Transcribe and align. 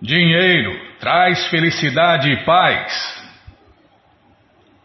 Dinheiro 0.00 0.78
traz 1.00 1.46
felicidade 1.48 2.30
e 2.30 2.44
paz? 2.44 3.16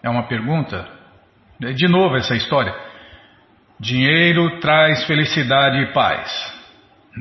É 0.04 0.10
uma 0.10 0.24
pergunta? 0.24 0.88
É 1.62 1.74
de 1.74 1.88
novo 1.88 2.16
essa 2.16 2.36
história. 2.36 2.74
Dinheiro 3.80 4.60
traz 4.60 5.04
felicidade 5.06 5.80
e 5.80 5.94
paz. 5.94 6.62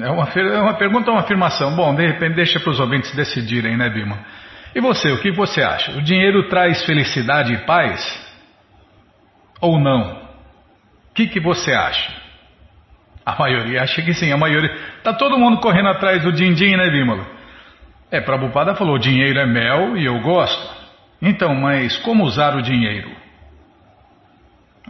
É 0.01 0.09
uma, 0.09 0.29
é 0.29 0.61
uma 0.61 0.75
pergunta 0.75 1.11
ou 1.11 1.17
uma 1.17 1.23
afirmação? 1.23 1.75
Bom, 1.75 1.95
de 1.95 2.07
repente 2.07 2.37
deixa 2.37 2.61
para 2.61 2.71
os 2.71 2.79
ouvintes 2.79 3.15
decidirem, 3.15 3.76
né, 3.76 3.91
Bima? 3.91 4.19
E 4.75 4.81
você, 4.81 5.11
o 5.11 5.21
que 5.21 5.33
você 5.33 5.63
acha? 5.63 5.93
O 5.93 6.03
dinheiro 6.03 6.49
traz 6.49 6.85
felicidade 6.85 7.53
e 7.53 7.59
paz? 7.67 8.01
Ou 9.61 9.81
não? 9.81 10.22
O 11.11 11.15
que, 11.15 11.27
que 11.27 11.41
você 11.41 11.72
acha? 11.72 12.13
A 13.27 13.37
maioria 13.37 13.83
acha 13.83 14.01
que 14.01 14.15
sim, 14.15 14.33
a 14.33 14.37
maioria. 14.37 14.75
Tá 15.03 15.13
todo 15.13 15.38
mundo 15.38 15.61
correndo 15.61 15.88
atrás 15.88 16.23
do 16.23 16.33
din-din, 16.33 16.77
né, 16.77 16.88
Bímola? 16.88 17.40
É, 18.11 18.20
Prabhupada 18.20 18.74
falou: 18.74 18.98
dinheiro 18.98 19.38
é 19.38 19.46
mel 19.46 19.96
e 19.96 20.05
eu 20.05 20.20
gosto. 20.20 20.80
Então, 21.23 21.55
mas 21.55 21.96
como 21.98 22.24
usar 22.24 22.56
o 22.56 22.62
dinheiro? 22.62 23.10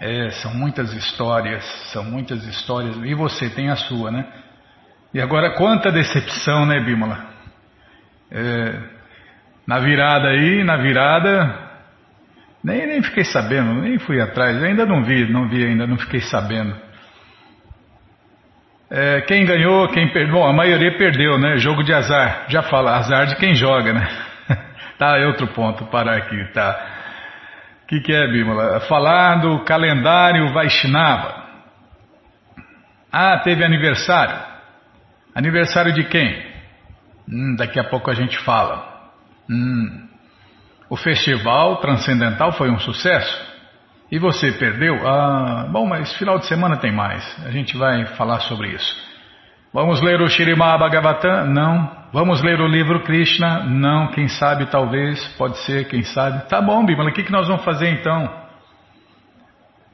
É, 0.00 0.30
são 0.30 0.54
muitas 0.54 0.92
histórias, 0.94 1.62
são 1.92 2.04
muitas 2.04 2.44
histórias. 2.46 2.96
E 3.04 3.14
você 3.14 3.50
tem 3.50 3.68
a 3.68 3.76
sua, 3.76 4.10
né? 4.10 4.24
E 5.12 5.20
agora, 5.20 5.50
quanta 5.56 5.90
decepção, 5.90 6.64
né, 6.64 6.80
Bímola? 6.80 7.26
É, 8.30 8.78
na 9.66 9.78
virada 9.80 10.28
aí, 10.28 10.64
na 10.64 10.76
virada, 10.76 11.70
nem, 12.62 12.86
nem 12.86 13.02
fiquei 13.02 13.24
sabendo, 13.24 13.74
nem 13.74 13.98
fui 13.98 14.20
atrás, 14.20 14.62
ainda 14.62 14.86
não 14.86 15.02
vi, 15.02 15.30
não 15.30 15.48
vi 15.48 15.64
ainda, 15.66 15.86
não 15.86 15.98
fiquei 15.98 16.20
sabendo. 16.20 16.74
É, 18.92 19.20
quem 19.20 19.44
ganhou, 19.44 19.86
quem 19.88 20.08
perdeu, 20.12 20.34
bom, 20.34 20.44
a 20.44 20.52
maioria 20.52 20.96
perdeu, 20.98 21.38
né? 21.38 21.56
Jogo 21.58 21.84
de 21.84 21.94
azar, 21.94 22.46
já 22.48 22.60
fala, 22.62 22.96
azar 22.96 23.26
de 23.26 23.36
quem 23.36 23.54
joga, 23.54 23.92
né? 23.92 24.08
tá, 24.98 25.16
é 25.16 25.26
outro 25.26 25.46
ponto, 25.46 25.86
parar 25.86 26.16
aqui, 26.16 26.44
tá. 26.52 26.86
O 27.84 27.86
que, 27.86 28.00
que 28.00 28.12
é, 28.12 28.26
Bímola? 28.26 28.80
Falar 28.80 29.36
do 29.36 29.60
calendário 29.60 30.52
Vaishnava. 30.52 31.44
Ah, 33.12 33.38
teve 33.38 33.64
aniversário. 33.64 34.36
Aniversário 35.36 35.92
de 35.92 36.04
quem? 36.04 36.44
Hum, 37.28 37.54
daqui 37.56 37.78
a 37.78 37.84
pouco 37.84 38.10
a 38.10 38.14
gente 38.14 38.38
fala. 38.40 39.10
Hum, 39.48 40.08
o 40.88 40.96
festival 40.96 41.76
transcendental 41.76 42.52
foi 42.52 42.68
um 42.70 42.78
sucesso? 42.80 43.49
E 44.10 44.18
você 44.18 44.50
perdeu? 44.52 45.06
Ah, 45.06 45.68
bom, 45.70 45.86
mas 45.86 46.12
final 46.16 46.38
de 46.38 46.46
semana 46.46 46.76
tem 46.76 46.92
mais. 46.92 47.24
A 47.46 47.50
gente 47.50 47.76
vai 47.76 48.06
falar 48.16 48.40
sobre 48.40 48.68
isso. 48.68 49.10
Vamos 49.72 50.02
ler 50.02 50.20
o 50.20 50.28
Shirimá 50.28 50.76
Bhagavatam? 50.76 51.46
Não. 51.46 52.00
Vamos 52.12 52.42
ler 52.42 52.60
o 52.60 52.66
livro 52.66 53.04
Krishna? 53.04 53.64
Não. 53.66 54.08
Quem 54.08 54.26
sabe, 54.26 54.66
talvez. 54.66 55.24
Pode 55.38 55.58
ser, 55.58 55.86
quem 55.86 56.02
sabe. 56.02 56.48
Tá 56.48 56.60
bom, 56.60 56.84
Bíblia. 56.84 57.08
O 57.08 57.12
que 57.12 57.30
nós 57.30 57.46
vamos 57.46 57.64
fazer 57.64 57.88
então? 57.88 58.28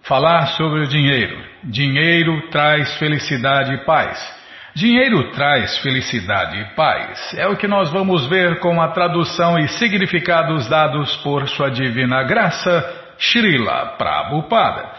Falar 0.02 0.46
sobre 0.56 0.80
o 0.80 0.88
dinheiro. 0.88 1.36
Dinheiro 1.64 2.48
traz 2.50 2.96
felicidade 2.98 3.74
e 3.74 3.84
paz. 3.84 4.36
Dinheiro 4.74 5.30
traz 5.32 5.78
felicidade 5.78 6.58
e 6.58 6.64
paz. 6.74 7.34
É 7.36 7.46
o 7.46 7.56
que 7.56 7.66
nós 7.66 7.90
vamos 7.90 8.26
ver 8.28 8.60
com 8.60 8.80
a 8.80 8.88
tradução 8.88 9.58
e 9.58 9.68
significados 9.68 10.68
dados 10.68 11.16
por 11.16 11.46
Sua 11.48 11.70
Divina 11.70 12.22
Graça, 12.22 13.05
Srila 13.18 13.96
Prabhupada. 13.98 14.92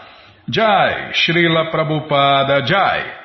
Jai, 0.48 1.12
Srila 1.12 1.70
Prabhupada 1.70 2.64
Jai. 2.64 3.18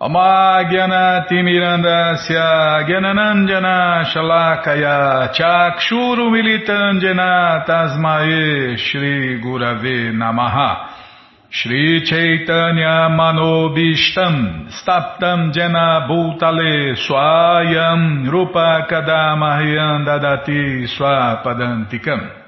Amagyanati 0.00 1.40
Mirandasya 1.40 2.84
Gyananandjana 2.84 4.04
Shalakaya 4.12 5.32
Chakshuru 5.32 6.28
Militandjana 6.34 7.64
Tasmae 7.64 8.76
Shri 8.76 9.40
Gurave 9.40 10.12
Namaha 10.12 10.90
Shri 11.48 12.02
Chaitanya 12.04 13.08
Manobishtam 13.08 14.68
Staptam 14.68 15.52
Jena 15.54 16.06
Bhutale 16.06 16.96
Swayam 16.98 18.28
Rupa 18.28 18.86
Kadamahyam 18.90 20.04
Dadati 20.04 20.88
Swapadantikam 20.90 22.43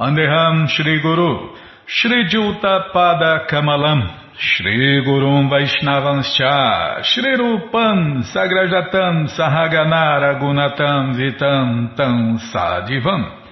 Andeham 0.00 0.68
Shri 0.68 1.02
Guru 1.02 1.56
Shri 1.86 2.28
Juta 2.28 2.86
Pada 2.94 3.48
Kamalam 3.50 4.00
Shri 4.38 5.02
Gurum 5.04 5.50
Vaishnavanscha 5.50 7.02
Shri 7.02 7.36
Rupam 7.36 8.22
Sagrajatam 8.32 9.26
Sahaganara 9.36 10.38
Gunatam 10.40 11.18
Vitam 11.18 11.96
Tam 11.96 12.38
Sadivam 12.54 13.42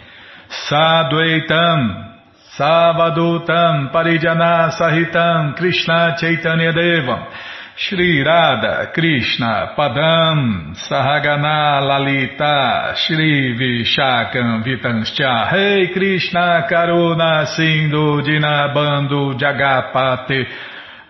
Sadvaitam 0.70 2.14
Savadutam 2.56 3.90
Parijana 3.92 4.70
Sahitam 4.78 5.56
Krishna 5.56 6.14
Chaitanya 6.20 6.72
Devam 6.72 7.26
Shri 7.78 8.22
Radha 8.24 8.90
Krishna 8.90 9.74
Padam 9.76 10.74
Sahagana 10.74 11.78
Lalita 11.86 12.94
Shri 12.96 13.52
Vishakam 13.54 14.64
Vitanscha 14.64 15.52
Rei 15.52 15.92
Krishna 15.92 16.66
Karuna 16.70 17.44
Sindhu 17.54 18.22
Dinabando 18.22 19.38
Jagapate 19.38 20.46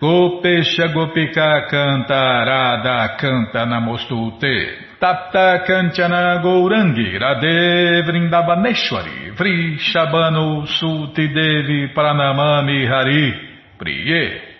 Gopesha 0.01 0.93
Gopika 0.93 1.69
Canta 1.69 2.43
Radha 2.45 3.15
Canta 3.17 3.63
Namostute 3.65 4.99
Tapta 4.99 5.63
Kanchana 5.65 6.43
Gourangi 6.43 7.17
Radhe 7.17 8.03
Vrindavaneshwari 8.03 9.33
Vrishabhanu 9.37 10.67
Suti 10.67 11.33
Devi 11.33 11.93
Pranamami 11.95 12.85
Hari 12.85 13.33
Priye 13.79 14.56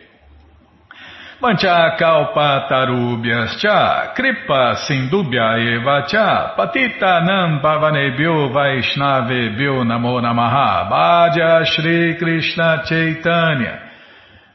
Mancha 1.39 1.95
Kalpa 1.99 2.67
Tarubhyas 2.67 3.59
Cha 3.59 4.11
Kripa 4.15 4.75
Sindubhya 4.87 5.59
Eva 5.59 6.07
Cha 6.07 6.55
Patita 6.57 7.23
Nam 7.23 7.59
Pavanebhyo 7.61 8.49
Vaishnavebhyo 8.51 9.85
Namo 9.85 10.19
Namaha 10.19 10.89
Bhaja 10.89 11.63
Shri 11.63 12.17
Krishna 12.17 12.81
Chaitanya. 12.87 13.83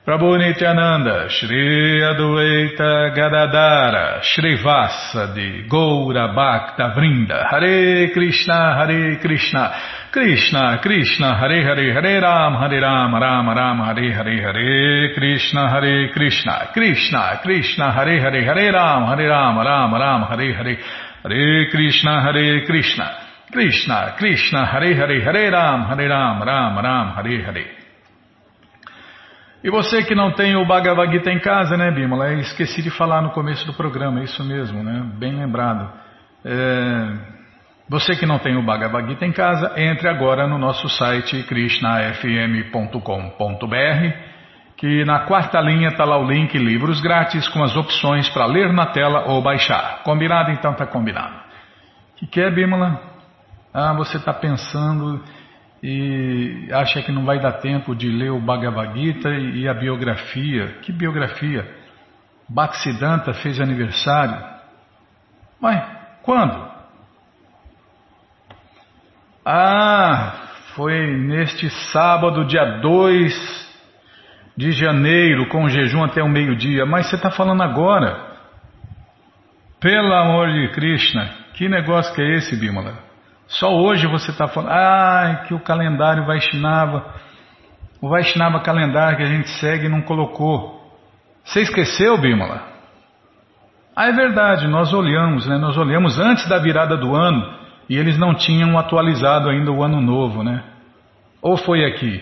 Prabhu 0.05 0.37
Nityananda, 0.37 1.29
Shri 1.31 2.01
Adueita 2.03 3.15
Gadadara, 3.15 4.21
Shri 4.21 4.57
Vasadi, 4.59 5.69
Goura 5.69 6.35
Bhakta 6.35 6.93
Vrinda, 6.97 7.49
Hare 7.49 8.11
Krishna, 8.13 8.75
Hare 8.75 9.21
Krishna, 9.21 9.71
Krishna, 10.13 10.79
Krishna, 10.83 11.39
Hare 11.39 11.65
Hare, 11.65 11.95
Hare 11.95 12.21
Ram, 12.21 12.55
Hare 12.61 12.79
Ram, 12.81 13.15
Ram 13.15 13.49
Ram, 13.49 13.79
Hare 13.81 14.13
Hare, 14.13 14.43
Hare 14.43 15.15
Krishna, 15.15 15.71
Hare 15.71 16.13
Krishna, 16.13 16.69
Krishna, 16.75 17.41
Krishna, 17.43 17.93
Hare 17.93 18.21
Hare, 18.21 18.45
Hare 18.45 18.71
Ram, 18.73 19.07
Hare 19.07 19.27
Ram, 19.27 19.57
Ram 19.57 19.95
Ram, 19.95 20.23
Hare 20.29 20.53
Hare, 20.53 20.79
Hare 21.25 21.71
Krishna, 21.71 22.21
Hare 22.21 22.67
Krishna, 22.67 23.11
Krishna, 23.51 24.15
Krishna, 24.19 24.67
Hare 24.67 24.95
Hare, 24.95 25.25
Hare 25.25 25.51
Ram, 25.51 25.87
Hare 25.89 26.07
Ram, 26.07 26.43
Ram 26.43 26.77
Ram, 26.77 27.15
Hare 27.17 27.43
Hare. 27.47 27.67
E 29.65 29.71
você 29.71 30.03
que 30.03 30.15
não 30.15 30.33
tem 30.33 30.57
o 30.57 30.67
Bhagavad 30.67 31.11
Gita 31.11 31.31
em 31.31 31.39
casa, 31.39 31.75
né, 31.79 31.91
Bimala? 31.91 32.35
Esqueci 32.35 32.83
de 32.83 32.91
falar 32.91 33.23
no 33.23 33.31
começo 33.31 33.65
do 33.65 33.73
programa, 33.73 34.21
é 34.21 34.25
isso 34.25 34.45
mesmo, 34.45 34.83
né? 34.85 35.11
Bem 35.19 35.35
lembrado. 35.39 35.91
É... 36.45 37.42
Você 37.89 38.17
que 38.17 38.25
não 38.25 38.39
tem 38.39 38.57
o 38.57 38.63
Bhagavad 38.63 39.09
Gita 39.09 39.27
em 39.27 39.33
casa, 39.33 39.73
entre 39.77 40.09
agora 40.09 40.47
no 40.47 40.57
nosso 40.57 40.89
site 40.89 41.43
krishnafm.com.br, 41.43 44.33
que 44.77 45.05
na 45.05 45.21
quarta 45.21 45.61
linha 45.61 45.89
está 45.89 46.05
lá 46.05 46.19
o 46.19 46.27
link 46.27 46.57
livros 46.57 47.01
grátis 47.01 47.49
com 47.49 47.63
as 47.63 47.77
opções 47.77 48.29
para 48.31 48.47
ler 48.47 48.73
na 48.73 48.87
tela 48.87 49.29
ou 49.29 49.43
baixar. 49.43 50.03
Combinado? 50.05 50.51
Então 50.51 50.75
tá 50.75 50.87
combinado. 50.87 51.35
O 52.21 52.27
que, 52.27 52.41
é, 52.41 52.51
Bimala? 52.51 53.01
Ah, 53.75 53.93
você 53.95 54.17
está 54.17 54.33
pensando 54.33 55.23
e 55.83 56.69
acha 56.73 57.03
que 57.03 57.11
não 57.11 57.25
vai 57.25 57.41
dar 57.41 57.55
tempo 57.55 57.95
de 57.95 58.09
ler 58.09 58.31
o 58.31 58.41
Bhagavad 58.41 58.99
Gita 58.99 59.29
e 59.29 59.69
a 59.69 59.75
biografia. 59.75 60.79
Que 60.83 60.93
biografia? 60.93 61.69
Bhaktisiddhanta 62.49 63.35
fez 63.35 63.61
aniversário. 63.61 64.37
Mas 65.61 65.85
quando? 66.23 66.72
Ah, 69.45 70.35
foi 70.77 71.17
neste 71.17 71.69
sábado, 71.93 72.45
dia 72.45 72.65
2 72.81 73.73
de 74.57 74.71
janeiro, 74.71 75.49
com 75.49 75.69
jejum 75.69 76.05
até 76.05 76.23
o 76.23 76.29
meio-dia. 76.29 76.87
Mas 76.87 77.07
você 77.07 77.17
está 77.17 77.31
falando 77.31 77.63
agora. 77.63 78.31
Pelo 79.81 80.15
amor 80.15 80.49
de 80.53 80.69
Krishna, 80.69 81.29
que 81.55 81.69
negócio 81.69 82.15
que 82.15 82.23
é 82.23 82.37
esse, 82.37 82.57
Bimala? 82.57 82.95
Só 83.49 83.75
hoje 83.75 84.07
você 84.07 84.31
está 84.31 84.47
falando, 84.47 84.71
ah, 84.71 85.45
que 85.49 85.53
o 85.53 85.59
calendário 85.59 86.25
Vaishnava, 86.25 87.05
o 88.01 88.09
Vaishnava 88.09 88.61
calendário 88.61 89.17
que 89.17 89.25
a 89.25 89.29
gente 89.29 89.49
segue 89.59 89.89
não 89.89 90.03
colocou. 90.03 90.81
Você 91.45 91.63
esqueceu, 91.63 92.17
Bímola? 92.19 92.63
Ah, 93.95 94.07
é 94.07 94.13
verdade, 94.13 94.69
nós 94.69 94.93
olhamos, 94.93 95.47
né? 95.49 95.59
Nós 95.59 95.77
olhamos 95.77 96.17
antes 96.19 96.49
da 96.49 96.59
virada 96.59 96.97
do 96.97 97.15
ano 97.15 97.62
e 97.89 97.97
eles 97.97 98.19
não 98.19 98.35
tinham 98.35 98.79
atualizado 98.79 99.49
ainda 99.49 99.71
o 99.71 99.83
ano 99.83 100.01
novo, 100.01 100.43
né? 100.43 100.63
Ou 101.41 101.57
foi 101.57 101.85
aqui? 101.85 102.21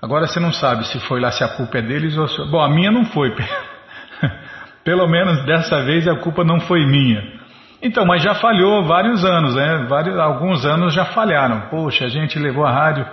Agora 0.00 0.26
você 0.26 0.38
não 0.38 0.52
sabe 0.52 0.86
se 0.86 1.00
foi 1.00 1.20
lá, 1.20 1.30
se 1.30 1.42
a 1.42 1.48
culpa 1.48 1.78
é 1.78 1.82
deles 1.82 2.16
ou 2.16 2.28
se... 2.28 2.44
Bom, 2.50 2.60
a 2.60 2.68
minha 2.68 2.90
não 2.90 3.04
foi. 3.06 3.34
Pelo 4.84 5.08
menos 5.08 5.44
dessa 5.44 5.82
vez 5.82 6.06
a 6.06 6.16
culpa 6.16 6.44
não 6.44 6.60
foi 6.60 6.86
minha. 6.86 7.38
Então, 7.82 8.04
mas 8.04 8.22
já 8.22 8.34
falhou 8.34 8.84
vários 8.84 9.24
anos, 9.24 9.54
né? 9.54 9.86
Vários, 9.88 10.18
alguns 10.18 10.64
anos 10.64 10.94
já 10.94 11.04
falharam. 11.06 11.68
Poxa, 11.68 12.04
a 12.04 12.08
gente 12.08 12.38
levou 12.38 12.64
a 12.64 12.72
rádio. 12.72 13.06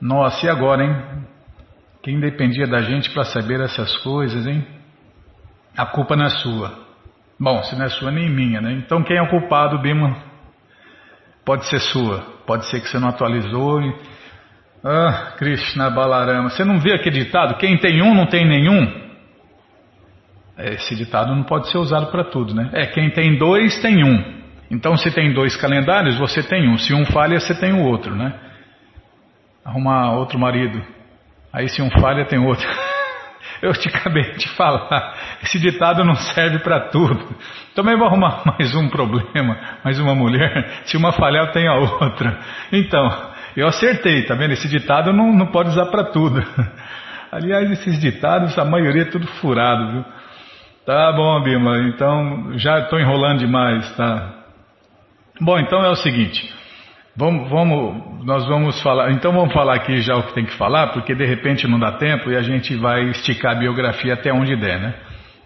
Nossa, 0.00 0.46
e 0.46 0.48
agora, 0.48 0.84
hein? 0.84 0.96
Quem 2.02 2.20
dependia 2.20 2.66
da 2.66 2.82
gente 2.82 3.10
para 3.10 3.24
saber 3.24 3.60
essas 3.60 3.96
coisas, 3.98 4.46
hein? 4.46 4.66
A 5.76 5.86
culpa 5.86 6.14
não 6.16 6.26
é 6.26 6.28
sua. 6.28 6.72
Bom, 7.38 7.62
se 7.62 7.76
não 7.76 7.86
é 7.86 7.88
sua, 7.88 8.10
nem 8.10 8.28
minha, 8.28 8.60
né? 8.60 8.72
Então 8.72 9.02
quem 9.02 9.16
é 9.16 9.22
o 9.22 9.28
culpado, 9.28 9.78
Bima? 9.78 10.33
Pode 11.44 11.66
ser 11.68 11.80
sua. 11.80 12.20
Pode 12.46 12.66
ser 12.66 12.80
que 12.80 12.88
você 12.88 12.98
não 12.98 13.08
atualizou. 13.08 13.80
E... 13.82 13.94
Ah, 14.84 15.32
Krishna 15.36 15.90
Balarama. 15.90 16.50
Você 16.50 16.64
não 16.64 16.78
vê 16.78 16.94
aquele 16.94 17.24
ditado? 17.24 17.56
Quem 17.56 17.78
tem 17.78 18.02
um 18.02 18.14
não 18.14 18.26
tem 18.26 18.46
nenhum? 18.46 19.04
Esse 20.56 20.94
ditado 20.94 21.34
não 21.34 21.42
pode 21.42 21.70
ser 21.70 21.78
usado 21.78 22.06
para 22.12 22.24
tudo, 22.24 22.54
né? 22.54 22.70
É, 22.72 22.86
quem 22.86 23.10
tem 23.10 23.36
dois 23.36 23.80
tem 23.80 24.04
um. 24.04 24.44
Então, 24.70 24.96
se 24.96 25.10
tem 25.10 25.32
dois 25.32 25.56
calendários, 25.56 26.16
você 26.16 26.42
tem 26.42 26.68
um. 26.68 26.78
Se 26.78 26.94
um 26.94 27.04
falha, 27.06 27.40
você 27.40 27.54
tem 27.54 27.72
o 27.72 27.84
outro, 27.84 28.14
né? 28.14 28.32
Arrumar 29.64 30.12
outro 30.12 30.38
marido. 30.38 30.80
Aí, 31.52 31.68
se 31.68 31.82
um 31.82 31.90
falha, 31.90 32.24
tem 32.24 32.38
outro. 32.38 32.66
Eu 33.62 33.72
te 33.72 33.88
acabei 33.88 34.32
de 34.34 34.48
falar. 34.50 35.14
Esse 35.42 35.58
ditado 35.58 36.04
não 36.04 36.14
serve 36.14 36.58
para 36.58 36.80
tudo. 36.88 37.34
Também 37.74 37.96
vou 37.96 38.06
arrumar 38.06 38.42
mais 38.58 38.74
um 38.74 38.88
problema, 38.88 39.58
mais 39.82 39.98
uma 39.98 40.14
mulher. 40.14 40.82
Se 40.84 40.96
uma 40.96 41.12
falhar, 41.12 41.52
tem 41.52 41.66
a 41.66 41.74
outra. 41.74 42.38
Então, 42.72 43.32
eu 43.56 43.66
acertei, 43.66 44.24
tá 44.24 44.34
vendo? 44.34 44.52
Esse 44.52 44.68
ditado 44.68 45.12
não, 45.12 45.32
não 45.32 45.46
pode 45.46 45.70
usar 45.70 45.86
para 45.86 46.04
tudo. 46.04 46.42
Aliás, 47.32 47.70
esses 47.72 48.00
ditados, 48.00 48.56
a 48.58 48.64
maioria 48.64 49.02
é 49.02 49.06
tudo 49.06 49.26
furado, 49.26 49.92
viu? 49.92 50.04
Tá 50.86 51.12
bom, 51.12 51.42
Bima. 51.42 51.78
Então, 51.88 52.52
já 52.58 52.80
estou 52.80 53.00
enrolando 53.00 53.38
demais, 53.38 53.90
tá? 53.96 54.44
Bom, 55.40 55.58
então 55.58 55.84
é 55.84 55.88
o 55.88 55.96
seguinte. 55.96 56.53
Vamos, 57.16 57.48
vamos, 57.48 58.24
nós 58.24 58.44
vamos 58.48 58.82
falar. 58.82 59.12
Então 59.12 59.32
vamos 59.32 59.54
falar 59.54 59.76
aqui 59.76 60.00
já 60.00 60.16
o 60.16 60.24
que 60.24 60.34
tem 60.34 60.44
que 60.44 60.56
falar, 60.56 60.88
porque 60.88 61.14
de 61.14 61.24
repente 61.24 61.68
não 61.68 61.78
dá 61.78 61.92
tempo 61.92 62.28
e 62.28 62.36
a 62.36 62.42
gente 62.42 62.74
vai 62.74 63.04
esticar 63.10 63.52
a 63.52 63.58
biografia 63.58 64.14
até 64.14 64.32
onde 64.32 64.56
der, 64.56 64.80
né? 64.80 64.94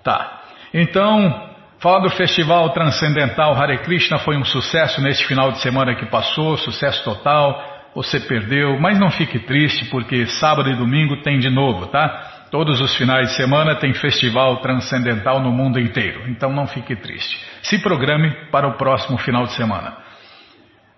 Tá. 0.03 0.41
Então, 0.73 1.51
falar 1.79 2.01
do 2.01 2.09
Festival 2.11 2.71
Transcendental 2.71 3.55
Hare 3.55 3.79
Krishna 3.79 4.19
foi 4.19 4.39
um 4.39 4.45
sucesso 4.45 5.03
neste 5.03 5.27
final 5.27 5.53
de 5.53 5.61
semana 5.61 5.95
que 5.95 6.07
passou, 6.07 6.57
sucesso 6.57 7.05
total. 7.05 7.63
Você 7.95 8.19
perdeu, 8.21 8.81
mas 8.81 8.99
não 8.99 9.11
fique 9.11 9.39
triste, 9.39 9.85
porque 9.91 10.25
sábado 10.27 10.71
e 10.71 10.77
domingo 10.77 11.21
tem 11.21 11.39
de 11.39 11.51
novo, 11.51 11.87
tá? 11.89 12.47
Todos 12.51 12.81
os 12.81 12.97
finais 12.97 13.29
de 13.29 13.37
semana 13.37 13.75
tem 13.75 13.93
festival 13.93 14.57
transcendental 14.63 15.39
no 15.41 15.53
mundo 15.53 15.79
inteiro, 15.79 16.23
então 16.29 16.51
não 16.51 16.67
fique 16.67 16.97
triste. 16.97 17.39
Se 17.63 17.79
programe 17.83 18.31
para 18.51 18.67
o 18.67 18.79
próximo 18.79 19.19
final 19.19 19.45
de 19.45 19.53
semana. 19.53 20.08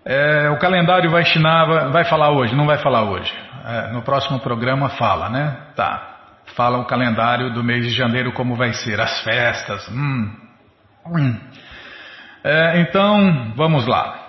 É, 0.03 0.49
o 0.49 0.57
calendário 0.57 1.09
vai 1.11 1.23
Vaishnava 1.23 1.89
vai 1.89 2.03
falar 2.03 2.31
hoje, 2.31 2.55
não 2.55 2.65
vai 2.65 2.77
falar 2.77 3.03
hoje. 3.03 3.31
É, 3.65 3.91
no 3.91 4.01
próximo 4.01 4.39
programa 4.39 4.89
fala, 4.89 5.29
né? 5.29 5.57
Tá. 5.75 6.07
Fala 6.55 6.79
o 6.79 6.85
calendário 6.85 7.53
do 7.53 7.63
mês 7.63 7.85
de 7.85 7.91
janeiro 7.91 8.31
como 8.33 8.55
vai 8.55 8.73
ser, 8.73 8.99
as 8.99 9.21
festas. 9.23 9.87
Hum. 9.89 10.31
Hum. 11.05 11.39
É, 12.43 12.81
então, 12.81 13.53
vamos 13.55 13.85
lá. 13.85 14.21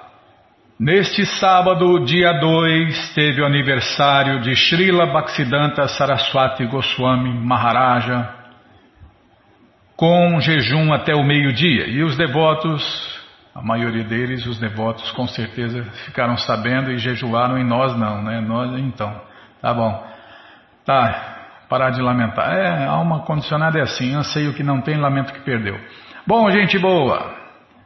Neste 0.78 1.24
sábado, 1.24 2.04
dia 2.04 2.32
2, 2.40 3.14
teve 3.14 3.40
o 3.40 3.46
aniversário 3.46 4.40
de 4.40 4.54
Srila 4.54 5.06
Bhaktisiddhanta 5.06 5.86
Saraswati 5.88 6.66
Goswami 6.66 7.32
Maharaja, 7.32 8.28
com 9.96 10.40
jejum 10.40 10.92
até 10.92 11.14
o 11.14 11.22
meio-dia. 11.22 11.86
E 11.86 12.02
os 12.02 12.16
devotos, 12.16 12.82
a 13.54 13.62
maioria 13.62 14.04
deles, 14.04 14.46
os 14.46 14.58
devotos 14.58 15.10
com 15.12 15.26
certeza 15.26 15.82
ficaram 16.06 16.36
sabendo 16.36 16.90
e 16.90 16.98
jejuaram, 16.98 17.58
e 17.58 17.64
nós 17.64 17.96
não, 17.98 18.22
né? 18.22 18.40
Nós 18.40 18.78
então, 18.78 19.14
tá 19.60 19.74
bom. 19.74 20.06
Tá, 20.84 21.66
parar 21.68 21.90
de 21.90 22.00
lamentar. 22.00 22.52
É, 22.54 22.86
alma 22.86 23.20
condicionada 23.20 23.78
é 23.78 23.82
assim, 23.82 24.14
anseio 24.14 24.54
que 24.54 24.62
não 24.62 24.80
tem, 24.80 24.96
lamento 24.96 25.32
que 25.32 25.40
perdeu. 25.40 25.78
Bom, 26.26 26.50
gente 26.50 26.78
boa. 26.78 27.42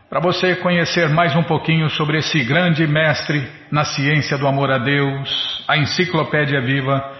Para 0.09 0.21
você 0.21 0.55
conhecer 0.57 1.09
mais 1.09 1.35
um 1.35 1.43
pouquinho 1.43 1.91
sobre 1.91 2.19
esse 2.19 2.45
grande 2.45 2.87
mestre 2.87 3.45
na 3.73 3.85
ciência 3.85 4.39
do 4.39 4.47
amor 4.47 4.71
a 4.71 4.79
Deus, 4.79 5.65
a 5.67 5.77
Enciclopédia 5.77 6.61
Viva, 6.61 7.16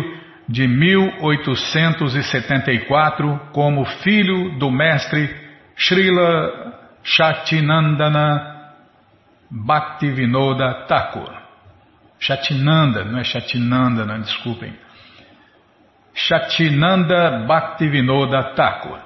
de 0.48 0.68
1874 0.68 3.40
como 3.52 3.84
filho 3.84 4.58
do 4.58 4.70
mestre 4.70 5.28
Srila 5.76 6.83
Shatinandana 7.04 8.72
Bhaktivinoda 9.50 10.86
Thakur. 10.88 11.30
Shatinanda, 12.18 13.04
não 13.04 13.18
é 13.18 13.24
Shatinandana, 13.24 14.18
desculpem. 14.20 14.72
Shatinanda 16.14 17.44
Bhaktivinoda 17.46 18.54
Thakur. 18.54 18.98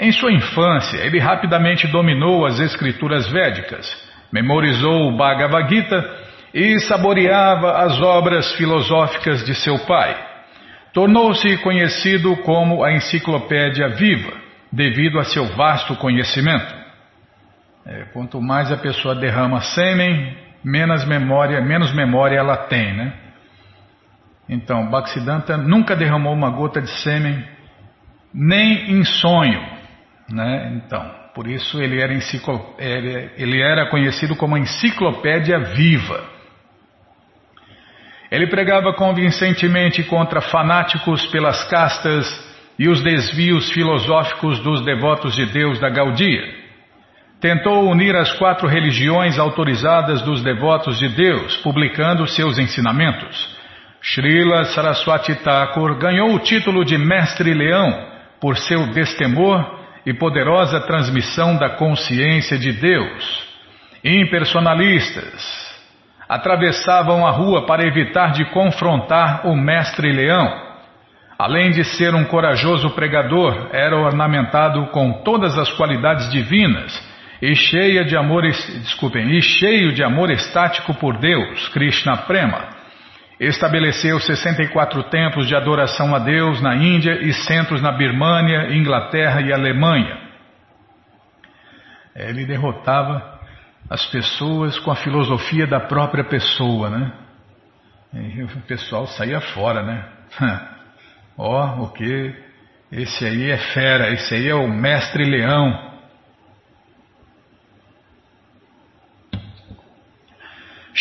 Em 0.00 0.10
sua 0.10 0.32
infância, 0.32 0.98
ele 0.98 1.20
rapidamente 1.20 1.86
dominou 1.86 2.46
as 2.46 2.58
escrituras 2.58 3.30
védicas, 3.30 3.86
memorizou 4.32 5.08
o 5.08 5.16
Bhagavad 5.16 5.68
Gita 5.68 6.04
e 6.52 6.80
saboreava 6.80 7.84
as 7.84 8.00
obras 8.00 8.52
filosóficas 8.54 9.44
de 9.44 9.54
seu 9.54 9.78
pai 9.86 10.32
tornou-se 10.92 11.56
conhecido 11.58 12.36
como 12.38 12.84
a 12.84 12.92
Enciclopédia 12.92 13.88
Viva, 13.88 14.32
devido 14.70 15.18
a 15.18 15.24
seu 15.24 15.46
vasto 15.46 15.96
conhecimento. 15.96 16.81
É, 17.84 18.04
quanto 18.12 18.40
mais 18.40 18.70
a 18.70 18.76
pessoa 18.76 19.14
derrama 19.14 19.60
sêmen, 19.60 20.36
menos 20.64 21.04
memória, 21.04 21.60
menos 21.60 21.92
memória 21.92 22.36
ela 22.36 22.56
tem, 22.68 22.96
né? 22.96 23.12
Então, 24.48 24.88
Bhaktisiddhanta 24.88 25.56
nunca 25.56 25.96
derramou 25.96 26.32
uma 26.32 26.50
gota 26.50 26.80
de 26.80 26.90
sêmen, 27.02 27.44
nem 28.32 28.92
em 28.92 29.04
sonho, 29.04 29.60
né? 30.30 30.74
Então, 30.76 31.10
por 31.34 31.48
isso 31.48 31.82
ele 31.82 32.00
era, 32.00 32.12
ele 33.36 33.60
era 33.60 33.88
conhecido 33.88 34.36
como 34.36 34.56
Enciclopédia 34.56 35.58
Viva. 35.58 36.24
Ele 38.30 38.46
pregava 38.46 38.94
convincentemente 38.94 40.02
contra 40.04 40.40
fanáticos 40.40 41.26
pelas 41.26 41.64
castas 41.68 42.26
e 42.78 42.88
os 42.88 43.02
desvios 43.02 43.70
filosóficos 43.72 44.60
dos 44.60 44.84
devotos 44.84 45.34
de 45.34 45.46
Deus 45.46 45.80
da 45.80 45.90
Gaudia. 45.90 46.61
Tentou 47.42 47.90
unir 47.90 48.14
as 48.14 48.32
quatro 48.34 48.68
religiões 48.68 49.36
autorizadas 49.36 50.22
dos 50.22 50.44
devotos 50.44 50.96
de 51.00 51.08
Deus, 51.08 51.56
publicando 51.56 52.24
seus 52.24 52.56
ensinamentos. 52.56 53.58
Srila 54.00 54.62
Saraswati 54.66 55.34
Thakur 55.34 55.98
ganhou 55.98 56.36
o 56.36 56.38
título 56.38 56.84
de 56.84 56.96
Mestre 56.96 57.52
Leão 57.52 58.06
por 58.40 58.56
seu 58.56 58.86
destemor 58.92 59.80
e 60.06 60.14
poderosa 60.14 60.82
transmissão 60.82 61.56
da 61.56 61.70
consciência 61.70 62.56
de 62.56 62.70
Deus. 62.74 63.44
Impersonalistas, 64.04 65.72
atravessavam 66.28 67.26
a 67.26 67.32
rua 67.32 67.66
para 67.66 67.84
evitar 67.84 68.30
de 68.30 68.44
confrontar 68.52 69.48
o 69.48 69.56
mestre 69.56 70.12
leão. 70.12 70.48
Além 71.36 71.72
de 71.72 71.82
ser 71.82 72.14
um 72.14 72.24
corajoso 72.24 72.90
pregador, 72.90 73.68
era 73.72 73.96
ornamentado 73.96 74.86
com 74.92 75.24
todas 75.24 75.58
as 75.58 75.72
qualidades 75.72 76.30
divinas 76.30 77.11
e 77.42 77.56
cheia 77.56 78.04
de 78.04 78.16
amor, 78.16 78.42
desculpem, 78.42 79.36
e 79.36 79.42
cheio 79.42 79.92
de 79.92 80.04
amor 80.04 80.30
estático 80.30 80.94
por 80.94 81.18
Deus, 81.18 81.68
Krishna 81.70 82.18
Prema. 82.18 82.68
Estabeleceu 83.40 84.20
64 84.20 85.02
templos 85.10 85.48
de 85.48 85.56
adoração 85.56 86.14
a 86.14 86.20
Deus 86.20 86.62
na 86.62 86.76
Índia 86.76 87.20
e 87.20 87.32
centros 87.32 87.82
na 87.82 87.90
Birmânia, 87.90 88.72
Inglaterra 88.72 89.40
e 89.40 89.52
Alemanha. 89.52 90.18
Ele 92.14 92.46
derrotava 92.46 93.40
as 93.90 94.06
pessoas 94.06 94.78
com 94.78 94.92
a 94.92 94.96
filosofia 94.96 95.66
da 95.66 95.80
própria 95.80 96.22
pessoa, 96.22 96.90
né? 96.90 97.12
E 98.14 98.42
o 98.44 98.48
pessoal 98.68 99.08
saía 99.08 99.40
fora, 99.40 99.82
né? 99.82 100.08
Ó, 101.36 101.80
oh, 101.80 101.82
o 101.86 101.92
que? 101.92 102.32
Esse 102.92 103.26
aí 103.26 103.50
é 103.50 103.56
fera, 103.56 104.10
esse 104.12 104.32
aí 104.32 104.48
é 104.48 104.54
o 104.54 104.68
mestre 104.68 105.24
leão. 105.24 105.91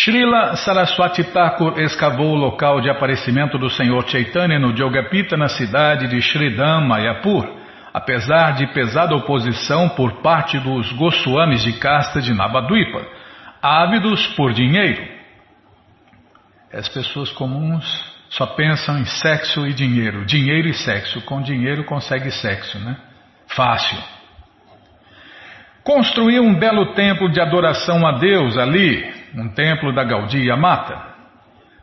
Srila 0.04 0.56
Saraswati 0.56 1.24
Thakur 1.26 1.80
escavou 1.80 2.32
o 2.32 2.36
local 2.36 2.82
de 2.82 2.90
aparecimento 2.90 3.60
do 3.60 3.70
Senhor 3.70 4.04
Chaitanya 4.10 4.58
no 4.58 4.76
Jogapita 4.76 5.38
na 5.38 5.48
cidade 5.48 6.08
de 6.08 6.18
Sridham, 6.18 6.88
Mayapur, 6.88 7.48
apesar 7.94 8.54
de 8.54 8.66
pesada 8.74 9.16
oposição 9.16 9.90
por 9.90 10.24
parte 10.24 10.58
dos 10.58 10.92
Goswamis 10.94 11.62
de 11.62 11.74
casta 11.74 12.20
de 12.20 12.34
Nabadwipa, 12.34 13.06
ávidos 13.62 14.26
por 14.30 14.54
dinheiro. 14.54 15.08
As 16.74 16.90
pessoas 16.90 17.32
comuns 17.32 17.86
só 18.32 18.48
pensam 18.48 18.98
em 18.98 19.06
sexo 19.06 19.68
e 19.68 19.74
dinheiro, 19.74 20.26
dinheiro 20.26 20.68
e 20.68 20.74
sexo. 20.74 21.22
Com 21.26 21.44
dinheiro 21.44 21.84
consegue 21.84 22.32
sexo, 22.32 22.80
né? 22.80 22.98
Fácil. 23.50 24.00
Construiu 25.84 26.42
um 26.42 26.56
belo 26.56 26.96
templo 26.96 27.30
de 27.30 27.40
adoração 27.40 28.08
a 28.08 28.14
Deus 28.14 28.58
ali, 28.58 29.21
um 29.36 29.48
templo 29.50 29.94
da 29.94 30.04
Gaudiya 30.04 30.58
Mata. 30.58 31.10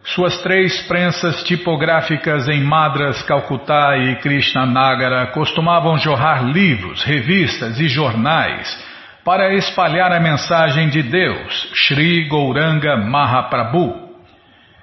Suas 0.05 0.41
três 0.43 0.87
prensas 0.87 1.43
tipográficas 1.43 2.49
em 2.49 2.63
Madras, 2.63 3.23
Calcutá 3.23 3.97
e 3.99 4.17
Krishnanagara 4.17 5.27
costumavam 5.29 5.99
jorrar 5.99 6.45
livros, 6.45 7.03
revistas 7.05 7.79
e 7.81 7.89
jornais 7.89 8.87
para 9.25 9.53
espalhar 9.55 10.13
a 10.13 10.21
mensagem 10.21 10.89
de 10.89 11.03
Deus, 11.03 11.71
Sri 11.75 12.27
Gouranga 12.29 12.97
Mahaprabhu. 12.97 14.09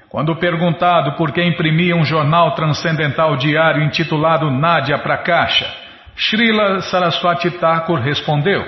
Quando 0.10 0.36
perguntado 0.36 1.14
por 1.14 1.32
que 1.32 1.42
imprimia 1.44 1.96
um 1.96 2.06
jornal 2.06 2.54
transcendental 2.54 3.36
diário 3.38 3.84
intitulado 3.84 4.52
Nadia 4.52 4.98
Prakasha, 5.00 5.68
Srila 6.16 6.82
Saraswati 6.82 7.50
Thakur 7.52 8.00
respondeu: 8.00 8.64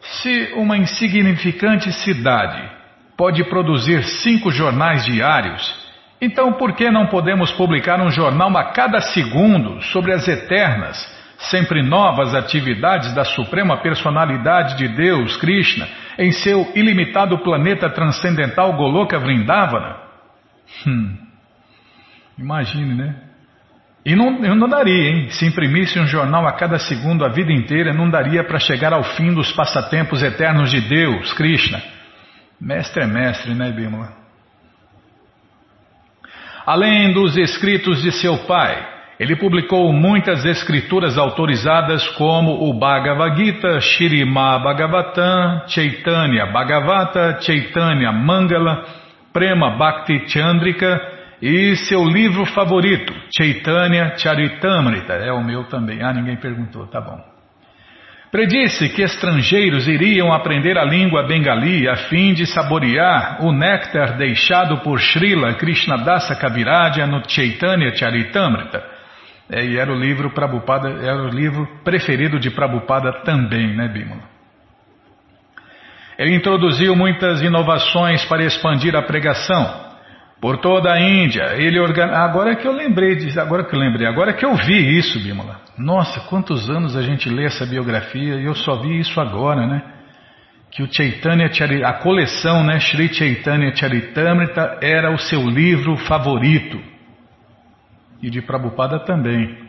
Se 0.00 0.52
uma 0.54 0.76
insignificante 0.76 1.92
cidade 1.92 2.75
pode 3.16 3.42
produzir 3.44 4.04
cinco 4.04 4.50
jornais 4.50 5.04
diários, 5.04 5.86
então 6.20 6.52
por 6.52 6.74
que 6.74 6.90
não 6.90 7.06
podemos 7.06 7.52
publicar 7.52 8.00
um 8.00 8.10
jornal 8.10 8.54
a 8.56 8.72
cada 8.72 9.00
segundo 9.00 9.82
sobre 9.82 10.12
as 10.12 10.26
eternas, 10.26 10.96
sempre 11.38 11.82
novas 11.82 12.34
atividades 12.34 13.14
da 13.14 13.24
Suprema 13.24 13.78
Personalidade 13.78 14.76
de 14.76 14.88
Deus, 14.88 15.36
Krishna, 15.36 15.86
em 16.18 16.32
seu 16.32 16.72
ilimitado 16.74 17.38
planeta 17.38 17.90
transcendental 17.90 18.72
Goloka 18.74 19.18
Vrindavana? 19.18 19.96
Hum, 20.86 21.16
imagine, 22.38 22.94
né? 22.94 23.14
E 24.04 24.14
não, 24.14 24.30
não 24.30 24.68
daria, 24.68 25.10
hein? 25.10 25.30
Se 25.30 25.44
imprimisse 25.44 25.98
um 25.98 26.06
jornal 26.06 26.46
a 26.46 26.52
cada 26.52 26.78
segundo 26.78 27.24
a 27.24 27.28
vida 27.28 27.52
inteira, 27.52 27.92
não 27.92 28.08
daria 28.08 28.44
para 28.44 28.58
chegar 28.58 28.92
ao 28.92 29.02
fim 29.02 29.34
dos 29.34 29.50
passatempos 29.50 30.22
eternos 30.22 30.70
de 30.70 30.80
Deus, 30.80 31.32
Krishna. 31.32 31.95
Mestre 32.60 33.02
é 33.02 33.06
mestre, 33.06 33.54
né, 33.54 33.70
Bímola? 33.70 34.12
Além 36.66 37.12
dos 37.12 37.36
escritos 37.36 38.02
de 38.02 38.10
seu 38.10 38.38
pai, 38.38 38.96
ele 39.20 39.36
publicou 39.36 39.92
muitas 39.92 40.44
escrituras 40.44 41.16
autorizadas 41.16 42.06
como 42.16 42.68
o 42.68 42.78
Bhagavad 42.78 43.36
Gita, 43.36 43.80
Shirima 43.80 44.58
Bhagavatam, 44.58 45.68
Chaitanya 45.68 46.46
Bhagavata, 46.46 47.38
Chaitanya 47.40 48.10
Mangala, 48.12 48.84
Prema 49.32 49.76
Bhakti 49.76 50.28
Chandrika 50.28 51.00
e 51.40 51.76
seu 51.76 52.04
livro 52.04 52.44
favorito, 52.46 53.14
Chaitanya 53.36 54.16
Charitamrita. 54.16 55.12
É 55.14 55.32
o 55.32 55.44
meu 55.44 55.64
também. 55.64 56.02
Ah, 56.02 56.12
ninguém 56.12 56.36
perguntou, 56.36 56.86
tá 56.86 57.00
bom. 57.00 57.35
Predisse 58.36 58.90
que 58.90 59.00
estrangeiros 59.00 59.88
iriam 59.88 60.30
aprender 60.30 60.76
a 60.76 60.84
língua 60.84 61.22
bengali 61.22 61.88
a 61.88 61.96
fim 61.96 62.34
de 62.34 62.44
saborear 62.44 63.38
o 63.42 63.50
néctar 63.50 64.18
deixado 64.18 64.82
por 64.82 65.00
Srila 65.00 65.54
Krishnadasa 65.54 66.36
Kaviraja 66.36 67.06
no 67.06 67.22
Chaitanya 67.26 67.96
Charitamrita. 67.96 68.84
É, 69.48 69.64
e 69.64 69.78
era 69.78 69.90
o 69.90 69.98
livro 69.98 70.34
Prabhupada, 70.34 70.86
era 71.02 71.22
o 71.22 71.30
livro 71.30 71.66
preferido 71.82 72.38
de 72.38 72.50
Prabhupada 72.50 73.22
também, 73.24 73.74
né, 73.74 73.88
Bímola? 73.88 74.24
Ele 76.18 76.34
introduziu 76.34 76.94
muitas 76.94 77.40
inovações 77.40 78.22
para 78.26 78.44
expandir 78.44 78.94
a 78.94 79.00
pregação, 79.00 79.80
por 80.42 80.58
toda 80.58 80.92
a 80.92 81.00
Índia. 81.00 81.54
Ele. 81.54 81.78
Agora 82.12 82.54
que 82.54 82.68
eu 82.68 82.72
lembrei 82.72 83.16
disso, 83.16 83.40
agora 83.40 83.64
que 83.64 83.74
eu 83.74 83.80
lembrei, 83.80 84.06
agora 84.06 84.34
que 84.34 84.44
eu 84.44 84.54
vi 84.56 84.98
isso, 84.98 85.18
Bímola. 85.20 85.65
Nossa, 85.78 86.20
quantos 86.20 86.70
anos 86.70 86.96
a 86.96 87.02
gente 87.02 87.28
lê 87.28 87.44
essa 87.44 87.66
biografia 87.66 88.36
e 88.36 88.44
eu 88.46 88.54
só 88.54 88.80
vi 88.80 88.98
isso 88.98 89.20
agora, 89.20 89.66
né? 89.66 89.82
Que 90.70 90.82
o 90.82 90.88
Chaitanya 90.92 91.50
a 91.84 91.92
coleção, 91.94 92.64
né, 92.64 92.80
Sri 92.80 93.12
Chaitanya 93.12 93.74
Charitamrita 93.74 94.78
era 94.82 95.12
o 95.12 95.18
seu 95.18 95.48
livro 95.48 95.96
favorito. 95.96 96.80
E 98.22 98.30
de 98.30 98.40
Prabhupada 98.40 99.00
também. 99.00 99.66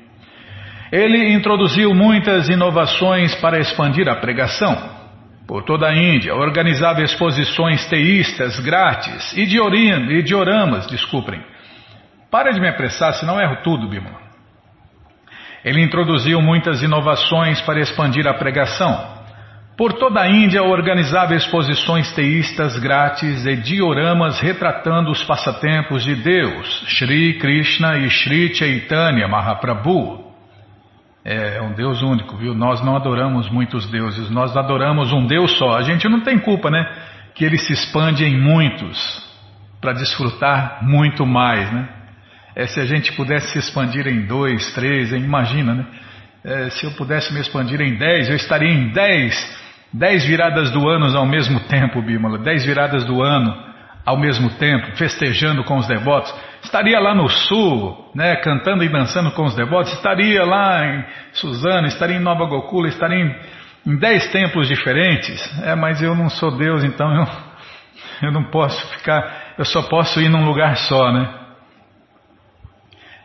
Ele 0.91 1.33
introduziu 1.33 1.93
muitas 1.93 2.47
inovações 2.47 3.35
para 3.35 3.59
expandir 3.59 4.07
a 4.07 4.15
pregação 4.15 4.97
por 5.45 5.63
toda 5.63 5.87
a 5.87 5.95
Índia, 5.95 6.35
organizava 6.35 7.01
exposições 7.01 7.85
teístas 7.89 8.59
grátis 8.59 9.33
e 9.35 9.45
de 9.45 9.57
idioramas, 10.19 10.87
desculpem. 10.87 11.41
Para 12.29 12.51
de 12.51 12.59
me 12.59 12.67
apressar, 12.67 13.13
senão 13.13 13.39
erro 13.39 13.57
tudo, 13.63 13.87
Bimala. 13.87 14.26
Ele 15.63 15.81
introduziu 15.81 16.41
muitas 16.41 16.81
inovações 16.81 17.61
para 17.61 17.79
expandir 17.79 18.27
a 18.27 18.33
pregação. 18.33 19.17
Por 19.77 19.93
toda 19.93 20.21
a 20.21 20.29
Índia 20.29 20.63
organizava 20.63 21.35
exposições 21.35 22.11
teístas 22.13 22.79
grátis 22.79 23.45
e 23.45 23.55
dioramas 23.55 24.39
retratando 24.39 25.11
os 25.11 25.23
passatempos 25.23 26.03
de 26.03 26.15
Deus, 26.15 26.83
Sri 26.87 27.37
Krishna 27.37 27.97
e 27.97 28.09
Sri 28.09 28.55
Chaitanya 28.55 29.27
Mahaprabhu 29.27 30.27
é, 31.29 31.61
um 31.61 31.73
Deus 31.73 32.01
único, 32.01 32.37
viu? 32.37 32.55
Nós 32.55 32.81
não 32.81 32.95
adoramos 32.95 33.49
muitos 33.49 33.85
deuses, 33.91 34.29
nós 34.29 34.55
adoramos 34.55 35.11
um 35.11 35.27
Deus 35.27 35.57
só. 35.57 35.75
A 35.75 35.81
gente 35.81 36.07
não 36.07 36.21
tem 36.21 36.39
culpa, 36.39 36.71
né? 36.71 36.89
Que 37.35 37.43
ele 37.43 37.57
se 37.57 37.73
expande 37.73 38.23
em 38.23 38.39
muitos 38.39 38.97
para 39.81 39.91
desfrutar 39.91 40.79
muito 40.83 41.25
mais, 41.25 41.69
né? 41.69 41.89
É, 42.57 42.65
se 42.65 42.79
a 42.79 42.85
gente 42.85 43.13
pudesse 43.13 43.51
se 43.51 43.59
expandir 43.59 44.07
em 44.07 44.25
dois, 44.25 44.73
três, 44.73 45.11
imagina, 45.11 45.75
né? 45.75 45.85
É, 46.43 46.69
se 46.71 46.87
eu 46.87 46.91
pudesse 46.93 47.31
me 47.31 47.39
expandir 47.39 47.79
em 47.79 47.99
dez, 47.99 48.27
eu 48.29 48.35
estaria 48.35 48.73
em 48.73 48.91
dez, 48.91 49.35
dez 49.93 50.25
viradas 50.25 50.71
do 50.71 50.89
ano 50.89 51.15
ao 51.15 51.25
mesmo 51.27 51.59
tempo, 51.67 52.01
Bímola, 52.01 52.39
dez 52.39 52.65
viradas 52.65 53.05
do 53.05 53.21
ano 53.21 53.55
ao 54.03 54.17
mesmo 54.17 54.49
tempo, 54.55 54.95
festejando 54.95 55.63
com 55.65 55.77
os 55.77 55.87
devotos. 55.87 56.33
Estaria 56.63 56.99
lá 56.99 57.13
no 57.13 57.29
sul, 57.29 58.09
né, 58.15 58.37
cantando 58.37 58.83
e 58.83 58.89
dançando 58.89 59.29
com 59.33 59.43
os 59.43 59.53
devotos, 59.53 59.93
estaria 59.93 60.43
lá 60.43 60.83
em 60.83 61.05
Suzano, 61.33 61.85
estaria 61.85 62.15
em 62.15 62.21
Nova 62.21 62.45
Gokula, 62.45 62.87
estaria 62.87 63.19
em, 63.19 63.35
em 63.85 63.97
dez 63.97 64.31
templos 64.31 64.67
diferentes. 64.67 65.63
É, 65.63 65.75
mas 65.75 66.01
eu 66.01 66.15
não 66.15 66.27
sou 66.27 66.57
Deus, 66.57 66.83
então 66.83 67.07
eu, 67.15 67.27
eu 68.29 68.31
não 68.31 68.45
posso 68.45 68.83
ficar, 68.97 69.53
eu 69.59 69.65
só 69.65 69.83
posso 69.83 70.19
ir 70.19 70.29
num 70.29 70.43
lugar 70.43 70.75
só, 70.75 71.11
né? 71.11 71.36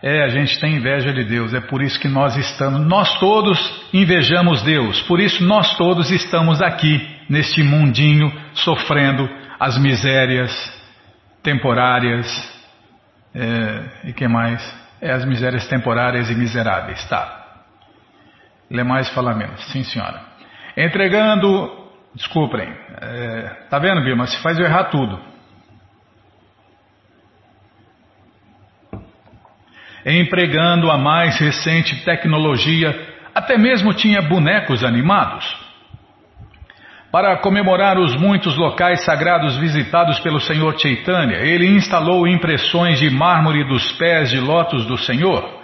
É, 0.02 0.24
a 0.24 0.28
gente 0.28 0.58
tem 0.58 0.74
inveja 0.74 1.12
de 1.12 1.22
Deus, 1.24 1.54
é 1.54 1.60
por 1.60 1.80
isso 1.80 1.98
que 2.00 2.08
nós 2.08 2.36
estamos, 2.36 2.80
nós 2.80 3.20
todos 3.20 3.88
invejamos 3.92 4.60
Deus, 4.62 5.00
por 5.02 5.20
isso 5.20 5.44
nós 5.44 5.76
todos 5.76 6.10
estamos 6.10 6.60
aqui, 6.60 7.00
neste 7.28 7.62
mundinho, 7.62 8.32
sofrendo 8.52 9.28
as 9.60 9.78
misérias 9.78 10.52
temporárias 11.40 12.26
é, 13.32 14.08
e 14.08 14.12
que 14.12 14.26
mais? 14.26 14.60
É 15.00 15.12
as 15.12 15.24
misérias 15.24 15.66
temporárias 15.68 16.28
e 16.30 16.34
miseráveis, 16.34 17.04
tá? 17.08 17.40
Lê 18.70 18.82
mais, 18.82 19.08
fala 19.10 19.34
menos. 19.34 19.62
Sim, 19.70 19.82
senhora. 19.84 20.20
Entregando, 20.76 21.70
desculpem, 22.14 22.68
é, 23.00 23.66
tá 23.70 23.78
vendo, 23.78 24.02
Vilma? 24.02 24.26
Se 24.26 24.40
faz 24.42 24.58
eu 24.58 24.64
errar 24.64 24.84
tudo. 24.84 25.31
Empregando 30.04 30.90
a 30.90 30.98
mais 30.98 31.38
recente 31.38 32.04
tecnologia, 32.04 32.94
até 33.34 33.56
mesmo 33.56 33.94
tinha 33.94 34.20
bonecos 34.20 34.82
animados. 34.84 35.62
Para 37.12 37.36
comemorar 37.36 37.98
os 37.98 38.16
muitos 38.16 38.56
locais 38.56 39.04
sagrados 39.04 39.56
visitados 39.58 40.18
pelo 40.20 40.40
Senhor 40.40 40.78
Chaitanya, 40.80 41.36
ele 41.36 41.66
instalou 41.66 42.26
impressões 42.26 42.98
de 42.98 43.10
mármore 43.10 43.64
dos 43.64 43.92
pés 43.92 44.30
de 44.30 44.40
lótus 44.40 44.86
do 44.86 44.96
Senhor. 44.96 45.60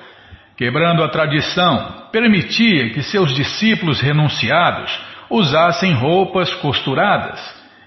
Quebrando 0.58 1.02
a 1.02 1.08
tradição, 1.08 2.08
permitia 2.12 2.90
que 2.90 3.02
seus 3.02 3.34
discípulos 3.34 4.00
renunciados 4.00 5.00
usassem 5.30 5.94
roupas 5.94 6.52
costuradas, 6.54 7.40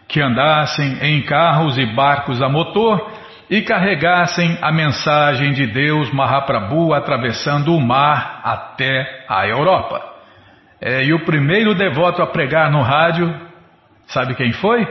que 0.07 0.19
andassem 0.19 0.97
em 1.01 1.21
carros 1.21 1.77
e 1.77 1.85
barcos 1.85 2.41
a 2.41 2.49
motor 2.49 3.11
e 3.51 3.61
carregassem 3.63 4.57
a 4.61 4.71
mensagem 4.71 5.51
de 5.51 5.67
Deus 5.67 6.09
Mahaprabhu 6.13 6.93
atravessando 6.93 7.75
o 7.75 7.81
mar 7.81 8.39
até 8.45 9.25
a 9.27 9.45
Europa. 9.45 10.01
É, 10.79 11.03
e 11.03 11.13
o 11.13 11.25
primeiro 11.25 11.75
devoto 11.75 12.21
a 12.21 12.27
pregar 12.27 12.71
no 12.71 12.81
rádio, 12.81 13.29
sabe 14.07 14.35
quem 14.35 14.53
foi? 14.53 14.87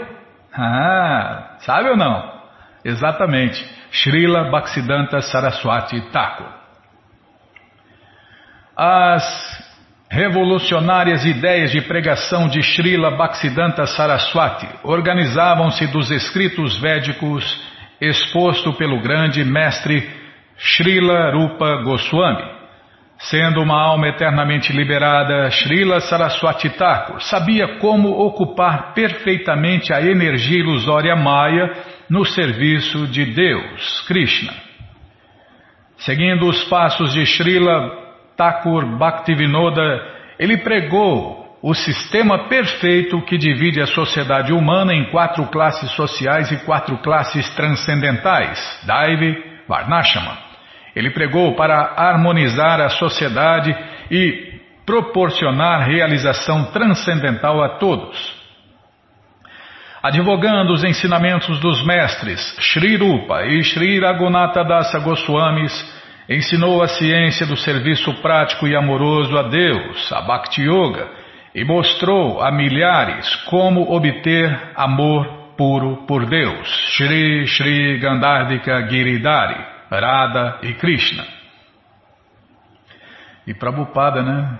Ah, 0.53 1.57
sabe 1.61 1.89
ou 1.89 1.97
não? 1.97 2.39
Exatamente, 2.85 3.65
Srila 3.91 4.51
Bhaktisiddhanta 4.51 5.23
Saraswati 5.23 5.99
Thakur. 6.13 6.47
As 8.77 9.71
revolucionárias 10.11 11.25
ideias 11.25 11.71
de 11.71 11.81
pregação 11.81 12.47
de 12.47 12.63
Srila 12.63 13.13
Bhaktisiddhanta 13.13 13.87
Saraswati 13.87 14.69
organizavam-se 14.83 15.87
dos 15.87 16.11
escritos 16.11 16.79
védicos 16.79 17.70
exposto 18.01 18.73
pelo 18.75 19.01
grande 19.01 19.45
mestre 19.45 20.09
Srila 20.57 21.31
Rupa 21.31 21.83
Goswami. 21.83 22.61
Sendo 23.19 23.63
uma 23.63 23.79
alma 23.79 24.09
eternamente 24.09 24.73
liberada, 24.73 25.51
Srila 25.51 26.01
Saraswati 26.01 26.71
Thakur 26.71 27.21
sabia 27.21 27.77
como 27.79 28.09
ocupar 28.09 28.95
perfeitamente 28.95 29.93
a 29.93 30.01
energia 30.01 30.59
ilusória 30.59 31.15
Maya 31.15 31.71
no 32.09 32.25
serviço 32.25 33.07
de 33.07 33.27
Deus, 33.27 34.01
Krishna. 34.07 34.53
Seguindo 35.99 36.49
os 36.49 36.65
passos 36.65 37.13
de 37.13 37.27
Srila 37.27 37.91
Thakur 38.37 38.87
Bhaktivinoda, 38.97 40.01
ele 40.39 40.57
pregou 40.57 41.50
o 41.63 41.75
sistema 41.75 42.49
perfeito 42.49 43.21
que 43.23 43.37
divide 43.37 43.83
a 43.83 43.87
sociedade 43.87 44.53
humana 44.53 44.95
em 44.95 45.11
quatro 45.11 45.47
classes 45.49 45.91
sociais 45.93 46.51
e 46.51 46.57
quatro 46.65 46.97
classes 46.99 47.49
transcendentais, 47.55 48.59
Daivi, 48.87 49.37
Varnashama. 49.69 50.39
Ele 50.97 51.11
pregou 51.11 51.55
para 51.55 51.95
harmonizar 51.97 52.81
a 52.81 52.89
sociedade 52.89 53.77
e 54.11 54.59
proporcionar 54.87 55.87
realização 55.87 56.73
transcendental 56.73 57.63
a 57.63 57.79
todos. 57.79 58.41
Advogando 60.03 60.73
os 60.73 60.83
ensinamentos 60.83 61.61
dos 61.61 61.85
mestres 61.85 62.41
Sri 62.59 62.97
Rupa 62.97 63.45
e 63.45 63.63
Sri 63.63 64.01
Raghunatha 64.01 64.65
Dasa 64.65 64.99
Goswamis, 64.99 66.01
ensinou 66.27 66.83
a 66.83 66.89
ciência 66.89 67.47
do 67.47 67.57
serviço 67.57 68.15
prático 68.23 68.67
e 68.67 68.75
amoroso 68.75 69.37
a 69.37 69.43
Deus, 69.43 70.11
a 70.11 70.23
Bhakti 70.23 70.63
Yoga, 70.63 71.20
e 71.55 71.65
mostrou 71.65 72.41
a 72.41 72.53
milhares 72.53 73.35
como 73.47 73.93
obter 73.93 74.73
amor 74.77 75.27
puro 75.57 76.07
por 76.07 76.27
Deus, 76.27 76.69
Shri 76.93 77.47
Shri 77.47 77.99
Gandhardika 77.99 78.89
Giridhari, 78.89 79.63
Radha 79.91 80.59
e 80.63 80.75
Krishna. 80.75 81.25
E 83.47 83.53
Prabhupada, 83.53 84.23
né? 84.23 84.59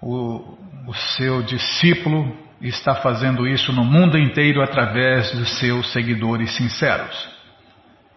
O, 0.00 0.56
o 0.86 0.94
seu 0.94 1.42
discípulo 1.42 2.34
está 2.60 2.94
fazendo 2.94 3.46
isso 3.46 3.72
no 3.72 3.84
mundo 3.84 4.16
inteiro 4.16 4.62
através 4.62 5.32
dos 5.32 5.58
seus 5.58 5.92
seguidores 5.92 6.56
sinceros. 6.56 7.34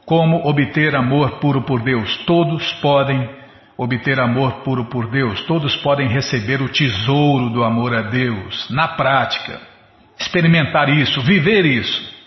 Como 0.06 0.48
obter 0.48 0.96
amor 0.96 1.40
puro 1.40 1.64
por 1.64 1.82
Deus? 1.82 2.18
Todos 2.26 2.72
podem 2.74 3.30
obter 3.78 4.20
amor 4.20 4.64
puro 4.64 4.86
por 4.86 5.10
Deus, 5.12 5.42
todos 5.42 5.76
podem 5.78 6.08
receber 6.08 6.62
o 6.62 6.70
tesouro 6.70 7.50
do 7.52 7.64
amor 7.64 7.94
a 7.94 8.02
Deus, 8.02 8.68
na 8.72 8.88
prática. 8.88 9.62
Experimentar 10.20 10.90
isso, 10.90 11.22
viver 11.22 11.64
isso. 11.66 12.18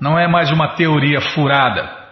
Não 0.00 0.18
é 0.18 0.26
mais 0.26 0.50
uma 0.50 0.74
teoria 0.74 1.20
furada. 1.20 2.02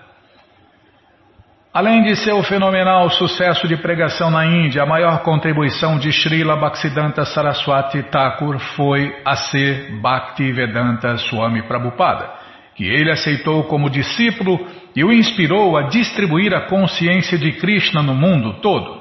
Além 1.74 2.02
de 2.02 2.16
seu 2.16 2.42
fenomenal 2.44 3.10
sucesso 3.10 3.66
de 3.66 3.76
pregação 3.76 4.30
na 4.30 4.46
Índia, 4.46 4.82
a 4.82 4.86
maior 4.86 5.22
contribuição 5.22 5.98
de 5.98 6.12
Srila 6.12 6.56
Bhaktisiddhanta 6.56 7.24
Saraswati 7.24 8.02
Thakur 8.04 8.58
foi 8.76 9.20
a 9.24 9.36
ser 9.36 10.00
Bhaktivedanta 10.00 11.16
Swami 11.16 11.62
Prabhupada 11.62 12.40
que 12.80 12.86
ele 12.86 13.10
aceitou 13.10 13.64
como 13.64 13.90
discípulo 13.90 14.58
e 14.94 15.04
o 15.04 15.12
inspirou 15.12 15.76
a 15.76 15.82
distribuir 15.82 16.54
a 16.54 16.62
consciência 16.62 17.38
de 17.38 17.52
Krishna 17.52 18.02
no 18.02 18.14
mundo 18.14 18.54
todo. 18.60 19.00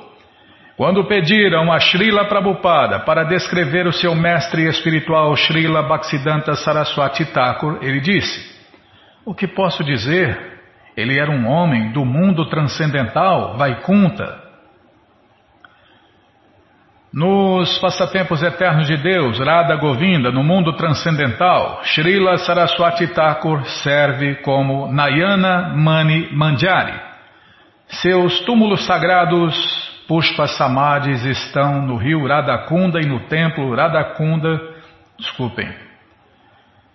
Quando 0.78 1.04
pediram 1.06 1.72
a 1.72 1.80
Srila 1.80 2.26
Prabhupada 2.26 3.00
para 3.00 3.26
descrever 3.26 3.86
o 3.86 3.92
seu 3.92 4.16
mestre 4.16 4.66
espiritual 4.68 5.36
Srila 5.36 5.84
Bhaktisiddhanta 5.84 6.56
Saraswati 6.56 7.26
Thakur, 7.26 7.80
ele 7.82 8.00
disse: 8.00 8.58
O 9.26 9.34
que 9.34 9.48
posso 9.48 9.84
dizer? 9.84 10.38
Ele 10.96 11.20
era 11.20 11.32
um 11.32 11.48
homem 11.48 11.92
do 11.92 12.06
mundo 12.06 12.46
transcendental, 12.50 13.58
Vaikunta, 13.58 14.49
nos 17.12 17.80
passatempos 17.80 18.44
eternos 18.44 18.86
de 18.88 18.96
Deus, 18.98 19.40
Radha 19.40 19.76
Govinda, 19.76 20.32
no 20.32 20.44
mundo 20.44 20.74
transcendental, 20.74 21.82
Srila 21.84 22.38
Saraswati 22.38 23.08
Thakur 23.08 23.66
serve 23.66 24.36
como 24.44 24.92
Nayana 24.92 25.74
Mani 25.76 26.30
Manjari. 26.32 26.94
Seus 27.88 28.42
túmulos 28.42 28.86
sagrados, 28.86 29.90
Pushpa 30.08 30.46
Samadhis, 30.48 31.26
estão 31.26 31.82
no 31.82 31.98
rio 31.98 32.28
Radhakunda 32.28 33.02
e 33.02 33.08
no 33.08 33.22
templo 33.22 33.76
Radhakunda. 33.76 34.62
Desculpem. 35.18 35.74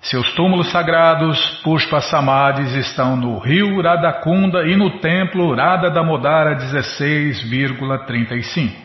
Seus 0.01 0.33
túmulos 0.35 0.71
sagrados, 0.71 1.61
Pushpa 1.65 2.01
Samadhis, 2.01 2.73
estão 2.75 3.17
no 3.17 3.39
rio 3.39 3.83
Radhakunda 3.83 4.65
e 4.65 4.77
no 4.77 5.01
templo 5.01 5.53
Radha 5.55 5.91
Damodara 5.91 6.55
16,35. 6.57 8.84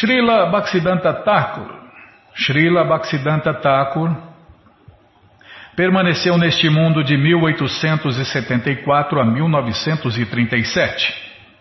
Srila 0.00 0.46
Bhaktisiddhanta 0.46 1.12
Thakur, 1.22 1.70
Srila 2.34 2.84
Bhaktisiddhanta 2.84 3.54
Thakur 3.54 4.10
permaneceu 5.76 6.36
neste 6.36 6.68
mundo 6.68 7.04
de 7.04 7.16
1874 7.16 9.20
a 9.20 9.24
1937. 9.24 11.14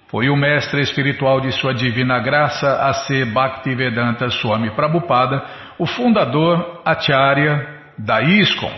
Foi 0.07 0.29
o 0.29 0.35
mestre 0.35 0.81
espiritual 0.81 1.41
de 1.41 1.51
sua 1.51 1.73
divina 1.73 2.19
graça 2.19 2.87
a 2.87 2.93
ser 2.93 3.25
Bhaktivedanta 3.25 4.29
Swami 4.29 4.71
Prabhupada, 4.71 5.43
o 5.77 5.85
fundador 5.85 6.81
Acharya 6.85 7.67
da 7.97 8.21
ISKCON, 8.21 8.71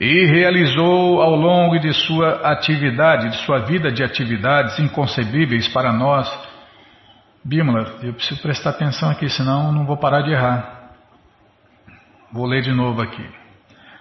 e 0.00 0.24
realizou 0.26 1.20
ao 1.20 1.34
longo 1.34 1.78
de 1.78 1.92
sua 1.92 2.50
atividade, 2.50 3.30
de 3.30 3.36
sua 3.44 3.60
vida 3.60 3.90
de 3.90 4.02
atividades 4.02 4.78
inconcebíveis 4.78 5.68
para 5.68 5.92
nós, 5.92 6.28
Bímola, 7.48 7.96
eu 8.02 8.12
preciso 8.12 8.42
prestar 8.42 8.70
atenção 8.70 9.08
aqui, 9.08 9.28
senão 9.30 9.72
não 9.72 9.86
vou 9.86 9.96
parar 9.96 10.20
de 10.20 10.30
errar. 10.30 10.90
Vou 12.30 12.44
ler 12.44 12.60
de 12.60 12.72
novo 12.72 13.00
aqui. 13.00 13.26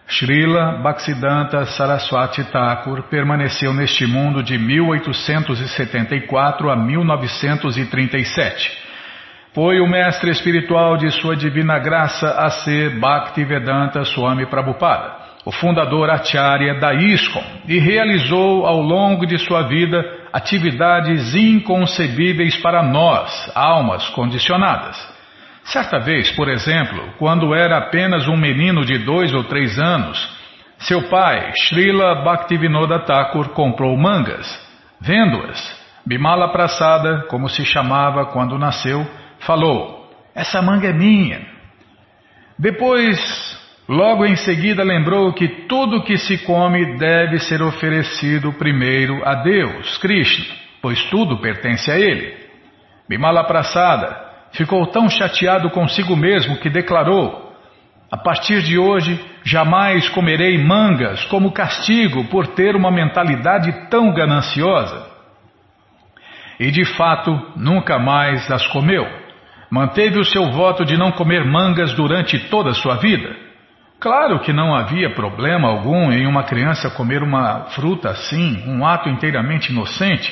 Srila 0.05 0.81
Bhaktisiddhanta 0.83 1.65
Saraswati 1.67 2.43
Thakur 2.51 3.03
permaneceu 3.03 3.73
neste 3.73 4.05
mundo 4.05 4.43
de 4.43 4.57
1874 4.57 6.69
a 6.69 6.75
1937. 6.75 8.77
Foi 9.53 9.79
o 9.79 9.87
mestre 9.87 10.29
espiritual 10.29 10.97
de 10.97 11.09
sua 11.11 11.37
divina 11.37 11.79
graça 11.79 12.29
a 12.29 12.49
ser 12.49 12.99
Bhaktivedanta 12.99 14.03
Swami 14.03 14.45
Prabhupada, 14.47 15.15
o 15.45 15.53
fundador 15.53 16.09
Acharya 16.09 16.81
da 16.81 16.93
ISKCON, 16.93 17.45
e 17.65 17.79
realizou 17.79 18.65
ao 18.65 18.81
longo 18.81 19.25
de 19.25 19.37
sua 19.37 19.69
vida 19.69 20.16
atividades 20.31 21.35
inconcebíveis 21.35 22.57
para 22.57 22.83
nós, 22.83 23.51
almas 23.55 24.09
condicionadas. 24.09 24.97
Certa 25.63 25.99
vez, 25.99 26.31
por 26.31 26.47
exemplo, 26.47 27.13
quando 27.17 27.53
era 27.53 27.77
apenas 27.77 28.27
um 28.27 28.37
menino 28.37 28.85
de 28.85 28.97
dois 28.99 29.33
ou 29.33 29.43
três 29.43 29.77
anos, 29.77 30.17
seu 30.79 31.09
pai, 31.09 31.51
Srila 31.67 32.23
Bhaktivinoda 32.23 32.99
Thakur, 32.99 33.49
comprou 33.49 33.97
mangas. 33.97 34.47
Vendo-as, 35.01 35.77
Bimala 36.05 36.51
Prasada, 36.51 37.25
como 37.29 37.49
se 37.49 37.65
chamava 37.65 38.27
quando 38.27 38.57
nasceu, 38.57 39.05
falou: 39.39 40.09
Essa 40.33 40.61
manga 40.61 40.87
é 40.87 40.93
minha. 40.93 41.41
Depois 42.57 43.56
Logo 43.87 44.25
em 44.25 44.35
seguida 44.35 44.83
lembrou 44.83 45.31
que 45.31 45.47
tudo 45.47 46.03
que 46.03 46.17
se 46.17 46.39
come 46.39 46.97
deve 46.97 47.39
ser 47.39 47.61
oferecido 47.61 48.51
primeiro 48.51 49.25
a 49.25 49.35
Deus, 49.35 49.97
Krishna, 49.99 50.45
pois 50.81 51.01
tudo 51.03 51.37
pertence 51.37 51.89
a 51.89 51.97
Ele. 51.97 52.35
Bimala 53.07 53.45
Prasada 53.45 54.27
ficou 54.51 54.85
tão 54.87 55.09
chateado 55.09 55.69
consigo 55.69 56.17
mesmo 56.17 56.57
que 56.57 56.69
declarou: 56.69 57.53
A 58.11 58.17
partir 58.17 58.61
de 58.61 58.77
hoje 58.77 59.17
jamais 59.45 60.09
comerei 60.09 60.57
mangas 60.57 61.23
como 61.25 61.53
castigo 61.53 62.25
por 62.25 62.47
ter 62.47 62.75
uma 62.75 62.91
mentalidade 62.91 63.71
tão 63.89 64.13
gananciosa. 64.13 65.07
E 66.59 66.69
de 66.71 66.83
fato 66.83 67.31
nunca 67.55 67.97
mais 67.97 68.51
as 68.51 68.67
comeu. 68.67 69.07
Manteve 69.71 70.19
o 70.19 70.25
seu 70.25 70.51
voto 70.51 70.83
de 70.83 70.97
não 70.97 71.13
comer 71.13 71.45
mangas 71.45 71.93
durante 71.93 72.37
toda 72.49 72.71
a 72.71 72.73
sua 72.73 72.95
vida. 72.95 73.46
Claro 73.99 74.39
que 74.41 74.53
não 74.53 74.75
havia 74.75 75.09
problema 75.09 75.67
algum 75.67 76.11
em 76.11 76.27
uma 76.27 76.43
criança 76.43 76.89
comer 76.89 77.23
uma 77.23 77.65
fruta 77.71 78.09
assim, 78.09 78.63
um 78.67 78.85
ato 78.85 79.09
inteiramente 79.09 79.71
inocente, 79.71 80.31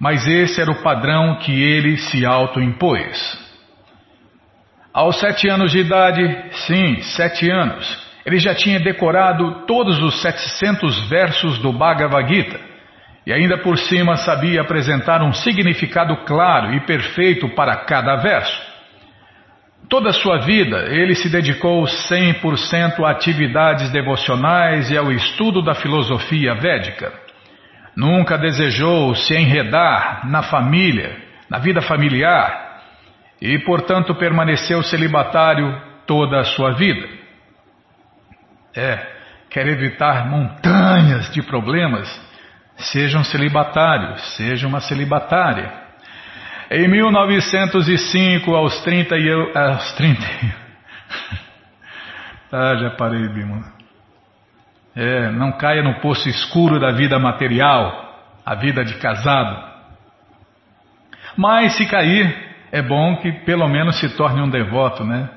mas 0.00 0.26
esse 0.26 0.60
era 0.60 0.70
o 0.70 0.82
padrão 0.82 1.36
que 1.36 1.52
ele 1.52 1.98
se 1.98 2.24
autoimpôs. 2.24 3.38
Aos 4.92 5.20
sete 5.20 5.48
anos 5.48 5.72
de 5.72 5.80
idade, 5.80 6.22
sim, 6.66 7.02
sete 7.02 7.50
anos, 7.50 8.02
ele 8.24 8.38
já 8.38 8.54
tinha 8.54 8.80
decorado 8.80 9.66
todos 9.66 10.00
os 10.02 10.22
700 10.22 11.08
versos 11.08 11.58
do 11.58 11.72
Bhagavad 11.72 12.26
Gita 12.32 12.58
e 13.26 13.32
ainda 13.32 13.58
por 13.58 13.76
cima 13.76 14.16
sabia 14.16 14.62
apresentar 14.62 15.22
um 15.22 15.32
significado 15.32 16.16
claro 16.24 16.74
e 16.74 16.80
perfeito 16.80 17.48
para 17.50 17.76
cada 17.84 18.16
verso. 18.16 18.73
Toda 19.94 20.10
a 20.10 20.12
sua 20.12 20.38
vida, 20.38 20.86
ele 20.92 21.14
se 21.14 21.28
dedicou 21.28 21.84
100% 21.84 23.04
a 23.04 23.12
atividades 23.12 23.92
devocionais 23.92 24.90
e 24.90 24.98
ao 24.98 25.12
estudo 25.12 25.62
da 25.62 25.72
filosofia 25.72 26.52
védica. 26.52 27.12
Nunca 27.96 28.36
desejou 28.36 29.14
se 29.14 29.36
enredar 29.36 30.28
na 30.28 30.42
família, 30.42 31.16
na 31.48 31.60
vida 31.60 31.80
familiar, 31.80 32.82
e, 33.40 33.56
portanto, 33.60 34.16
permaneceu 34.16 34.82
celibatário 34.82 35.80
toda 36.04 36.40
a 36.40 36.44
sua 36.44 36.72
vida. 36.72 37.06
É, 38.76 38.98
quer 39.48 39.68
evitar 39.68 40.28
montanhas 40.28 41.32
de 41.32 41.40
problemas? 41.40 42.08
Seja 42.78 43.16
um 43.16 43.22
celibatário, 43.22 44.18
seja 44.18 44.66
uma 44.66 44.80
celibatária. 44.80 45.83
Em 46.70 46.88
1905, 46.88 48.54
aos 48.54 48.80
30 48.82 49.16
e 49.16 49.28
eu, 49.28 49.52
aos 49.56 49.92
30. 49.92 50.22
ah, 52.52 52.74
já 52.76 52.90
parei, 52.90 53.28
Bima. 53.28 53.72
É, 54.96 55.30
não 55.30 55.52
caia 55.52 55.82
no 55.82 56.00
poço 56.00 56.28
escuro 56.28 56.80
da 56.80 56.92
vida 56.92 57.18
material, 57.18 58.32
a 58.46 58.54
vida 58.54 58.84
de 58.84 58.94
casado. 58.94 59.74
Mas 61.36 61.76
se 61.76 61.86
cair, 61.86 62.34
é 62.72 62.80
bom 62.80 63.16
que 63.16 63.30
pelo 63.44 63.68
menos 63.68 63.98
se 63.98 64.16
torne 64.16 64.40
um 64.40 64.48
devoto, 64.48 65.04
né? 65.04 65.28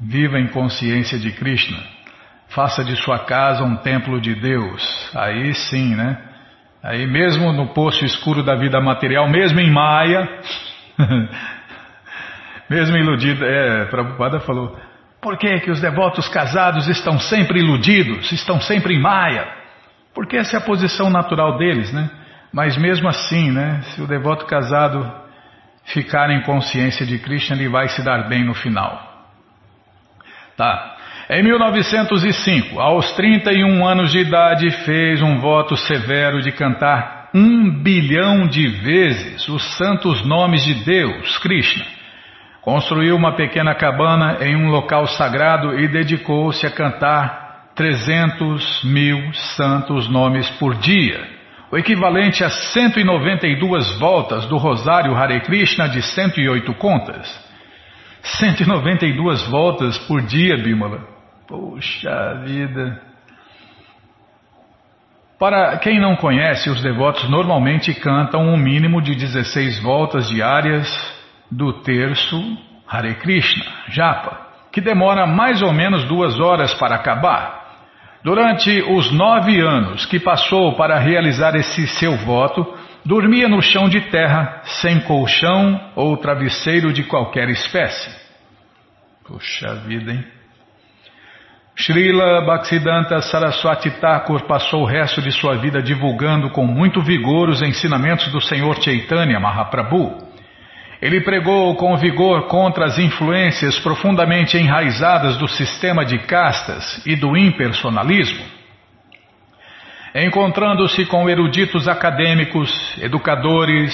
Viva 0.00 0.38
em 0.38 0.48
consciência 0.48 1.18
de 1.18 1.32
Krishna. 1.32 1.78
Faça 2.48 2.84
de 2.84 2.96
sua 2.96 3.20
casa 3.20 3.64
um 3.64 3.76
templo 3.76 4.20
de 4.20 4.34
Deus. 4.34 5.10
Aí 5.14 5.52
sim, 5.54 5.94
né? 5.94 6.31
Aí 6.82 7.06
mesmo 7.06 7.52
no 7.52 7.68
poço 7.68 8.04
escuro 8.04 8.42
da 8.42 8.56
vida 8.56 8.80
material, 8.80 9.28
mesmo 9.28 9.60
em 9.60 9.70
Maia, 9.70 10.28
mesmo 12.68 12.96
iludido, 12.96 13.44
é, 13.44 13.84
Prabhupada 13.84 14.40
falou, 14.40 14.76
por 15.20 15.38
que, 15.38 15.60
que 15.60 15.70
os 15.70 15.80
devotos 15.80 16.28
casados 16.28 16.88
estão 16.88 17.20
sempre 17.20 17.60
iludidos, 17.60 18.32
estão 18.32 18.60
sempre 18.60 18.94
em 18.94 19.00
Maia? 19.00 19.46
Porque 20.12 20.36
essa 20.36 20.56
é 20.56 20.58
a 20.58 20.64
posição 20.64 21.08
natural 21.08 21.56
deles, 21.56 21.92
né? 21.92 22.10
Mas 22.52 22.76
mesmo 22.76 23.08
assim, 23.08 23.52
né, 23.52 23.80
se 23.82 24.02
o 24.02 24.06
devoto 24.06 24.44
casado 24.46 25.10
ficar 25.84 26.30
em 26.30 26.42
consciência 26.42 27.06
de 27.06 27.18
Krishna, 27.18 27.56
ele 27.56 27.68
vai 27.68 27.88
se 27.88 28.02
dar 28.02 28.28
bem 28.28 28.44
no 28.44 28.54
final. 28.54 29.00
Tá. 30.56 30.91
Em 31.34 31.42
1905, 31.42 32.78
aos 32.78 33.10
31 33.12 33.88
anos 33.88 34.12
de 34.12 34.18
idade, 34.18 34.70
fez 34.84 35.22
um 35.22 35.38
voto 35.38 35.74
severo 35.78 36.42
de 36.42 36.52
cantar 36.52 37.30
um 37.34 37.70
bilhão 37.70 38.46
de 38.46 38.68
vezes 38.68 39.48
os 39.48 39.62
santos 39.78 40.22
nomes 40.26 40.62
de 40.62 40.74
Deus, 40.84 41.38
Krishna. 41.38 41.86
Construiu 42.60 43.16
uma 43.16 43.34
pequena 43.34 43.74
cabana 43.74 44.40
em 44.42 44.54
um 44.54 44.68
local 44.68 45.06
sagrado 45.06 45.80
e 45.80 45.88
dedicou-se 45.88 46.66
a 46.66 46.70
cantar 46.70 47.70
300 47.74 48.84
mil 48.84 49.32
santos 49.32 50.10
nomes 50.10 50.50
por 50.58 50.74
dia, 50.74 51.26
o 51.70 51.78
equivalente 51.78 52.44
a 52.44 52.50
192 52.50 53.98
voltas 53.98 54.44
do 54.44 54.58
Rosário 54.58 55.16
Hare 55.16 55.40
Krishna 55.40 55.88
de 55.88 56.02
108 56.02 56.74
contas. 56.74 57.26
192 58.22 59.48
voltas 59.48 59.96
por 60.00 60.20
dia, 60.20 60.58
Bimala. 60.58 61.21
Puxa 61.46 62.42
vida! 62.44 63.00
Para 65.38 65.76
quem 65.78 66.00
não 66.00 66.14
conhece, 66.14 66.70
os 66.70 66.80
devotos 66.80 67.28
normalmente 67.28 67.92
cantam 67.94 68.42
um 68.42 68.56
mínimo 68.56 69.02
de 69.02 69.14
16 69.14 69.82
voltas 69.82 70.28
diárias 70.28 70.88
do 71.50 71.72
terço 71.82 72.40
Hare 72.88 73.16
Krishna, 73.16 73.64
Japa, 73.88 74.38
que 74.70 74.80
demora 74.80 75.26
mais 75.26 75.60
ou 75.60 75.72
menos 75.72 76.04
duas 76.04 76.38
horas 76.38 76.72
para 76.74 76.94
acabar. 76.94 77.60
Durante 78.22 78.82
os 78.82 79.10
nove 79.10 79.60
anos 79.60 80.06
que 80.06 80.20
passou 80.20 80.76
para 80.76 80.98
realizar 80.98 81.56
esse 81.56 81.88
seu 81.88 82.16
voto, 82.18 82.64
dormia 83.04 83.48
no 83.48 83.60
chão 83.60 83.88
de 83.88 84.00
terra, 84.00 84.60
sem 84.62 85.00
colchão 85.00 85.90
ou 85.96 86.16
travesseiro 86.16 86.92
de 86.92 87.02
qualquer 87.02 87.48
espécie. 87.48 88.14
Puxa 89.24 89.74
vida, 89.74 90.12
hein? 90.12 90.41
Srila 91.74 92.42
Bhaktisiddhanta 92.42 93.22
Saraswati 93.22 93.90
Thakur 93.92 94.42
passou 94.42 94.82
o 94.82 94.86
resto 94.86 95.22
de 95.22 95.32
sua 95.32 95.56
vida 95.56 95.82
divulgando 95.82 96.50
com 96.50 96.66
muito 96.66 97.00
vigor 97.00 97.48
os 97.48 97.62
ensinamentos 97.62 98.28
do 98.30 98.40
Senhor 98.42 98.80
Chaitanya 98.82 99.40
Mahaprabhu. 99.40 100.18
Ele 101.00 101.22
pregou 101.22 101.74
com 101.74 101.96
vigor 101.96 102.46
contra 102.46 102.84
as 102.84 102.98
influências 102.98 103.78
profundamente 103.80 104.56
enraizadas 104.56 105.36
do 105.38 105.48
sistema 105.48 106.04
de 106.04 106.18
castas 106.18 107.04
e 107.06 107.16
do 107.16 107.36
impersonalismo. 107.36 108.44
Encontrando-se 110.14 111.06
com 111.06 111.28
eruditos 111.28 111.88
acadêmicos, 111.88 112.70
educadores 113.00 113.92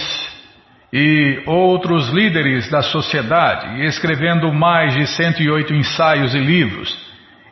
e 0.93 1.43
outros 1.47 2.09
líderes 2.11 2.69
da 2.69 2.83
sociedade, 2.83 3.81
e 3.81 3.87
escrevendo 3.87 4.53
mais 4.53 4.95
de 4.95 5.07
108 5.07 5.73
ensaios 5.75 6.35
e 6.35 6.38
livros, 6.38 7.08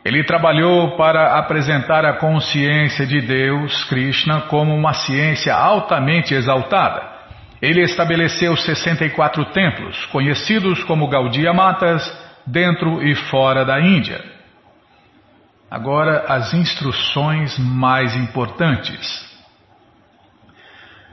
ele 0.07 0.23
trabalhou 0.23 0.97
para 0.97 1.37
apresentar 1.37 2.05
a 2.05 2.13
consciência 2.13 3.05
de 3.05 3.21
Deus, 3.21 3.83
Krishna, 3.87 4.43
como 4.43 4.73
uma 4.73 4.93
ciência 4.93 5.53
altamente 5.53 6.33
exaltada. 6.33 7.03
Ele 7.61 7.83
estabeleceu 7.83 8.57
64 8.57 9.47
templos, 9.47 10.07
conhecidos 10.07 10.85
como 10.85 11.09
Gaudiya 11.09 11.53
Matas, 11.53 12.09
dentro 12.47 13.03
e 13.03 13.17
fora 13.17 13.65
da 13.65 13.81
Índia. 13.81 14.23
Agora, 15.69 16.27
as 16.29 16.55
instruções 16.55 17.59
mais 17.59 18.15
importantes. 18.15 19.27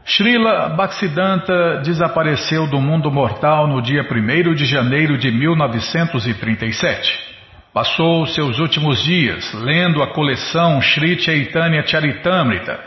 Srila 0.06 0.70
Bhaktisiddhanta 0.70 1.82
desapareceu 1.84 2.68
do 2.68 2.80
mundo 2.80 3.10
mortal 3.10 3.68
no 3.68 3.82
dia 3.82 4.04
1 4.04 4.54
de 4.54 4.66
janeiro 4.66 5.18
de 5.18 5.32
1937. 5.32 7.33
Passou 7.74 8.28
seus 8.28 8.60
últimos 8.60 9.04
dias 9.04 9.52
lendo 9.56 10.04
a 10.04 10.14
coleção 10.14 10.80
Sri 10.80 11.20
Chaitanya 11.20 11.84
Charitamrita, 11.84 12.80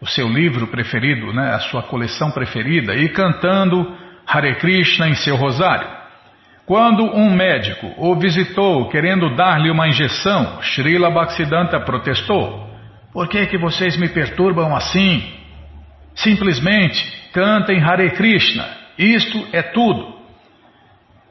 o 0.00 0.06
seu 0.06 0.28
livro 0.28 0.66
preferido, 0.66 1.32
né, 1.32 1.54
a 1.54 1.60
sua 1.60 1.84
coleção 1.84 2.32
preferida, 2.32 2.92
e 2.96 3.08
cantando 3.10 3.96
Hare 4.26 4.56
Krishna 4.56 5.08
em 5.08 5.14
seu 5.14 5.36
rosário. 5.36 5.88
Quando 6.66 7.04
um 7.04 7.30
médico 7.30 7.94
o 7.96 8.16
visitou 8.16 8.88
querendo 8.88 9.36
dar-lhe 9.36 9.70
uma 9.70 9.86
injeção, 9.86 10.60
Srila 10.60 11.08
Bhaktisiddhanta 11.08 11.78
protestou. 11.78 12.68
Por 13.12 13.28
que, 13.28 13.46
que 13.46 13.58
vocês 13.58 13.96
me 13.96 14.08
perturbam 14.08 14.74
assim? 14.74 15.22
Simplesmente 16.16 17.30
cantem 17.32 17.80
Hare 17.80 18.10
Krishna. 18.10 18.66
Isto 18.98 19.46
é 19.52 19.62
tudo. 19.62 20.21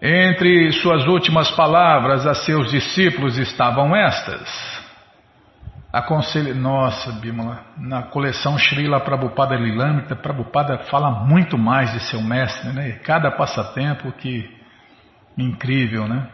Entre 0.02 0.72
suas 0.72 1.06
últimas 1.06 1.52
palavras 1.52 2.26
a 2.26 2.34
seus 2.34 2.72
discípulos 2.72 3.38
estavam 3.38 3.96
estas. 3.96 4.82
Aconselho, 5.94 6.56
nossa, 6.56 7.12
Bimala, 7.20 7.66
na 7.78 8.02
coleção 8.02 8.58
Srila 8.58 9.00
Prabhupada 9.02 9.56
Lilamrita, 9.56 10.16
Prabhupada 10.16 10.80
fala 10.90 11.12
muito 11.12 11.56
mais 11.56 11.92
de 11.92 12.00
seu 12.00 12.20
mestre, 12.20 12.72
né? 12.74 12.94
Cada 13.04 13.30
passatempo 13.30 14.12
que 14.14 14.50
incrível, 15.38 16.08
né? 16.08 16.28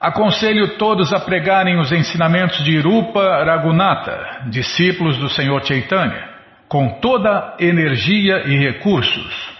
Aconselho 0.00 0.78
todos 0.78 1.12
a 1.12 1.20
pregarem 1.20 1.78
os 1.78 1.92
ensinamentos 1.92 2.64
de 2.64 2.80
Rupa 2.80 3.44
Ragunata, 3.44 4.46
discípulos 4.48 5.18
do 5.18 5.28
Senhor 5.28 5.62
Chaitanya, 5.66 6.26
com 6.68 7.00
toda 7.00 7.56
energia 7.60 8.46
e 8.46 8.56
recursos 8.56 9.59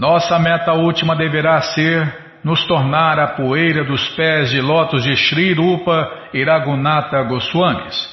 nossa 0.00 0.38
meta 0.38 0.72
última 0.72 1.14
deverá 1.14 1.60
ser 1.60 2.10
nos 2.42 2.64
tornar 2.64 3.18
a 3.18 3.26
poeira 3.34 3.84
dos 3.84 4.08
pés 4.16 4.48
de 4.48 4.58
lótus 4.58 5.04
de 5.04 5.14
Sri 5.14 5.52
Rupa 5.52 6.30
Iragunata 6.32 7.22
Goswamis. 7.24 8.08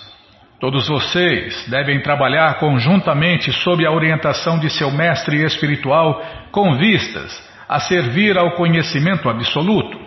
Todos 0.60 0.90
vocês 0.90 1.66
devem 1.70 2.02
trabalhar 2.02 2.60
conjuntamente 2.60 3.54
sob 3.54 3.86
a 3.86 3.92
orientação 3.92 4.60
de 4.60 4.70
seu 4.70 4.92
mestre 4.92 5.42
espiritual 5.46 6.22
com 6.52 6.76
vistas 6.76 7.42
a 7.70 7.80
servir 7.80 8.38
ao 8.38 8.52
conhecimento 8.52 9.30
absoluto. 9.30 9.98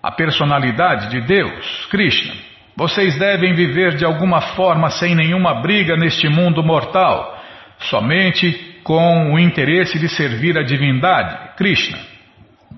a 0.00 0.12
personalidade 0.12 1.10
de 1.10 1.20
Deus, 1.22 1.86
Krishna. 1.86 2.32
Vocês 2.76 3.18
devem 3.18 3.54
viver 3.54 3.96
de 3.96 4.04
alguma 4.04 4.40
forma 4.40 4.88
sem 4.90 5.16
nenhuma 5.16 5.62
briga 5.62 5.96
neste 5.96 6.28
mundo 6.28 6.62
mortal, 6.62 7.42
somente 7.80 8.75
com 8.86 9.32
o 9.32 9.38
interesse 9.38 9.98
de 9.98 10.08
servir 10.08 10.56
a 10.56 10.62
divindade, 10.62 11.56
Krishna. 11.56 11.98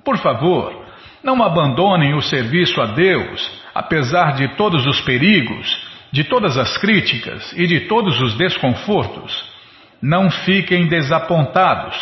Por 0.02 0.16
favor, 0.16 0.86
não 1.22 1.42
abandonem 1.42 2.14
o 2.14 2.22
serviço 2.22 2.80
a 2.80 2.86
Deus, 2.86 3.62
apesar 3.74 4.32
de 4.32 4.56
todos 4.56 4.86
os 4.86 5.02
perigos, 5.02 5.86
de 6.10 6.24
todas 6.24 6.56
as 6.56 6.78
críticas 6.78 7.52
e 7.52 7.66
de 7.66 7.80
todos 7.80 8.18
os 8.22 8.38
desconfortos. 8.38 9.52
Não 10.00 10.30
fiquem 10.30 10.86
desapontados, 10.86 11.94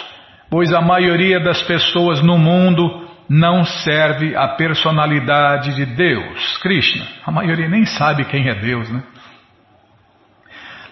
pois 0.48 0.72
a 0.72 0.80
maioria 0.80 1.40
das 1.40 1.60
pessoas 1.62 2.22
no 2.22 2.38
mundo 2.38 3.08
não 3.28 3.64
serve 3.64 4.36
a 4.36 4.46
personalidade 4.50 5.74
de 5.74 5.84
Deus, 5.84 6.58
Krishna. 6.58 7.04
A 7.26 7.32
maioria 7.32 7.68
nem 7.68 7.84
sabe 7.84 8.24
quem 8.26 8.48
é 8.48 8.54
Deus, 8.54 8.88
né? 8.88 9.02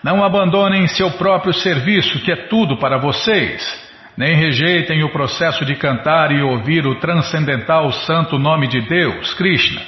Não 0.05 0.23
abandonem 0.23 0.87
seu 0.87 1.13
próprio 1.13 1.55
serviço, 1.55 2.21
que 2.21 2.31
é 2.31 2.37
tudo 2.37 2.77
para 2.77 2.99
vocês. 2.99 3.83
Nem 4.19 4.37
rejeitem 4.37 5.03
o 5.03 5.09
processo 5.09 5.65
de 5.65 5.75
cantar 5.77 6.31
e 6.31 6.43
ouvir 6.43 6.87
o 6.87 6.97
transcendental 6.97 7.91
santo 7.91 8.39
nome 8.39 8.69
de 8.69 8.83
Deus, 8.83 9.33
Krishna. 9.33 9.81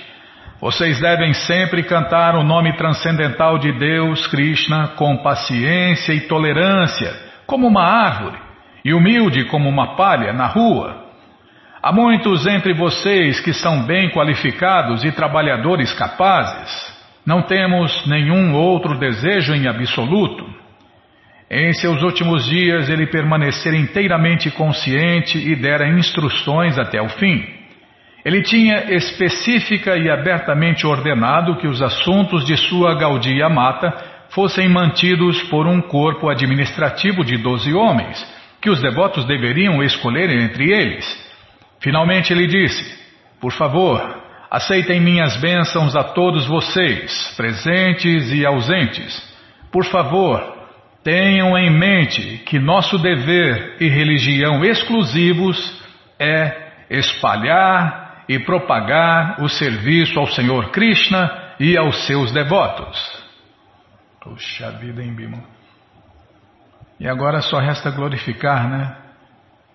Vocês 0.58 0.98
devem 0.98 1.34
sempre 1.34 1.82
cantar 1.82 2.34
o 2.34 2.42
nome 2.42 2.74
transcendental 2.78 3.58
de 3.58 3.70
Deus, 3.72 4.26
Krishna, 4.28 4.88
com 4.96 5.18
paciência 5.18 6.14
e 6.14 6.20
tolerância, 6.22 7.12
como 7.46 7.66
uma 7.66 7.84
árvore, 7.84 8.38
e 8.82 8.94
humilde 8.94 9.44
como 9.44 9.68
uma 9.68 9.96
palha 9.96 10.32
na 10.32 10.46
rua. 10.46 11.04
Há 11.82 11.92
muitos 11.92 12.46
entre 12.46 12.72
vocês 12.72 13.38
que 13.38 13.52
são 13.52 13.82
bem 13.82 14.10
qualificados 14.10 15.04
e 15.04 15.12
trabalhadores 15.12 15.92
capazes. 15.92 16.95
Não 17.26 17.42
temos 17.42 18.06
nenhum 18.06 18.54
outro 18.54 18.96
desejo 18.96 19.52
em 19.52 19.66
absoluto. 19.66 20.46
Em 21.50 21.72
seus 21.72 22.00
últimos 22.02 22.44
dias, 22.46 22.88
ele 22.88 23.06
permanecera 23.06 23.76
inteiramente 23.76 24.48
consciente 24.52 25.36
e 25.36 25.56
dera 25.56 25.88
instruções 25.88 26.78
até 26.78 27.02
o 27.02 27.08
fim. 27.08 27.44
Ele 28.24 28.42
tinha 28.42 28.92
específica 28.94 29.96
e 29.96 30.08
abertamente 30.08 30.86
ordenado 30.86 31.56
que 31.56 31.66
os 31.66 31.82
assuntos 31.82 32.44
de 32.44 32.56
sua 32.56 32.94
Gaudia 32.94 33.48
Mata 33.48 33.92
fossem 34.30 34.68
mantidos 34.68 35.42
por 35.44 35.66
um 35.66 35.80
corpo 35.80 36.28
administrativo 36.28 37.24
de 37.24 37.36
doze 37.36 37.72
homens, 37.72 38.24
que 38.60 38.70
os 38.70 38.80
devotos 38.80 39.24
deveriam 39.24 39.82
escolher 39.82 40.30
entre 40.30 40.72
eles. 40.72 41.04
Finalmente 41.80 42.32
ele 42.32 42.46
disse: 42.46 42.98
Por 43.40 43.52
favor, 43.52 44.25
Aceitem 44.50 45.00
minhas 45.00 45.36
bênçãos 45.38 45.96
a 45.96 46.04
todos 46.04 46.46
vocês, 46.46 47.34
presentes 47.36 48.32
e 48.32 48.46
ausentes. 48.46 49.36
Por 49.72 49.84
favor, 49.84 50.40
tenham 51.02 51.58
em 51.58 51.70
mente 51.70 52.38
que 52.46 52.58
nosso 52.58 52.96
dever 52.98 53.76
e 53.80 53.88
religião 53.88 54.64
exclusivos 54.64 55.82
é 56.18 56.66
espalhar 56.88 58.24
e 58.28 58.38
propagar 58.38 59.42
o 59.42 59.48
serviço 59.48 60.18
ao 60.18 60.26
Senhor 60.28 60.70
Krishna 60.70 61.54
e 61.58 61.76
aos 61.76 62.06
seus 62.06 62.32
devotos. 62.32 63.24
Puxa 64.20 64.70
vida, 64.72 65.02
hein, 65.02 65.14
Bima? 65.14 65.42
E 66.98 67.08
agora 67.08 67.40
só 67.40 67.58
resta 67.58 67.90
glorificar, 67.90 68.68
né? 68.68 68.96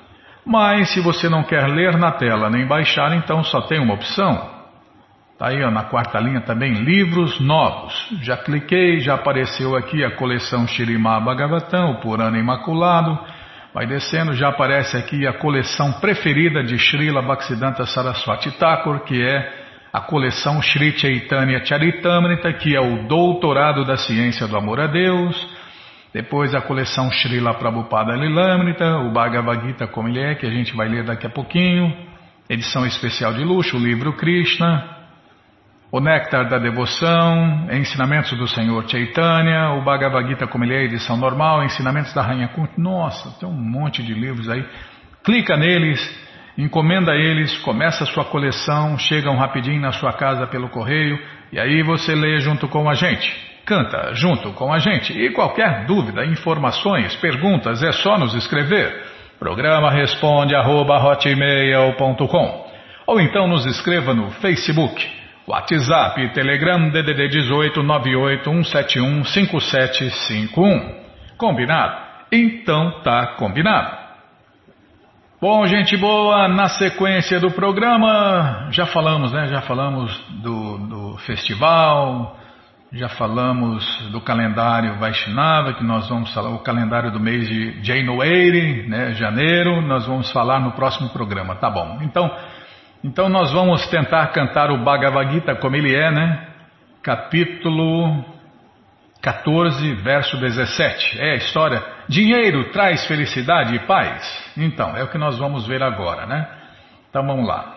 Mas 0.47 0.91
se 0.91 1.01
você 1.01 1.29
não 1.29 1.43
quer 1.43 1.67
ler 1.67 1.97
na 1.99 2.13
tela 2.13 2.49
nem 2.49 2.67
baixar, 2.67 3.15
então 3.15 3.43
só 3.43 3.63
tem 3.63 3.81
uma 3.81 3.95
opção. 3.95 4.59
Está 5.33 5.49
aí 5.49 5.63
ó, 5.63 5.71
na 5.71 5.85
quarta 5.85 6.19
linha 6.19 6.41
também, 6.41 6.73
livros 6.73 7.39
novos. 7.39 7.95
Já 8.23 8.37
cliquei, 8.37 8.99
já 8.99 9.15
apareceu 9.15 9.77
aqui 9.77 10.03
a 10.03 10.17
coleção 10.17 10.67
Shirimá 10.67 11.21
Bhagavatam, 11.21 11.93
o 11.93 12.01
Purana 12.01 12.39
Imaculado. 12.39 13.19
Vai 13.75 13.87
descendo, 13.87 14.33
já 14.33 14.49
aparece 14.49 14.97
aqui 14.97 15.27
a 15.27 15.35
coleção 15.35 15.93
preferida 16.01 16.65
de 16.65 16.77
Srila 16.77 17.23
Bhaktisiddhanta 17.23 17.85
Saraswati 17.85 18.51
Thakur, 18.59 19.05
que 19.05 19.23
é 19.23 19.68
a 19.93 20.01
coleção 20.01 20.61
Sri 20.63 20.93
Chaitanya 20.99 21.65
Charitamrita, 21.65 22.53
que 22.53 22.77
é 22.77 22.81
o 22.81 23.07
doutorado 23.07 23.85
da 23.85 23.97
ciência 23.97 24.47
do 24.47 24.57
amor 24.57 24.81
a 24.81 24.87
Deus, 24.87 25.59
depois 26.13 26.55
a 26.55 26.61
coleção 26.61 27.11
Srila 27.11 27.55
Prabhupada 27.55 28.15
Lilamrita, 28.15 28.99
o 28.99 29.13
Bhagavad 29.13 29.67
Gita 29.67 29.87
como 29.87 30.09
ele 30.09 30.21
é, 30.21 30.35
que 30.35 30.47
a 30.47 30.51
gente 30.51 30.75
vai 30.75 30.89
ler 30.89 31.05
daqui 31.05 31.27
a 31.27 31.31
pouquinho, 31.31 31.95
edição 32.49 32.87
especial 32.87 33.33
de 33.33 33.45
luxo, 33.45 33.77
o 33.77 33.81
livro 33.81 34.13
Krishna, 34.15 34.97
o 35.91 36.01
Néctar 36.01 36.49
da 36.49 36.59
Devoção, 36.59 37.67
Ensinamentos 37.73 38.37
do 38.37 38.47
Senhor 38.47 38.87
Chaitanya, 38.89 39.71
o 39.73 39.83
Bhagavad 39.83 40.29
Gita 40.29 40.47
como 40.47 40.65
ele 40.65 40.75
é, 40.75 40.85
edição 40.85 41.17
normal, 41.17 41.65
Ensinamentos 41.65 42.13
da 42.13 42.23
Rainha 42.23 42.49
Kunti, 42.49 42.79
nossa, 42.79 43.39
tem 43.39 43.49
um 43.49 43.53
monte 43.53 44.03
de 44.03 44.13
livros 44.13 44.51
aí, 44.51 44.67
clica 45.25 45.57
neles, 45.57 46.28
encomenda 46.59 47.15
eles, 47.15 47.57
começa 47.59 48.03
a 48.03 48.07
sua 48.07 48.25
coleção, 48.25 48.99
chegam 48.99 49.37
rapidinho 49.37 49.81
na 49.81 49.93
sua 49.93 50.13
casa 50.13 50.47
pelo 50.49 50.69
correio 50.69 51.19
e 51.53 51.59
aí 51.59 51.83
você 51.83 52.15
lê 52.15 52.41
junto 52.41 52.67
com 52.69 52.91
a 52.91 52.95
gente. 52.95 53.33
Canta 53.65 54.13
junto 54.15 54.53
com 54.53 54.73
a 54.73 54.79
gente. 54.79 55.13
E 55.13 55.31
qualquer 55.31 55.87
dúvida, 55.87 56.25
informações, 56.25 57.15
perguntas, 57.17 57.83
é 57.83 57.93
só 57.93 58.19
nos 58.19 58.35
escrever. 58.35 59.05
Programa 59.39 59.91
responde 59.91 60.55
arroba, 60.55 61.01
ou 63.07 63.21
então 63.21 63.47
nos 63.47 63.65
escreva 63.65 64.13
no 64.13 64.31
Facebook, 64.33 65.07
WhatsApp, 65.47 66.29
Telegram 66.35 66.91
DDD 66.91 67.29
18 67.29 67.83
98171 67.83 69.25
5751. 69.25 71.05
Combinado? 71.37 72.03
Então 72.33 73.01
tá 73.03 73.29
combinado. 73.39 74.08
Bom, 75.41 75.65
gente 75.69 75.97
boa, 75.97 76.49
na 76.49 76.69
sequência 76.69 77.39
do 77.39 77.49
programa, 77.53 78.67
já 78.73 78.87
falamos, 78.87 79.31
né? 79.31 79.47
Já 79.47 79.61
falamos 79.63 80.13
do, 80.43 80.79
do 80.79 81.17
festival, 81.19 82.37
Já 82.91 83.09
falamos 83.09 83.87
do 84.11 84.21
calendário 84.21 84.99
Vaishnava, 84.99 85.75
que 85.75 85.85
nós 85.85 86.09
vamos 86.09 86.35
falar, 86.35 86.49
o 86.49 86.59
calendário 86.59 87.13
do 87.13 87.21
mês 87.21 87.47
de 87.47 87.85
January, 87.85 88.89
né, 88.89 89.13
janeiro, 89.13 89.81
nós 89.81 90.07
vamos 90.07 90.29
falar 90.33 90.59
no 90.59 90.73
próximo 90.73 91.09
programa, 91.11 91.55
tá 91.55 91.71
bom. 91.71 92.01
Então, 92.03 92.29
então 93.05 93.29
nós 93.29 93.53
vamos 93.53 93.87
tentar 93.87 94.27
cantar 94.33 94.73
o 94.73 94.83
Bhagavad 94.83 95.33
Gita 95.33 95.55
como 95.55 95.77
ele 95.77 95.95
é, 95.95 96.11
né? 96.11 96.49
Capítulo 97.01 98.25
14, 99.23 99.95
verso 100.03 100.37
17. 100.37 101.21
É 101.21 101.35
a 101.35 101.37
história. 101.37 101.98
Dinheiro 102.09 102.71
traz 102.73 103.07
felicidade 103.07 103.75
e 103.75 103.81
paz? 103.81 104.53
Então, 104.57 104.97
é 104.97 105.05
o 105.05 105.11
que 105.11 105.19
nós 105.19 105.39
vamos 105.39 105.67
ver 105.67 105.83
agora, 105.83 106.27
né? 106.27 106.49
Então 107.11 107.27
vamos 107.27 107.47
lá. 107.47 107.77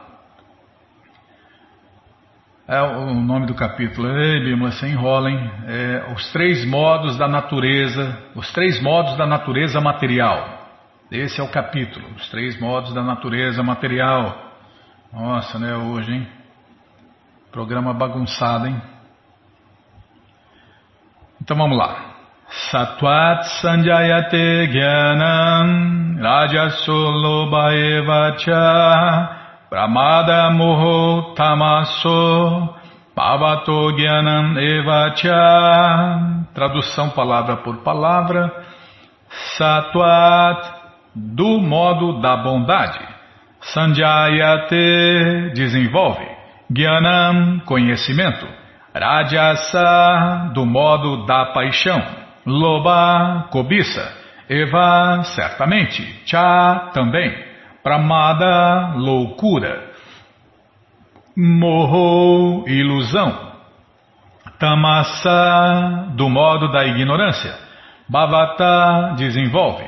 É 2.68 2.82
o 2.82 3.14
nome 3.14 3.48
do 3.48 3.54
capítulo. 3.54 4.08
Ei, 4.08 4.40
Bíblia, 4.40 4.72
você 4.72 4.88
enrola, 4.88 5.30
hein? 5.30 5.52
É, 5.68 6.14
os 6.14 6.32
três 6.32 6.66
modos 6.66 7.18
da 7.18 7.28
natureza, 7.28 8.18
os 8.34 8.50
três 8.54 8.82
modos 8.82 9.18
da 9.18 9.26
natureza 9.26 9.82
material. 9.82 10.62
Esse 11.12 11.42
é 11.42 11.44
o 11.44 11.52
capítulo, 11.52 12.08
os 12.16 12.30
três 12.30 12.58
modos 12.58 12.94
da 12.94 13.04
natureza 13.04 13.62
material. 13.62 14.54
Nossa, 15.12 15.60
né, 15.60 15.76
hoje, 15.76 16.14
hein? 16.14 16.28
Programa 17.52 17.94
bagunçado, 17.94 18.68
hein? 18.68 18.82
Então 21.42 21.58
vamos 21.58 21.78
lá. 21.78 22.11
Satwat 22.52 23.48
Sanjayate 23.64 24.68
Gyanam 24.68 26.20
Rajasulobha 26.20 27.72
Evacha 27.72 29.30
Pramada 29.70 30.52
Moho 30.52 31.34
Tamaso 31.34 32.76
Bhavato 33.16 33.96
Gyanam 33.96 34.58
Evacha 34.60 36.44
Tradução 36.54 37.12
palavra 37.12 37.56
por 37.56 37.78
palavra. 37.84 38.52
Satwat 39.58 40.62
Do 41.16 41.58
modo 41.62 42.20
da 42.20 42.36
bondade. 42.36 43.00
Sanjayate 43.62 45.54
Desenvolve 45.56 46.28
Gyanam 46.70 47.62
Conhecimento. 47.66 48.46
Rajasa 48.94 50.52
Do 50.54 50.66
modo 50.66 51.26
da 51.26 51.46
paixão 51.54 52.21
Loba 52.46 53.48
Cobiça 53.52 54.20
Eva 54.50 55.24
Certamente 55.24 56.22
Cha 56.26 56.92
Também 56.94 57.52
Pramada, 57.84 58.94
loucura. 58.96 59.90
Morro, 61.36 62.64
ilusão. 62.68 63.52
Tamasa, 64.60 66.10
do 66.16 66.30
modo 66.30 66.72
da 66.72 66.86
ignorância. 66.86 67.58
Bhavata, 68.08 69.16
desenvolve. 69.18 69.84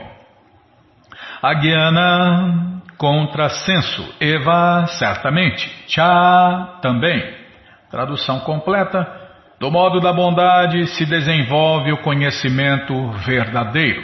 Agyana, 1.42 2.82
contrassenso. 2.98 4.16
Eva, 4.20 4.88
certamente. 4.88 5.70
Cha, 5.88 6.80
também. 6.82 7.22
Tradução 7.92 8.40
completa. 8.40 9.23
Do 9.64 9.72
modo 9.72 10.02
da 10.02 10.12
bondade 10.12 10.88
se 10.88 11.06
desenvolve 11.06 11.94
o 11.94 12.02
conhecimento 12.02 13.12
verdadeiro. 13.26 14.04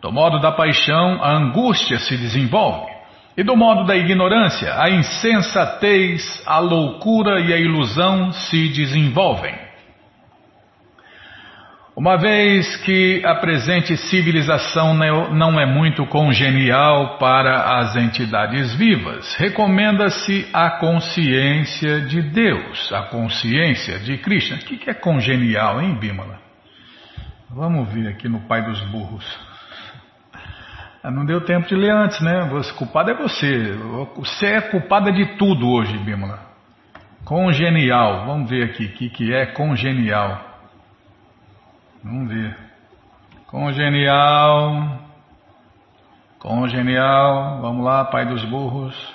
Do 0.00 0.10
modo 0.10 0.40
da 0.40 0.50
paixão, 0.50 1.22
a 1.22 1.36
angústia 1.36 1.98
se 1.98 2.16
desenvolve. 2.16 2.90
E 3.36 3.42
do 3.42 3.54
modo 3.54 3.84
da 3.84 3.94
ignorância, 3.94 4.72
a 4.80 4.88
insensatez, 4.88 6.42
a 6.46 6.60
loucura 6.60 7.40
e 7.40 7.52
a 7.52 7.58
ilusão 7.58 8.32
se 8.32 8.70
desenvolvem. 8.70 9.54
Uma 11.98 12.16
vez 12.16 12.76
que 12.84 13.20
a 13.26 13.34
presente 13.34 13.96
civilização 13.96 14.94
não 14.94 15.58
é 15.58 15.66
muito 15.66 16.06
congenial 16.06 17.18
para 17.18 17.80
as 17.80 17.96
entidades 17.96 18.72
vivas, 18.76 19.34
recomenda-se 19.34 20.48
a 20.52 20.70
consciência 20.78 22.02
de 22.02 22.22
Deus, 22.22 22.92
a 22.92 23.02
consciência 23.02 23.98
de 23.98 24.16
Krishna. 24.16 24.58
O 24.58 24.60
que 24.60 24.88
é 24.88 24.94
congenial, 24.94 25.82
hein, 25.82 25.98
Bimala? 25.98 26.38
Vamos 27.50 27.92
ver 27.92 28.06
aqui 28.06 28.28
no 28.28 28.42
Pai 28.46 28.62
dos 28.64 28.80
Burros. 28.92 29.26
Ah, 31.02 31.10
não 31.10 31.26
deu 31.26 31.40
tempo 31.40 31.66
de 31.66 31.74
ler 31.74 31.90
antes, 31.90 32.20
né? 32.20 32.46
Você, 32.52 32.72
culpado 32.74 33.10
é 33.10 33.14
você. 33.14 33.72
Você 34.14 34.46
é 34.46 34.60
culpada 34.60 35.10
de 35.10 35.36
tudo 35.36 35.68
hoje, 35.68 35.98
Bímola. 35.98 36.38
Congenial. 37.24 38.24
Vamos 38.24 38.48
ver 38.48 38.66
aqui 38.66 38.84
o 38.84 39.10
que 39.10 39.34
é 39.34 39.46
congenial. 39.46 40.47
Vamos 42.02 42.28
ver. 42.28 42.56
Congenial. 43.46 44.98
Congenial. 46.38 47.60
Vamos 47.60 47.84
lá, 47.84 48.04
pai 48.04 48.26
dos 48.26 48.44
burros. 48.44 49.14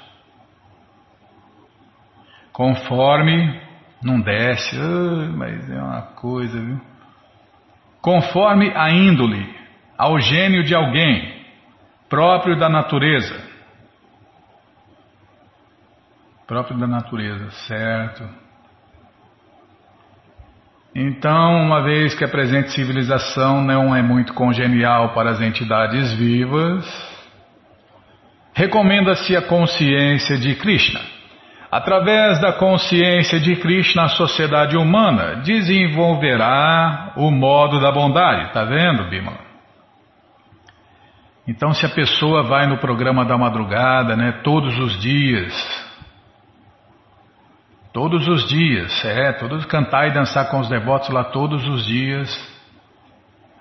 Conforme. 2.51 3.61
Não 4.01 4.19
desce. 4.19 4.75
mas 5.35 5.69
é 5.69 5.81
uma 5.81 6.01
coisa, 6.01 6.59
viu? 6.59 6.81
Conforme 8.01 8.69
a 8.75 8.91
índole, 8.91 9.55
ao 9.97 10.19
gênio 10.19 10.63
de 10.63 10.75
alguém 10.75 11.45
próprio 12.09 12.59
da 12.59 12.67
natureza. 12.67 13.41
Próprio 16.45 16.77
da 16.77 16.85
natureza, 16.85 17.49
certo. 17.65 18.42
Então, 20.95 21.63
uma 21.63 21.81
vez 21.81 22.13
que 22.13 22.23
a 22.23 22.27
presente 22.27 22.71
civilização 22.71 23.63
não 23.63 23.95
é 23.95 24.01
muito 24.03 24.33
congenial 24.33 25.13
para 25.13 25.31
as 25.31 25.41
entidades 25.41 26.13
vivas, 26.13 26.85
recomenda-se 28.53 29.35
a 29.35 29.41
consciência 29.41 30.37
de 30.37 30.53
Krishna. 30.53 30.99
Através 31.71 32.39
da 32.39 32.53
consciência 32.53 33.39
de 33.39 33.55
Krishna, 33.55 34.03
a 34.03 34.09
sociedade 34.09 34.77
humana 34.77 35.37
desenvolverá 35.37 37.13
o 37.17 37.31
modo 37.31 37.81
da 37.81 37.91
bondade. 37.91 38.45
Está 38.45 38.63
vendo, 38.63 39.09
Bimala? 39.09 39.39
Então, 41.47 41.73
se 41.73 41.83
a 41.87 41.89
pessoa 41.89 42.43
vai 42.43 42.67
no 42.67 42.77
programa 42.77 43.25
da 43.25 43.35
madrugada, 43.35 44.15
né, 44.15 44.41
todos 44.43 44.77
os 44.77 45.01
dias, 45.01 45.82
todos 47.93 48.27
os 48.27 48.49
dias, 48.49 49.05
é, 49.05 49.31
todos 49.33 49.65
cantar 49.65 50.07
e 50.07 50.13
dançar 50.13 50.49
com 50.49 50.59
os 50.59 50.67
devotos 50.67 51.09
lá 51.09 51.25
todos 51.25 51.65
os 51.67 51.85
dias, 51.85 52.29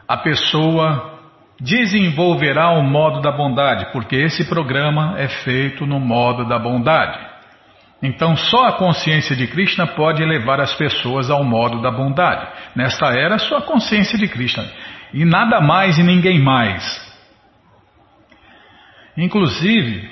a 0.09 0.17
pessoa 0.17 1.21
desenvolverá 1.61 2.71
o 2.71 2.83
modo 2.83 3.21
da 3.21 3.31
bondade, 3.31 3.93
porque 3.93 4.17
esse 4.17 4.49
programa 4.49 5.15
é 5.19 5.29
feito 5.29 5.87
no 5.87 6.01
modo 6.01 6.49
da 6.49 6.59
bondade. 6.59 7.31
Então, 8.03 8.37
só 8.37 8.67
a 8.67 8.73
consciência 8.73 9.37
de 9.37 9.47
Krishna 9.47 9.87
pode 9.87 10.25
levar 10.25 10.61
as 10.61 10.75
pessoas 10.75 11.31
ao 11.31 11.45
modo 11.45 11.81
da 11.81 11.91
bondade. 11.91 12.49
Nesta 12.75 13.07
era, 13.15 13.39
só 13.39 13.59
a 13.59 13.63
consciência 13.63 14.19
de 14.19 14.27
Krishna. 14.27 14.65
E 15.15 15.25
nada 15.25 15.61
mais 15.61 15.99
e 15.99 16.03
ninguém 16.03 16.41
mais. 16.41 16.83
Inclusive, 19.17 20.11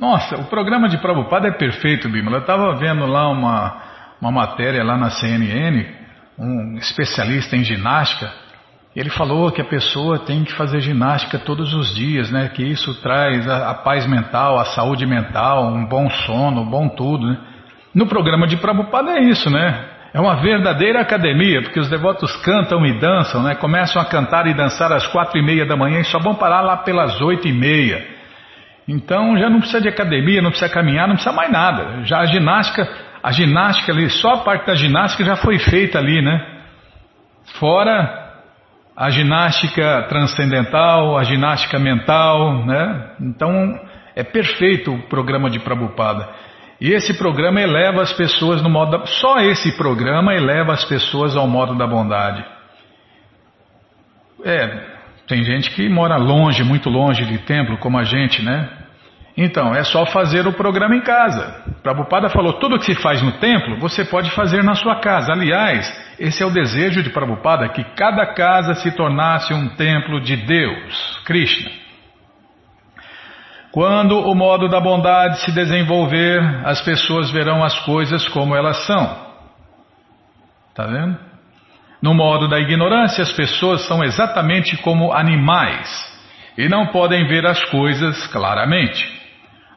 nossa, 0.00 0.36
o 0.36 0.44
programa 0.46 0.88
de 0.88 0.96
Prabhupada 0.98 1.48
é 1.48 1.52
perfeito, 1.52 2.08
Bimala. 2.08 2.38
Eu 2.38 2.40
estava 2.40 2.74
vendo 2.76 3.04
lá 3.06 3.28
uma, 3.28 3.82
uma 4.20 4.32
matéria 4.32 4.82
lá 4.82 4.96
na 4.96 5.10
CNN, 5.10 5.86
um 6.38 6.78
especialista 6.78 7.54
em 7.54 7.62
ginástica, 7.62 8.32
ele 8.94 9.10
falou 9.10 9.52
que 9.52 9.60
a 9.60 9.64
pessoa 9.64 10.18
tem 10.18 10.42
que 10.42 10.52
fazer 10.54 10.80
ginástica 10.80 11.38
todos 11.38 11.72
os 11.74 11.94
dias, 11.94 12.30
né? 12.30 12.48
Que 12.48 12.62
isso 12.62 13.00
traz 13.02 13.46
a, 13.48 13.70
a 13.70 13.74
paz 13.74 14.04
mental, 14.04 14.58
a 14.58 14.64
saúde 14.64 15.06
mental, 15.06 15.72
um 15.72 15.86
bom 15.86 16.10
sono, 16.10 16.62
um 16.62 16.68
bom 16.68 16.88
tudo, 16.88 17.24
né? 17.24 17.38
No 17.94 18.06
programa 18.06 18.48
de 18.48 18.56
Prabhupada 18.56 19.12
é 19.12 19.20
isso, 19.20 19.48
né? 19.48 19.84
É 20.12 20.20
uma 20.20 20.36
verdadeira 20.36 21.00
academia, 21.00 21.62
porque 21.62 21.78
os 21.78 21.88
devotos 21.88 22.34
cantam 22.38 22.84
e 22.84 22.98
dançam, 22.98 23.42
né? 23.44 23.54
Começam 23.54 24.02
a 24.02 24.04
cantar 24.04 24.48
e 24.48 24.54
dançar 24.54 24.90
às 24.92 25.06
quatro 25.06 25.38
e 25.38 25.44
meia 25.44 25.64
da 25.64 25.76
manhã 25.76 26.00
e 26.00 26.04
só 26.04 26.18
vão 26.18 26.34
parar 26.34 26.62
lá 26.62 26.78
pelas 26.78 27.20
oito 27.20 27.46
e 27.46 27.52
meia. 27.52 28.19
Então 28.90 29.38
já 29.38 29.48
não 29.48 29.60
precisa 29.60 29.80
de 29.80 29.88
academia, 29.88 30.42
não 30.42 30.50
precisa 30.50 30.68
caminhar, 30.68 31.06
não 31.06 31.14
precisa 31.14 31.32
mais 31.32 31.50
nada. 31.52 32.02
Já 32.04 32.18
a 32.18 32.26
ginástica, 32.26 32.88
a 33.22 33.30
ginástica 33.30 33.92
ali, 33.92 34.10
só 34.10 34.34
a 34.34 34.38
parte 34.38 34.66
da 34.66 34.74
ginástica 34.74 35.24
já 35.24 35.36
foi 35.36 35.60
feita 35.60 35.96
ali, 35.96 36.20
né? 36.20 36.44
Fora 37.60 38.18
a 38.96 39.08
ginástica 39.08 40.06
transcendental, 40.08 41.16
a 41.16 41.22
ginástica 41.22 41.78
mental, 41.78 42.66
né? 42.66 43.12
Então 43.20 43.78
é 44.16 44.24
perfeito 44.24 44.92
o 44.92 45.02
programa 45.02 45.48
de 45.48 45.60
Prabhupada. 45.60 46.28
E 46.80 46.90
esse 46.90 47.16
programa 47.16 47.60
eleva 47.60 48.02
as 48.02 48.12
pessoas 48.12 48.60
no 48.60 48.68
modo 48.68 48.98
da, 48.98 49.06
só 49.06 49.38
esse 49.38 49.76
programa 49.76 50.34
eleva 50.34 50.72
as 50.72 50.84
pessoas 50.84 51.36
ao 51.36 51.46
modo 51.46 51.78
da 51.78 51.86
bondade. 51.86 52.44
É, 54.44 54.84
tem 55.28 55.44
gente 55.44 55.70
que 55.70 55.88
mora 55.88 56.16
longe, 56.16 56.64
muito 56.64 56.90
longe 56.90 57.24
de 57.24 57.38
templo, 57.38 57.78
como 57.78 57.96
a 57.96 58.02
gente, 58.02 58.42
né? 58.42 58.79
Então, 59.42 59.74
é 59.74 59.82
só 59.82 60.04
fazer 60.04 60.46
o 60.46 60.52
programa 60.52 60.94
em 60.94 61.00
casa. 61.00 61.64
Prabhupada 61.82 62.28
falou: 62.28 62.60
tudo 62.60 62.78
que 62.78 62.84
se 62.84 62.94
faz 63.00 63.22
no 63.22 63.32
templo, 63.38 63.78
você 63.78 64.04
pode 64.04 64.30
fazer 64.32 64.62
na 64.62 64.74
sua 64.74 64.96
casa. 64.96 65.32
Aliás, 65.32 65.90
esse 66.18 66.42
é 66.42 66.46
o 66.46 66.50
desejo 66.50 67.02
de 67.02 67.08
Prabhupada: 67.08 67.70
que 67.70 67.82
cada 67.96 68.34
casa 68.34 68.74
se 68.74 68.94
tornasse 68.94 69.54
um 69.54 69.70
templo 69.76 70.20
de 70.20 70.36
Deus, 70.36 71.22
Krishna. 71.24 71.70
Quando 73.72 74.18
o 74.18 74.34
modo 74.34 74.68
da 74.68 74.78
bondade 74.78 75.38
se 75.38 75.52
desenvolver, 75.52 76.38
as 76.66 76.82
pessoas 76.82 77.30
verão 77.30 77.64
as 77.64 77.78
coisas 77.80 78.28
como 78.28 78.54
elas 78.54 78.84
são. 78.84 79.26
Está 80.68 80.84
vendo? 80.84 81.16
No 82.02 82.12
modo 82.12 82.46
da 82.46 82.58
ignorância, 82.58 83.22
as 83.22 83.32
pessoas 83.32 83.86
são 83.86 84.04
exatamente 84.04 84.76
como 84.78 85.14
animais 85.14 85.88
e 86.58 86.68
não 86.68 86.88
podem 86.88 87.26
ver 87.26 87.46
as 87.46 87.64
coisas 87.70 88.26
claramente. 88.26 89.19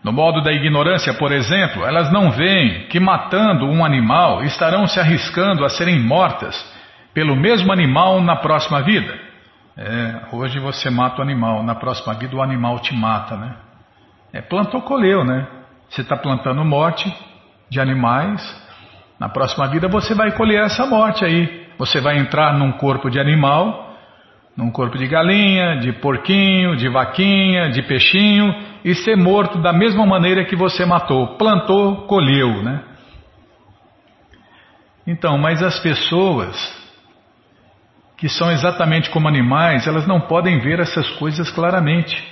No 0.04 0.12
modo 0.12 0.42
da 0.42 0.52
ignorância, 0.52 1.14
por 1.14 1.32
exemplo, 1.32 1.86
elas 1.86 2.12
não 2.12 2.30
veem 2.30 2.88
que 2.88 3.00
matando 3.00 3.66
um 3.66 3.86
animal 3.86 4.44
estarão 4.44 4.86
se 4.86 5.00
arriscando 5.00 5.64
a 5.64 5.70
serem 5.70 5.98
mortas 5.98 6.54
pelo 7.14 7.38
mesmo 7.38 7.72
animal 7.72 8.22
na 8.22 8.36
próxima 8.36 8.82
vida. 8.82 9.18
É, 9.78 10.16
hoje 10.34 10.60
você 10.60 10.90
mata 10.90 11.20
o 11.20 11.24
animal, 11.24 11.64
na 11.64 11.74
próxima 11.74 12.14
vida 12.16 12.36
o 12.36 12.42
animal 12.42 12.80
te 12.80 12.94
mata, 12.94 13.38
né? 13.38 13.56
É 14.34 14.42
plantou, 14.42 14.82
colheu, 14.82 15.24
né? 15.24 15.48
Você 15.90 16.02
está 16.02 16.18
plantando 16.18 16.66
morte 16.66 17.12
de 17.70 17.80
animais, 17.80 18.42
na 19.18 19.30
próxima 19.30 19.68
vida 19.68 19.88
você 19.88 20.14
vai 20.14 20.32
colher 20.32 20.66
essa 20.66 20.86
morte 20.86 21.24
aí. 21.24 21.64
Você 21.78 22.02
vai 22.02 22.18
entrar 22.18 22.54
num 22.54 22.74
corpo 22.74 23.10
de 23.10 23.20
animal, 23.20 23.96
num 24.56 24.70
corpo 24.70 24.98
de 24.98 25.08
galinha, 25.08 25.78
de 25.78 25.94
porquinho, 25.94 26.76
de 26.76 26.90
vaquinha, 26.90 27.70
de 27.70 27.82
peixinho 27.84 28.73
e 28.84 28.94
ser 28.94 29.16
morto 29.16 29.62
da 29.62 29.72
mesma 29.72 30.06
maneira 30.06 30.46
que 30.46 30.56
você 30.56 30.86
matou. 30.86 31.38
Plantou, 31.38 32.08
colheu, 32.08 32.62
né? 32.62 32.84
Então, 35.06 35.38
mas 35.38 35.62
as 35.62 35.80
pessoas 35.80 36.84
que 38.18 38.30
são 38.30 38.50
exatamente 38.52 39.10
como 39.10 39.28
animais, 39.28 39.86
elas 39.86 40.08
não 40.08 40.22
podem 40.22 40.60
ver 40.60 40.80
essas 40.80 41.10
coisas 41.12 41.52
claramente. 41.52 42.24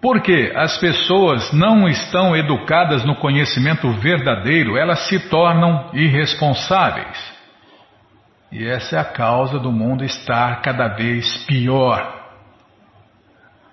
Porque 0.00 0.52
as 0.56 0.78
pessoas 0.78 1.52
não 1.52 1.86
estão 1.86 2.34
educadas 2.34 3.04
no 3.04 3.14
conhecimento 3.16 3.90
verdadeiro, 3.92 4.78
elas 4.78 5.00
se 5.00 5.28
tornam 5.28 5.90
irresponsáveis. 5.92 7.40
E 8.50 8.66
essa 8.66 8.96
é 8.96 8.98
a 8.98 9.04
causa 9.04 9.58
do 9.58 9.70
mundo 9.70 10.02
estar 10.02 10.62
cada 10.62 10.88
vez 10.88 11.44
pior. 11.44 12.18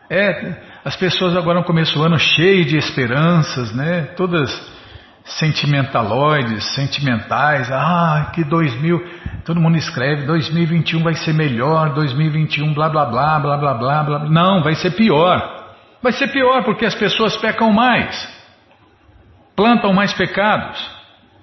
É, 0.10 0.56
as 0.88 0.96
pessoas 0.96 1.36
agora 1.36 1.60
no 1.60 1.66
começo 1.66 1.94
do 1.96 2.02
ano 2.02 2.18
cheias 2.18 2.66
de 2.66 2.78
esperanças, 2.78 3.76
né? 3.76 4.04
Todas 4.16 4.50
sentimentaloides, 5.26 6.64
sentimentais. 6.76 7.70
Ah, 7.70 8.32
que 8.34 8.46
2000, 8.46 9.06
todo 9.44 9.60
mundo 9.60 9.76
escreve, 9.76 10.26
2021 10.26 11.04
vai 11.04 11.14
ser 11.14 11.34
melhor, 11.34 11.94
2021 11.94 12.74
blá 12.74 12.88
blá 12.88 13.04
blá 13.04 13.38
blá 13.38 13.58
blá 13.58 13.74
blá 13.74 14.04
blá. 14.04 14.20
Não, 14.30 14.64
vai 14.64 14.76
ser 14.76 14.92
pior. 14.92 15.76
Vai 16.02 16.14
ser 16.14 16.30
pior 16.30 16.64
porque 16.64 16.86
as 16.86 16.96
pessoas 16.96 17.36
pecam 17.36 17.70
mais, 17.74 18.16
plantam 19.58 19.92
mais 19.92 20.14
pecados 20.14 20.80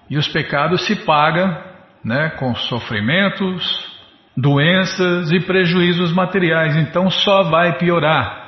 e 0.09 0.17
os 0.17 0.27
pecados 0.27 0.87
se 0.87 0.97
pagam, 0.97 1.55
né, 2.03 2.31
com 2.39 2.55
sofrimentos, 2.55 3.63
doenças 4.35 5.31
e 5.33 5.41
prejuízos 5.41 6.15
materiais. 6.15 6.75
Então 6.77 7.11
só 7.11 7.43
vai 7.43 7.77
piorar. 7.77 8.44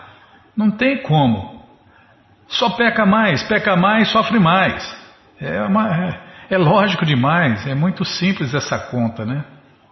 Não 0.57 0.70
tem 0.70 1.02
como. 1.02 1.62
Só 2.48 2.70
peca 2.70 3.04
mais, 3.04 3.42
peca 3.42 3.76
mais, 3.76 4.09
sofre 4.09 4.38
mais. 4.38 4.96
É, 5.40 5.62
uma, 5.62 5.94
é, 5.94 6.20
é 6.50 6.59
lógico 6.59 7.04
demais, 7.04 7.66
é 7.66 7.74
muito 7.74 8.04
simples 8.04 8.54
essa 8.54 8.78
conta, 8.78 9.24
né? 9.24 9.44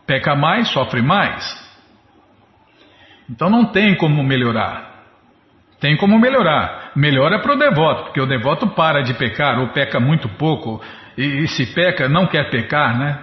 Peca 0.06 0.34
mais, 0.34 0.68
sofre 0.68 1.02
mais. 1.02 1.62
Então 3.28 3.50
não 3.50 3.66
tem 3.66 3.96
como 3.96 4.22
melhorar. 4.22 4.94
Tem 5.80 5.96
como 5.96 6.18
melhorar. 6.18 6.92
Melhora 6.94 7.40
para 7.40 7.52
o 7.52 7.58
devoto, 7.58 8.04
porque 8.04 8.20
o 8.20 8.26
devoto 8.26 8.68
para 8.68 9.02
de 9.02 9.14
pecar 9.14 9.58
ou 9.58 9.68
peca 9.68 9.98
muito 9.98 10.28
pouco, 10.30 10.82
e, 11.18 11.44
e 11.44 11.48
se 11.48 11.74
peca, 11.74 12.08
não 12.08 12.26
quer 12.26 12.50
pecar, 12.50 12.98
né? 12.98 13.18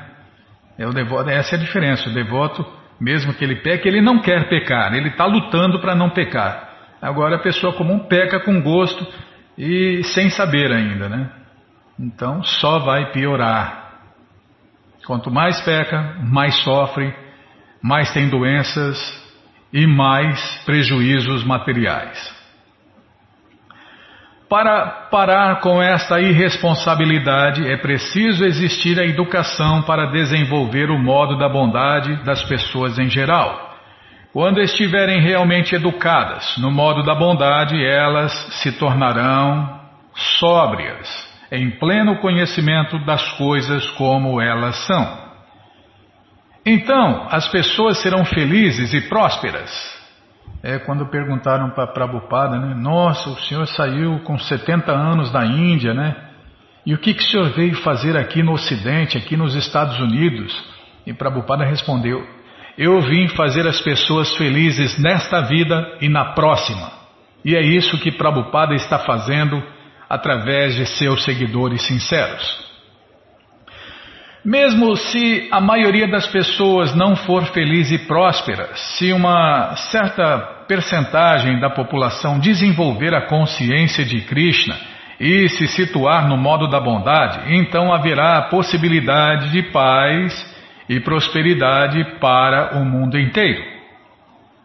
É 0.77 0.85
o 0.85 0.91
devoto, 0.91 1.29
essa 1.29 1.55
é 1.55 1.57
a 1.57 1.61
diferença. 1.61 2.09
O 2.09 2.13
devoto, 2.13 2.65
mesmo 2.99 3.33
que 3.33 3.43
ele 3.43 3.57
peque, 3.57 3.87
ele 3.87 4.01
não 4.01 4.19
quer 4.19 4.49
pecar, 4.49 4.93
ele 4.93 5.09
está 5.09 5.25
lutando 5.25 5.79
para 5.79 5.95
não 5.95 6.09
pecar. 6.09 6.70
Agora 7.01 7.37
a 7.37 7.39
pessoa 7.39 7.73
comum 7.73 7.99
peca 7.99 8.39
com 8.41 8.61
gosto 8.61 9.05
e 9.57 10.03
sem 10.03 10.29
saber 10.29 10.71
ainda, 10.71 11.09
né? 11.09 11.31
Então 11.99 12.43
só 12.43 12.79
vai 12.79 13.11
piorar. 13.11 13.91
Quanto 15.05 15.31
mais 15.31 15.59
peca, 15.61 16.17
mais 16.21 16.55
sofre, 16.63 17.13
mais 17.81 18.13
tem 18.13 18.29
doenças 18.29 18.97
e 19.73 19.87
mais 19.87 20.63
prejuízos 20.63 21.43
materiais. 21.43 22.39
Para 24.47 25.07
parar 25.09 25.61
com 25.61 25.81
esta 25.81 26.19
irresponsabilidade, 26.19 27.65
é 27.71 27.77
preciso 27.77 28.43
existir 28.43 28.99
a 28.99 29.05
educação 29.05 29.81
para 29.83 30.11
desenvolver 30.11 30.91
o 30.91 30.99
modo 30.99 31.37
da 31.37 31.47
bondade 31.47 32.21
das 32.25 32.43
pessoas 32.43 32.99
em 32.99 33.09
geral. 33.09 33.70
Quando 34.33 34.61
estiverem 34.61 35.19
realmente 35.19 35.75
educadas 35.75 36.57
no 36.57 36.71
modo 36.71 37.03
da 37.03 37.13
bondade, 37.13 37.83
elas 37.83 38.31
se 38.61 38.71
tornarão 38.71 39.81
sóbrias, 40.39 41.09
em 41.51 41.71
pleno 41.71 42.17
conhecimento 42.19 42.97
das 43.05 43.29
coisas 43.33 43.85
como 43.91 44.39
elas 44.41 44.75
são. 44.85 45.31
Então, 46.65 47.27
as 47.29 47.47
pessoas 47.49 47.97
serão 47.97 48.23
felizes 48.23 48.93
e 48.93 49.01
prósperas. 49.01 49.69
É 50.63 50.77
quando 50.77 51.07
perguntaram 51.07 51.71
para 51.71 51.87
Prabhupada, 51.87 52.57
né? 52.57 52.75
Nossa, 52.75 53.29
o 53.31 53.39
senhor 53.41 53.67
saiu 53.67 54.19
com 54.19 54.37
70 54.37 54.91
anos 54.91 55.31
da 55.31 55.43
Índia, 55.45 55.93
né? 55.93 56.15
E 56.85 56.93
o 56.93 56.99
que, 56.99 57.13
que 57.13 57.21
o 57.21 57.25
senhor 57.25 57.49
veio 57.49 57.75
fazer 57.81 58.15
aqui 58.15 58.41
no 58.43 58.53
Ocidente, 58.53 59.17
aqui 59.17 59.35
nos 59.35 59.55
Estados 59.55 59.99
Unidos? 59.99 60.63
E 61.05 61.13
Prabhupada 61.13 61.65
respondeu: 61.65 62.25
eu 62.81 62.99
vim 62.99 63.27
fazer 63.27 63.67
as 63.67 63.79
pessoas 63.79 64.35
felizes 64.35 64.97
nesta 64.97 65.41
vida 65.41 65.97
e 66.01 66.09
na 66.09 66.33
próxima. 66.33 66.91
E 67.45 67.55
é 67.55 67.61
isso 67.61 67.99
que 67.99 68.11
Prabhupada 68.11 68.73
está 68.73 68.97
fazendo 68.97 69.61
através 70.09 70.73
de 70.75 70.87
seus 70.87 71.23
seguidores 71.23 71.83
sinceros. 71.83 72.71
Mesmo 74.43 74.95
se 74.95 75.47
a 75.51 75.61
maioria 75.61 76.07
das 76.07 76.25
pessoas 76.25 76.95
não 76.95 77.15
for 77.15 77.45
feliz 77.53 77.91
e 77.91 77.99
próspera, 77.99 78.71
se 78.73 79.13
uma 79.13 79.75
certa 79.75 80.39
percentagem 80.67 81.59
da 81.59 81.69
população 81.69 82.39
desenvolver 82.39 83.13
a 83.13 83.27
consciência 83.27 84.03
de 84.03 84.21
Krishna 84.21 84.75
e 85.19 85.47
se 85.49 85.67
situar 85.67 86.27
no 86.27 86.35
modo 86.35 86.67
da 86.67 86.79
bondade, 86.79 87.53
então 87.55 87.93
haverá 87.93 88.39
a 88.39 88.49
possibilidade 88.49 89.51
de 89.51 89.71
paz 89.71 90.50
e 90.91 90.99
prosperidade 90.99 92.03
para 92.19 92.77
o 92.77 92.83
mundo 92.83 93.17
inteiro. 93.17 93.63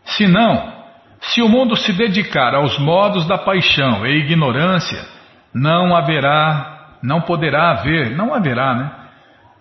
Se 0.05 0.27
não, 0.27 0.73
se 1.21 1.41
o 1.41 1.49
mundo 1.49 1.77
se 1.77 1.93
dedicar 1.93 2.53
aos 2.53 2.77
modos 2.81 3.29
da 3.29 3.39
paixão 3.39 4.05
e 4.05 4.19
ignorância, 4.19 5.07
não 5.55 5.95
haverá, 5.95 6.97
não 7.01 7.21
poderá 7.21 7.71
haver, 7.71 8.17
não 8.17 8.35
haverá, 8.35 8.75
né? 8.75 8.91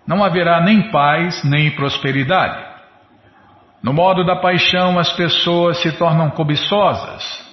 Não 0.08 0.24
haverá 0.24 0.60
nem 0.60 0.90
paz 0.90 1.44
nem 1.44 1.70
prosperidade. 1.70 2.64
No 3.80 3.92
modo 3.92 4.24
da 4.24 4.34
paixão, 4.34 4.98
as 4.98 5.12
pessoas 5.12 5.80
se 5.80 5.92
tornam 5.92 6.30
cobiçosas 6.30 7.46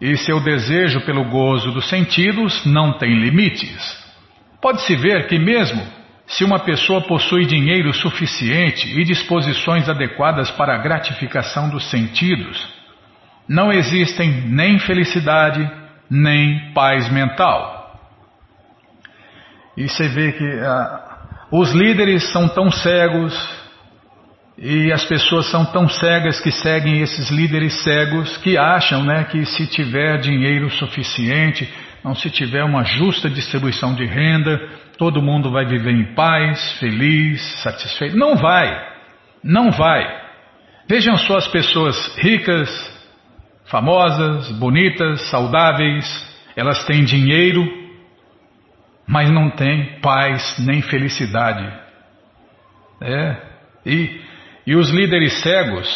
e 0.00 0.16
seu 0.16 0.38
desejo 0.44 1.00
pelo 1.00 1.24
gozo 1.24 1.72
dos 1.72 1.88
sentidos 1.88 2.64
não 2.64 2.92
tem 2.92 3.18
limites. 3.18 3.98
Pode-se 4.62 4.94
ver 4.94 5.26
que, 5.26 5.40
mesmo 5.40 5.99
se 6.30 6.44
uma 6.44 6.60
pessoa 6.60 7.00
possui 7.02 7.44
dinheiro 7.44 7.92
suficiente 7.92 8.86
e 8.88 9.04
disposições 9.04 9.88
adequadas 9.88 10.48
para 10.52 10.76
a 10.76 10.78
gratificação 10.78 11.68
dos 11.68 11.90
sentidos, 11.90 12.72
não 13.48 13.72
existem 13.72 14.30
nem 14.46 14.78
felicidade 14.78 15.68
nem 16.08 16.72
paz 16.72 17.10
mental. 17.10 17.98
E 19.76 19.88
você 19.88 20.08
vê 20.08 20.32
que 20.32 20.44
ah, 20.60 21.18
os 21.50 21.72
líderes 21.72 22.30
são 22.30 22.48
tão 22.48 22.70
cegos 22.70 23.60
e 24.56 24.92
as 24.92 25.04
pessoas 25.06 25.50
são 25.50 25.64
tão 25.64 25.88
cegas 25.88 26.38
que 26.38 26.52
seguem 26.52 27.00
esses 27.00 27.28
líderes 27.30 27.82
cegos 27.82 28.36
que 28.36 28.56
acham 28.56 29.02
né, 29.02 29.24
que 29.24 29.44
se 29.46 29.66
tiver 29.66 30.18
dinheiro 30.18 30.70
suficiente, 30.70 31.68
não 32.04 32.14
se 32.14 32.30
tiver 32.30 32.64
uma 32.64 32.84
justa 32.84 33.28
distribuição 33.28 33.94
de 33.94 34.04
renda, 34.04 34.58
todo 34.96 35.22
mundo 35.22 35.50
vai 35.50 35.64
viver 35.64 35.92
em 35.92 36.14
paz, 36.14 36.78
feliz, 36.78 37.40
satisfeito. 37.62 38.16
Não 38.16 38.36
vai, 38.36 38.88
não 39.42 39.70
vai. 39.70 40.20
Vejam 40.88 41.16
só 41.18 41.36
as 41.36 41.48
pessoas 41.48 42.16
ricas, 42.18 42.68
famosas, 43.66 44.50
bonitas, 44.58 45.20
saudáveis, 45.30 46.04
elas 46.56 46.84
têm 46.84 47.04
dinheiro, 47.04 47.66
mas 49.06 49.30
não 49.30 49.50
têm 49.50 50.00
paz 50.00 50.56
nem 50.58 50.82
felicidade. 50.82 51.66
É, 53.00 53.36
e, 53.86 54.20
e 54.66 54.74
os 54.74 54.90
líderes 54.90 55.40
cegos, 55.42 55.88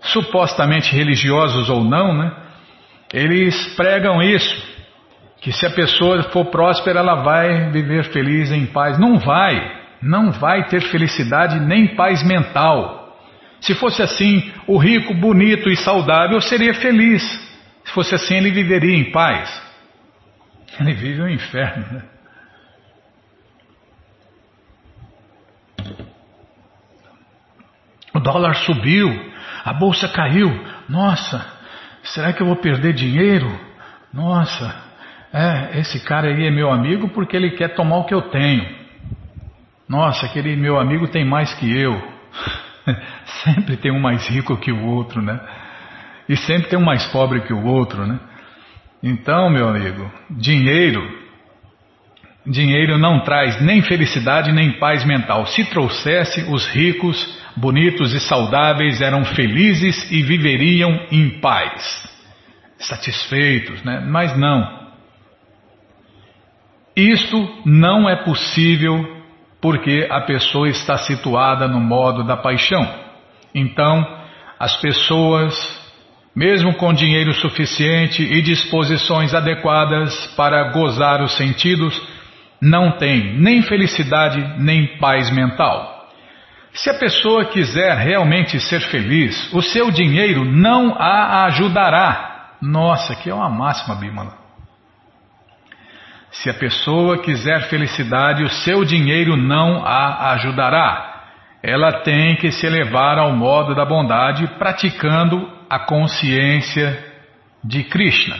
supostamente 0.00 0.94
religiosos 0.94 1.68
ou 1.68 1.82
não, 1.82 2.16
né? 2.16 2.32
Eles 3.12 3.74
pregam 3.76 4.22
isso, 4.22 4.73
que 5.44 5.52
se 5.52 5.66
a 5.66 5.70
pessoa 5.70 6.22
for 6.30 6.46
próspera, 6.46 7.00
ela 7.00 7.16
vai 7.16 7.70
viver 7.70 8.04
feliz 8.04 8.50
em 8.50 8.64
paz. 8.64 8.98
Não 8.98 9.18
vai, 9.18 9.82
não 10.00 10.32
vai 10.32 10.66
ter 10.68 10.80
felicidade 10.80 11.60
nem 11.60 11.94
paz 11.94 12.26
mental. 12.26 13.14
Se 13.60 13.74
fosse 13.74 14.02
assim, 14.02 14.50
o 14.66 14.78
rico, 14.78 15.12
bonito 15.12 15.68
e 15.68 15.76
saudável 15.76 16.40
seria 16.40 16.72
feliz. 16.72 17.22
Se 17.84 17.92
fosse 17.92 18.14
assim, 18.14 18.36
ele 18.36 18.52
viveria 18.52 18.96
em 18.96 19.12
paz. 19.12 19.62
Ele 20.80 20.94
vive 20.94 21.20
um 21.20 21.28
inferno, 21.28 21.92
né? 21.92 22.02
O 28.14 28.18
dólar 28.18 28.54
subiu, 28.54 29.30
a 29.62 29.74
bolsa 29.74 30.08
caiu. 30.08 30.48
Nossa, 30.88 31.46
será 32.02 32.32
que 32.32 32.40
eu 32.40 32.46
vou 32.46 32.56
perder 32.56 32.94
dinheiro? 32.94 33.60
Nossa, 34.10 34.83
é, 35.34 35.80
esse 35.80 35.98
cara 36.04 36.28
aí 36.28 36.46
é 36.46 36.50
meu 36.50 36.70
amigo 36.70 37.08
porque 37.08 37.36
ele 37.36 37.50
quer 37.50 37.74
tomar 37.74 37.96
o 37.96 38.04
que 38.04 38.14
eu 38.14 38.22
tenho. 38.22 38.64
Nossa, 39.88 40.26
aquele 40.26 40.54
meu 40.54 40.78
amigo 40.78 41.08
tem 41.08 41.24
mais 41.24 41.52
que 41.54 41.76
eu. 41.76 42.00
sempre 43.42 43.76
tem 43.76 43.90
um 43.90 43.98
mais 43.98 44.28
rico 44.28 44.56
que 44.56 44.70
o 44.70 44.86
outro, 44.86 45.20
né? 45.20 45.40
E 46.28 46.36
sempre 46.36 46.68
tem 46.68 46.78
um 46.78 46.84
mais 46.84 47.04
pobre 47.08 47.40
que 47.40 47.52
o 47.52 47.66
outro, 47.66 48.06
né? 48.06 48.20
Então, 49.02 49.50
meu 49.50 49.68
amigo, 49.68 50.08
dinheiro, 50.30 51.02
dinheiro 52.46 52.96
não 52.96 53.20
traz 53.20 53.60
nem 53.60 53.82
felicidade 53.82 54.52
nem 54.52 54.78
paz 54.78 55.04
mental. 55.04 55.46
Se 55.46 55.64
trouxesse, 55.64 56.42
os 56.48 56.64
ricos, 56.68 57.38
bonitos 57.56 58.14
e 58.14 58.20
saudáveis 58.20 59.00
eram 59.00 59.24
felizes 59.24 60.10
e 60.12 60.22
viveriam 60.22 61.06
em 61.10 61.40
paz, 61.40 62.08
satisfeitos, 62.78 63.82
né? 63.82 64.00
Mas 64.06 64.38
não. 64.38 64.83
Isto 66.96 67.62
não 67.64 68.08
é 68.08 68.16
possível 68.16 69.22
porque 69.60 70.06
a 70.10 70.20
pessoa 70.20 70.68
está 70.68 70.98
situada 70.98 71.66
no 71.66 71.80
modo 71.80 72.24
da 72.24 72.36
paixão. 72.36 72.86
Então, 73.54 74.06
as 74.58 74.76
pessoas 74.76 75.54
mesmo 76.34 76.74
com 76.74 76.92
dinheiro 76.92 77.32
suficiente 77.32 78.22
e 78.22 78.42
disposições 78.42 79.32
adequadas 79.32 80.26
para 80.36 80.72
gozar 80.72 81.22
os 81.22 81.36
sentidos, 81.36 82.00
não 82.60 82.98
tem 82.98 83.38
nem 83.38 83.62
felicidade 83.62 84.60
nem 84.60 84.98
paz 84.98 85.30
mental. 85.30 86.08
Se 86.72 86.90
a 86.90 86.98
pessoa 86.98 87.44
quiser 87.44 87.96
realmente 87.98 88.58
ser 88.58 88.80
feliz, 88.80 89.52
o 89.52 89.62
seu 89.62 89.92
dinheiro 89.92 90.44
não 90.44 90.92
a 90.98 91.44
ajudará. 91.44 92.56
Nossa, 92.60 93.14
que 93.14 93.30
é 93.30 93.34
uma 93.34 93.48
máxima, 93.48 93.94
Bimala. 93.94 94.43
Se 96.34 96.50
a 96.50 96.54
pessoa 96.54 97.22
quiser 97.22 97.68
felicidade, 97.68 98.42
o 98.42 98.48
seu 98.48 98.84
dinheiro 98.84 99.36
não 99.36 99.84
a 99.86 100.32
ajudará. 100.32 101.22
Ela 101.62 102.00
tem 102.00 102.36
que 102.36 102.50
se 102.50 102.66
elevar 102.66 103.18
ao 103.18 103.32
modo 103.32 103.74
da 103.74 103.84
bondade, 103.84 104.46
praticando 104.58 105.48
a 105.70 105.78
consciência 105.78 107.02
de 107.62 107.84
Krishna. 107.84 108.36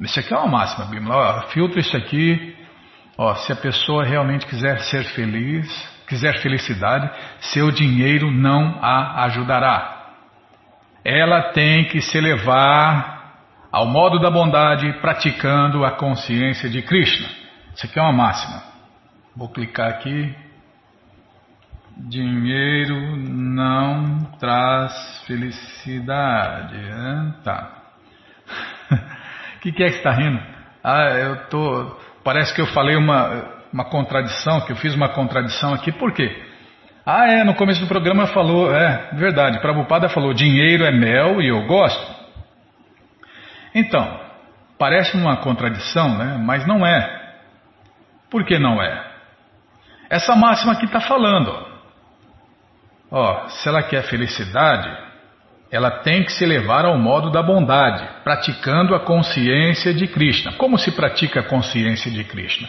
Isso 0.00 0.20
aqui 0.20 0.34
é 0.34 0.36
uma 0.36 0.46
máxima, 0.46 0.84
Bimala. 0.84 1.46
Filtra 1.48 1.80
isso 1.80 1.96
aqui. 1.96 2.54
Ó, 3.16 3.34
se 3.34 3.52
a 3.52 3.56
pessoa 3.56 4.04
realmente 4.04 4.46
quiser 4.46 4.78
ser 4.80 5.04
feliz, 5.04 5.66
quiser 6.06 6.38
felicidade, 6.40 7.10
seu 7.40 7.70
dinheiro 7.70 8.30
não 8.30 8.78
a 8.82 9.24
ajudará. 9.24 10.10
Ela 11.02 11.52
tem 11.52 11.86
que 11.86 12.00
se 12.02 12.18
elevar 12.18 13.13
ao 13.74 13.86
modo 13.86 14.20
da 14.20 14.30
bondade, 14.30 14.92
praticando 15.00 15.84
a 15.84 15.90
consciência 15.90 16.70
de 16.70 16.80
Krishna. 16.80 17.26
Isso 17.74 17.86
aqui 17.86 17.98
é 17.98 18.02
uma 18.02 18.12
máxima. 18.12 18.62
Vou 19.34 19.48
clicar 19.48 19.88
aqui. 19.88 20.32
Dinheiro 21.96 23.16
não 23.16 24.20
traz 24.38 25.24
felicidade. 25.26 26.76
Né? 26.76 27.34
Tá. 27.42 27.68
O 29.56 29.58
que, 29.58 29.72
que, 29.72 29.82
é 29.82 29.90
que 29.90 29.96
está 29.96 30.12
rindo? 30.12 30.40
Ah, 30.84 31.08
eu 31.18 31.48
tô. 31.48 31.96
Parece 32.22 32.54
que 32.54 32.60
eu 32.60 32.66
falei 32.68 32.94
uma, 32.94 33.44
uma 33.72 33.84
contradição, 33.86 34.60
que 34.60 34.70
eu 34.70 34.76
fiz 34.76 34.94
uma 34.94 35.08
contradição 35.08 35.74
aqui. 35.74 35.90
Por 35.90 36.12
quê? 36.12 36.44
Ah, 37.04 37.26
é, 37.26 37.42
no 37.42 37.56
começo 37.56 37.80
do 37.80 37.88
programa 37.88 38.28
falou, 38.28 38.72
é, 38.72 39.10
verdade, 39.14 39.58
Prabhupada 39.58 40.08
falou, 40.08 40.32
dinheiro 40.32 40.84
é 40.84 40.92
mel 40.92 41.42
e 41.42 41.48
eu 41.48 41.66
gosto. 41.66 42.23
Então, 43.74 44.20
parece 44.78 45.16
uma 45.16 45.38
contradição, 45.38 46.16
né? 46.16 46.38
Mas 46.38 46.66
não 46.66 46.86
é. 46.86 47.34
Por 48.30 48.44
que 48.44 48.58
não 48.58 48.80
é? 48.82 49.12
Essa 50.08 50.36
máxima 50.36 50.72
aqui 50.72 50.84
está 50.84 51.00
falando. 51.00 51.74
Ó, 53.10 53.48
se 53.48 53.68
ela 53.68 53.82
quer 53.82 54.02
felicidade, 54.04 54.88
ela 55.70 55.90
tem 55.90 56.22
que 56.22 56.32
se 56.32 56.46
levar 56.46 56.84
ao 56.84 56.96
modo 56.98 57.30
da 57.30 57.42
bondade, 57.42 58.08
praticando 58.22 58.94
a 58.94 59.00
consciência 59.00 59.92
de 59.92 60.06
Krishna. 60.06 60.52
Como 60.52 60.78
se 60.78 60.92
pratica 60.92 61.40
a 61.40 61.44
consciência 61.44 62.10
de 62.10 62.22
Krishna? 62.24 62.68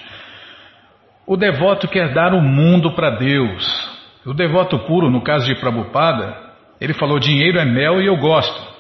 O 1.27 1.37
devoto 1.37 1.87
quer 1.87 2.13
dar 2.13 2.33
o 2.33 2.41
mundo 2.41 2.95
para 2.95 3.11
Deus. 3.11 3.95
O 4.25 4.33
devoto 4.33 4.79
puro, 4.79 5.09
no 5.09 5.21
caso 5.21 5.45
de 5.45 5.55
Prabhupada, 5.55 6.35
ele 6.81 6.93
falou: 6.93 7.19
dinheiro 7.19 7.59
é 7.59 7.65
mel 7.65 8.01
e 8.01 8.07
eu 8.07 8.17
gosto. 8.17 8.73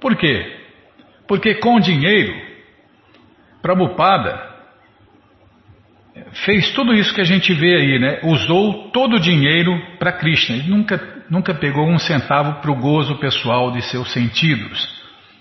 Por 0.00 0.16
quê? 0.16 0.57
Porque 1.28 1.56
com 1.56 1.78
dinheiro, 1.78 2.34
Prabhupada 3.60 4.48
fez 6.44 6.70
tudo 6.70 6.94
isso 6.94 7.14
que 7.14 7.20
a 7.20 7.24
gente 7.24 7.52
vê 7.52 7.76
aí, 7.76 7.98
né? 7.98 8.20
Usou 8.24 8.90
todo 8.90 9.16
o 9.16 9.20
dinheiro 9.20 9.78
para 9.98 10.12
Krishna. 10.12 10.56
Ele 10.56 10.70
nunca, 10.70 11.24
nunca 11.28 11.54
pegou 11.54 11.86
um 11.86 11.98
centavo 11.98 12.60
para 12.62 12.70
o 12.70 12.76
gozo 12.76 13.16
pessoal 13.16 13.70
de 13.70 13.82
seus 13.82 14.10
sentidos. 14.10 14.96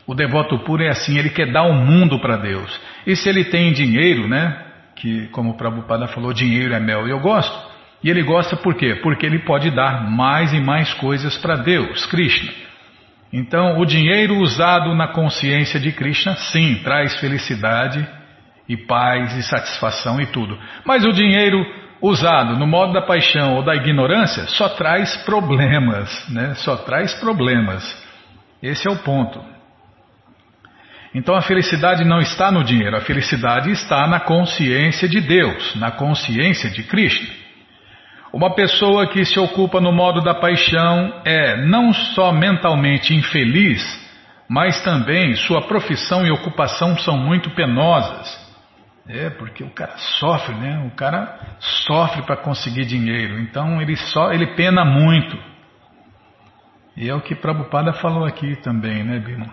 O 0.06 0.14
devoto 0.14 0.60
puro 0.60 0.84
é 0.84 0.90
assim, 0.90 1.18
ele 1.18 1.30
quer 1.30 1.52
dar 1.52 1.64
o 1.64 1.72
um 1.72 1.86
mundo 1.86 2.20
para 2.20 2.38
Deus. 2.38 2.80
E 3.06 3.16
se 3.16 3.28
ele 3.30 3.46
tem 3.46 3.72
dinheiro, 3.72 4.28
né? 4.28 4.66
Que, 4.96 5.28
como 5.28 5.52
o 5.52 5.58
Prabhupada 5.58 6.08
falou, 6.08 6.34
dinheiro 6.34 6.74
é 6.74 6.80
mel 6.80 7.08
e 7.08 7.12
eu 7.12 7.20
gosto. 7.20 7.68
E 8.04 8.10
ele 8.10 8.24
gosta 8.24 8.56
por 8.58 8.76
quê? 8.76 8.96
Porque 9.02 9.26
ele 9.26 9.40
pode 9.40 9.72
dar 9.72 10.10
mais 10.10 10.54
e 10.54 10.60
mais 10.60 10.94
coisas 10.96 11.38
para 11.38 11.56
Deus, 11.56 12.06
Krishna. 12.06 12.67
Então, 13.32 13.78
o 13.80 13.86
dinheiro 13.86 14.38
usado 14.38 14.96
na 14.96 15.08
consciência 15.08 15.80
de 15.80 15.92
Krishna, 15.92 16.36
sim, 16.36 16.76
traz 16.84 17.20
felicidade 17.20 18.08
e 18.68 18.78
paz 18.78 19.36
e 19.36 19.44
satisfação 19.44 20.22
e 20.22 20.26
tudo. 20.28 20.58
Mas 20.86 21.06
o 21.06 21.12
dinheiro 21.12 21.66
usado 22.02 22.58
no 22.58 22.68
modo 22.68 22.94
da 22.94 23.02
paixão 23.02 23.56
ou 23.56 23.64
da 23.64 23.76
ignorância 23.76 24.46
só 24.48 24.70
traz 24.70 25.18
problemas, 25.18 26.30
né? 26.30 26.54
Só 26.56 26.78
traz 26.78 27.14
problemas. 27.16 27.84
Esse 28.62 28.88
é 28.88 28.92
o 28.92 28.98
ponto. 28.98 29.44
Então 31.14 31.36
a 31.36 31.42
felicidade 31.42 32.06
não 32.06 32.20
está 32.20 32.52
no 32.52 32.64
dinheiro, 32.64 32.96
a 32.96 33.02
felicidade 33.02 33.72
está 33.72 34.08
na 34.08 34.20
consciência 34.20 35.08
de 35.08 35.20
Deus, 35.20 35.76
na 35.76 35.92
consciência 35.92 36.70
de 36.70 36.84
Cristo. 36.84 37.47
Uma 38.38 38.54
pessoa 38.54 39.08
que 39.08 39.26
se 39.26 39.40
ocupa 39.40 39.82
no 39.82 39.92
modo 39.92 40.22
da 40.22 40.36
paixão 40.36 41.12
é 41.26 41.66
não 41.66 41.92
só 41.92 42.32
mentalmente 42.32 43.12
infeliz, 43.12 43.82
mas 44.48 44.80
também 44.84 45.34
sua 45.34 45.64
profissão 45.64 46.24
e 46.24 46.30
ocupação 46.30 46.96
são 47.00 47.18
muito 47.18 47.50
penosas. 47.56 48.56
É, 49.10 49.32
porque 49.32 49.64
o 49.64 49.72
cara 49.72 49.98
sofre, 49.98 50.54
né? 50.54 50.86
O 50.86 50.96
cara 50.96 51.58
sofre 51.60 52.22
para 52.22 52.38
conseguir 52.38 52.86
dinheiro. 52.86 53.40
Então 53.40 53.82
ele 53.82 53.96
só 53.96 54.32
ele 54.32 54.54
pena 54.56 54.86
muito. 54.86 55.36
E 56.96 57.10
é 57.10 57.16
o 57.16 57.22
que 57.22 57.34
Prabhupada 57.34 57.92
falou 57.94 58.24
aqui 58.24 58.56
também, 58.58 59.04
né, 59.04 59.18
Bima? 59.18 59.48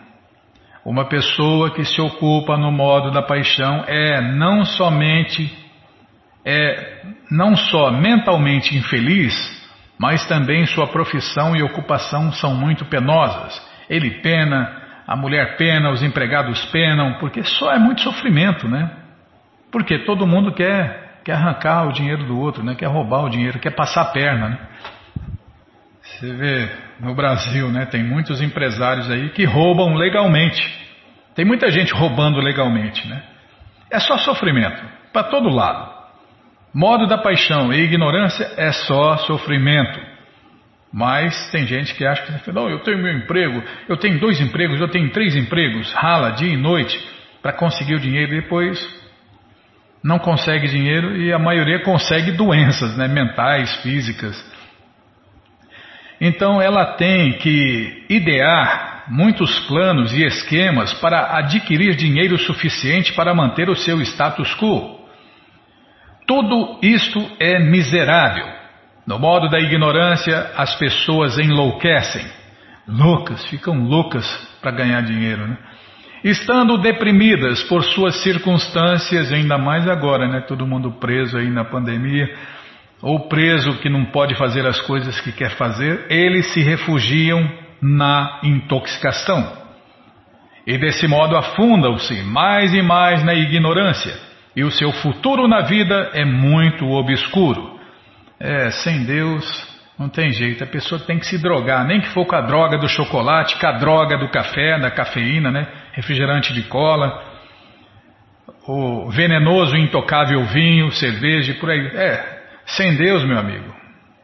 Uma 0.85 1.07
pessoa 1.07 1.70
que 1.70 1.87
se 1.87 2.03
ocupa 2.03 2.59
no 2.59 2.70
modo 2.70 3.11
da 3.11 3.22
paixão 3.22 3.82
é 3.87 4.20
não 4.20 4.62
somente 4.62 5.63
é 6.45 7.03
não 7.30 7.57
só 7.57 7.90
mentalmente 7.90 8.76
infeliz, 8.76 9.34
mas 9.99 10.26
também 10.26 10.66
sua 10.66 10.86
profissão 10.86 11.57
e 11.57 11.62
ocupação 11.62 12.32
são 12.32 12.55
muito 12.55 12.84
penosas. 12.84 13.61
Ele 13.88 14.22
pena, 14.22 14.82
a 15.07 15.16
mulher 15.16 15.57
pena, 15.57 15.90
os 15.90 16.03
empregados 16.03 16.64
penam, 16.66 17.18
porque 17.18 17.42
só 17.42 17.72
é 17.72 17.78
muito 17.78 18.01
sofrimento, 18.01 18.68
né? 18.68 18.90
Porque 19.70 19.99
todo 20.01 20.26
mundo 20.26 20.53
quer, 20.53 21.20
quer 21.24 21.32
arrancar 21.32 21.88
o 21.88 21.92
dinheiro 21.92 22.24
do 22.24 22.38
outro, 22.38 22.62
né? 22.62 22.74
quer 22.74 22.86
roubar 22.86 23.24
o 23.24 23.28
dinheiro, 23.28 23.59
quer 23.59 23.74
passar 23.74 24.03
a 24.03 24.07
perna. 24.07 24.51
Né? 24.51 24.59
Você 26.01 26.32
vê 26.32 26.68
no 27.01 27.14
Brasil, 27.14 27.68
né? 27.70 27.84
tem 27.86 28.03
muitos 28.03 28.40
empresários 28.40 29.11
aí 29.11 29.30
que 29.30 29.45
roubam 29.45 29.95
legalmente. 29.95 30.62
Tem 31.34 31.45
muita 31.45 31.70
gente 31.70 31.92
roubando 31.92 32.38
legalmente. 32.40 33.07
Né? 33.09 33.22
É 33.90 33.99
só 33.99 34.16
sofrimento, 34.18 34.82
para 35.12 35.24
todo 35.24 35.49
lado. 35.49 35.93
Modo 36.75 37.07
da 37.07 37.16
paixão 37.16 37.72
e 37.72 37.81
ignorância 37.83 38.53
é 38.57 38.72
só 38.72 39.16
sofrimento. 39.18 40.01
Mas 40.93 41.51
tem 41.51 41.66
gente 41.66 41.95
que 41.95 42.05
acha 42.05 42.22
que 42.22 42.53
não, 42.53 42.68
eu 42.68 42.81
tenho 42.81 42.99
meu 42.99 43.16
emprego, 43.16 43.62
eu 43.89 43.97
tenho 43.97 44.18
dois 44.18 44.41
empregos, 44.41 44.81
eu 44.81 44.89
tenho 44.89 45.11
três 45.11 45.37
empregos, 45.37 45.93
rala 45.93 46.31
dia 46.31 46.53
e 46.53 46.57
noite 46.57 47.01
para 47.41 47.53
conseguir 47.53 47.95
o 47.95 48.01
dinheiro 48.01 48.33
e 48.33 48.41
depois 48.41 49.05
não 50.03 50.18
consegue 50.18 50.68
dinheiro 50.68 51.16
e 51.16 51.33
a 51.33 51.39
maioria 51.39 51.81
consegue 51.83 52.33
doenças 52.33 52.97
né, 52.97 53.09
mentais, 53.09 53.75
físicas. 53.77 54.37
Então 56.20 56.61
ela 56.61 56.95
tem 56.95 57.35
que 57.35 58.05
idear 58.09 59.05
muitos 59.09 59.59
planos 59.66 60.12
e 60.12 60.25
esquemas 60.25 60.93
para 60.95 61.39
adquirir 61.39 61.95
dinheiro 61.95 62.39
suficiente 62.39 63.12
para 63.12 63.35
manter 63.35 63.68
o 63.68 63.77
seu 63.77 64.01
status 64.01 64.55
quo. 64.55 65.03
Tudo 66.27 66.79
isto 66.83 67.20
é 67.39 67.59
miserável. 67.59 68.47
No 69.07 69.18
modo 69.18 69.49
da 69.51 69.61
ignorância, 69.61 70.53
as 70.57 70.75
pessoas 70.77 71.39
enlouquecem. 71.39 72.25
Loucas, 72.89 73.45
ficam 73.47 73.85
loucas 73.85 74.27
para 74.61 74.70
ganhar 74.70 75.03
dinheiro, 75.03 75.47
né? 75.47 75.59
Estando 76.22 76.79
deprimidas 76.79 77.62
por 77.64 77.85
suas 77.85 78.22
circunstâncias, 78.22 79.31
ainda 79.31 79.59
mais 79.59 79.87
agora, 79.87 80.27
né? 80.27 80.41
Todo 80.41 80.66
mundo 80.66 80.93
preso 80.93 81.37
aí 81.37 81.51
na 81.51 81.64
pandemia, 81.64 82.35
ou 83.03 83.29
preso 83.29 83.79
que 83.81 83.91
não 83.91 84.07
pode 84.07 84.35
fazer 84.35 84.66
as 84.66 84.81
coisas 84.81 85.20
que 85.20 85.33
quer 85.33 85.51
fazer, 85.51 86.07
eles 86.09 86.47
se 86.55 86.61
refugiam 86.62 87.47
na 87.83 88.41
intoxicação. 88.43 89.64
E 90.66 90.79
desse 90.79 91.07
modo 91.07 91.37
afundam-se 91.37 92.22
mais 92.22 92.72
e 92.72 92.81
mais 92.81 93.22
na 93.22 93.35
ignorância 93.35 94.34
e 94.57 94.62
o 94.62 94.70
seu 94.70 94.92
futuro 94.92 95.48
na 95.48 95.62
vida 95.62 96.11
é 96.14 96.24
muito 96.24 96.86
obscuro. 96.86 97.78
É, 98.38 98.70
sem 98.70 99.05
Deus 99.05 99.74
não 99.98 100.09
tem 100.09 100.32
jeito, 100.32 100.64
a 100.64 100.66
pessoa 100.66 101.00
tem 101.00 101.18
que 101.18 101.26
se 101.26 101.40
drogar, 101.40 101.86
nem 101.86 102.00
que 102.00 102.09
for 102.09 102.26
com 102.26 102.34
a 102.34 102.40
droga 102.40 102.76
do 102.76 102.88
chocolate, 102.88 103.57
com 103.59 103.66
a 103.66 103.72
droga 103.72 104.18
do 104.18 104.28
café, 104.28 104.78
da 104.78 104.90
cafeína, 104.90 105.52
né? 105.52 105.68
refrigerante 105.92 106.52
de 106.52 106.64
cola, 106.64 107.22
o 108.66 109.09
venenoso 109.11 109.76
intocável 109.76 110.42
vinho, 110.46 110.90
cerveja, 110.90 111.55
por 111.55 111.70
aí. 111.70 111.86
É, 111.94 112.42
sem 112.66 112.96
Deus, 112.96 113.22
meu 113.24 113.38
amigo, 113.38 113.72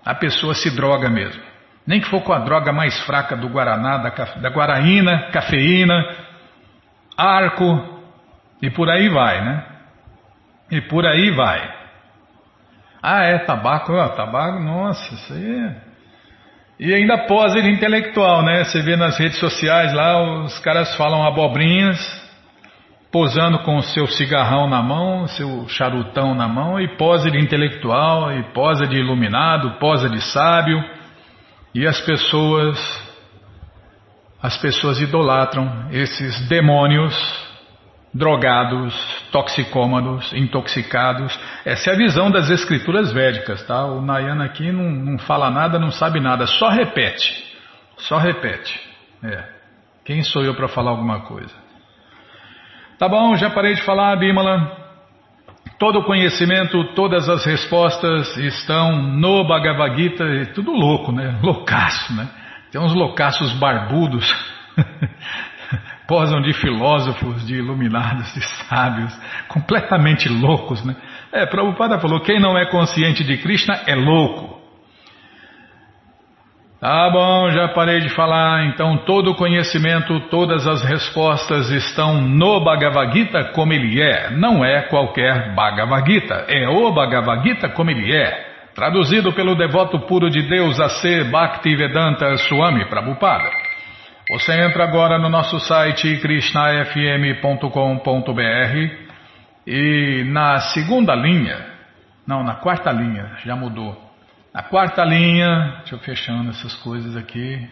a 0.05 0.15
pessoa 0.15 0.55
se 0.55 0.75
droga 0.75 1.09
mesmo. 1.09 1.43
Nem 1.87 2.01
que 2.01 2.09
for 2.09 2.23
com 2.23 2.33
a 2.33 2.41
droga 2.41 2.73
mais 2.73 2.99
fraca 3.05 3.37
do 3.37 3.49
Guaraná, 3.49 3.99
da, 3.99 4.11
da 4.11 4.49
Guaraína, 4.49 5.31
cafeína, 5.31 6.05
arco, 7.17 8.01
e 8.63 8.71
por 8.71 8.91
aí 8.91 9.09
vai, 9.09 9.45
né? 9.45 9.70
E 10.71 10.81
por 10.83 11.05
aí 11.07 11.31
vai. 11.31 11.81
Ah, 13.03 13.25
é 13.25 13.39
tabaco, 13.39 13.93
ó, 13.93 14.09
tabaco, 14.11 14.61
nossa, 14.61 15.15
isso 15.15 15.33
aí 15.33 15.67
é. 15.67 15.77
E 16.79 16.95
ainda 16.95 17.27
pose 17.27 17.59
intelectual, 17.59 18.43
né? 18.43 18.65
Você 18.65 18.81
vê 18.81 18.97
nas 18.97 19.19
redes 19.19 19.39
sociais 19.39 19.93
lá, 19.93 20.43
os 20.45 20.59
caras 20.61 20.95
falam 20.97 21.27
abobrinhas, 21.27 21.99
posando 23.13 23.59
com 23.61 23.77
o 23.77 23.83
seu 23.83 24.07
cigarrão 24.07 24.69
na 24.69 24.83
mão, 24.83 25.27
seu 25.27 25.69
charutão 25.69 26.35
na 26.35 26.49
mão, 26.49 26.81
e 26.81 26.89
pose 26.97 27.31
de 27.31 27.39
intelectual, 27.39 28.33
e 28.33 28.43
posa 28.55 28.87
de 28.87 28.97
iluminado, 28.97 29.79
posa 29.79 30.09
de 30.09 30.21
sábio, 30.21 30.83
e 31.75 31.87
as 31.87 32.01
pessoas, 32.01 32.79
as 34.43 34.57
pessoas 34.57 35.01
idolatram 35.01 35.89
esses 35.91 36.49
demônios 36.49 37.50
drogados, 38.13 38.95
toxicômanos, 39.31 40.33
intoxicados. 40.33 41.39
Essa 41.65 41.91
é 41.91 41.95
a 41.95 41.97
visão 41.97 42.31
das 42.31 42.51
escrituras 42.51 43.13
védicas, 43.13 43.65
tá? 43.67 43.85
O 43.85 44.01
Nayana 44.01 44.45
aqui 44.45 44.73
não, 44.73 44.91
não 44.91 45.19
fala 45.19 45.51
nada, 45.51 45.79
não 45.79 45.91
sabe 45.91 46.21
nada, 46.21 46.47
só 46.47 46.69
repete. 46.69 47.45
Só 47.99 48.19
repete. 48.19 48.81
É. 49.23 49.45
Quem 50.05 50.23
sou 50.23 50.43
eu 50.43 50.55
para 50.55 50.69
falar 50.69 50.91
alguma 50.91 51.21
coisa? 51.21 51.55
Tá 52.99 53.09
bom, 53.09 53.37
já 53.37 53.49
parei 53.51 53.75
de 53.75 53.83
falar, 53.83 54.17
Bimala. 54.17 54.79
Todo 55.79 56.01
o 56.01 56.05
conhecimento, 56.05 56.93
todas 56.95 57.29
as 57.29 57.45
respostas 57.47 58.37
estão 58.37 59.01
no 59.01 59.47
Bhagavad 59.47 59.97
Gita, 59.97 60.25
é 60.25 60.45
tudo 60.47 60.73
louco, 60.73 61.11
né? 61.11 61.39
Loucaço, 61.43 62.15
né? 62.15 62.29
Tem 62.71 62.81
uns 62.81 62.93
loucaços 62.93 63.53
barbudos 63.55 64.31
posam 66.11 66.43
de 66.43 66.53
filósofos, 66.55 67.47
de 67.47 67.55
iluminados, 67.55 68.35
de 68.35 68.45
sábios, 68.45 69.17
completamente 69.47 70.29
loucos, 70.29 70.85
né? 70.85 70.97
É, 71.33 71.47
Prabhupada 71.47 72.01
falou, 72.01 72.21
quem 72.21 72.41
não 72.41 72.59
é 72.59 72.67
consciente 72.67 73.23
de 73.23 73.37
Krishna 73.37 73.83
é 73.87 73.95
louco. 73.95 74.59
Tá 76.81 77.09
bom, 77.11 77.49
já 77.53 77.69
parei 77.69 78.01
de 78.01 78.09
falar, 78.09 78.65
então 78.65 79.05
todo 79.05 79.31
o 79.31 79.35
conhecimento, 79.37 80.19
todas 80.31 80.67
as 80.67 80.83
respostas 80.83 81.71
estão 81.71 82.21
no 82.21 82.65
Bhagavad 82.65 83.13
Gita 83.13 83.53
como 83.53 83.73
ele 83.73 84.03
é, 84.03 84.31
não 84.33 84.65
é 84.65 84.83
qualquer 84.89 85.55
Bhagavad 85.55 86.11
Gita, 86.11 86.47
é 86.49 86.69
o 86.69 86.93
Bhagavad 86.93 87.47
Gita 87.47 87.69
como 87.69 87.89
ele 87.89 88.13
é, 88.13 88.49
traduzido 88.75 89.33
pelo 89.33 89.55
devoto 89.55 90.01
puro 90.01 90.29
de 90.29 90.43
Deus 90.43 90.81
A.C. 90.81 91.23
Bhaktivedanta 91.31 92.37
Swami 92.39 92.85
Prabhupada. 92.87 93.60
Você 94.31 94.53
entra 94.53 94.85
agora 94.85 95.19
no 95.19 95.29
nosso 95.29 95.59
site 95.59 96.19
krishnafm.com.br 96.19 97.71
e 99.67 100.23
na 100.29 100.61
segunda 100.73 101.17
linha, 101.17 101.67
não, 102.25 102.45
na 102.45 102.55
quarta 102.55 102.93
linha, 102.93 103.33
já 103.45 103.57
mudou. 103.57 104.01
Na 104.55 104.63
quarta 104.63 105.05
linha, 105.05 105.79
deixa 105.79 105.97
eu 105.97 105.99
fechando 105.99 106.51
essas 106.51 106.77
coisas 106.77 107.17
aqui, 107.17 107.69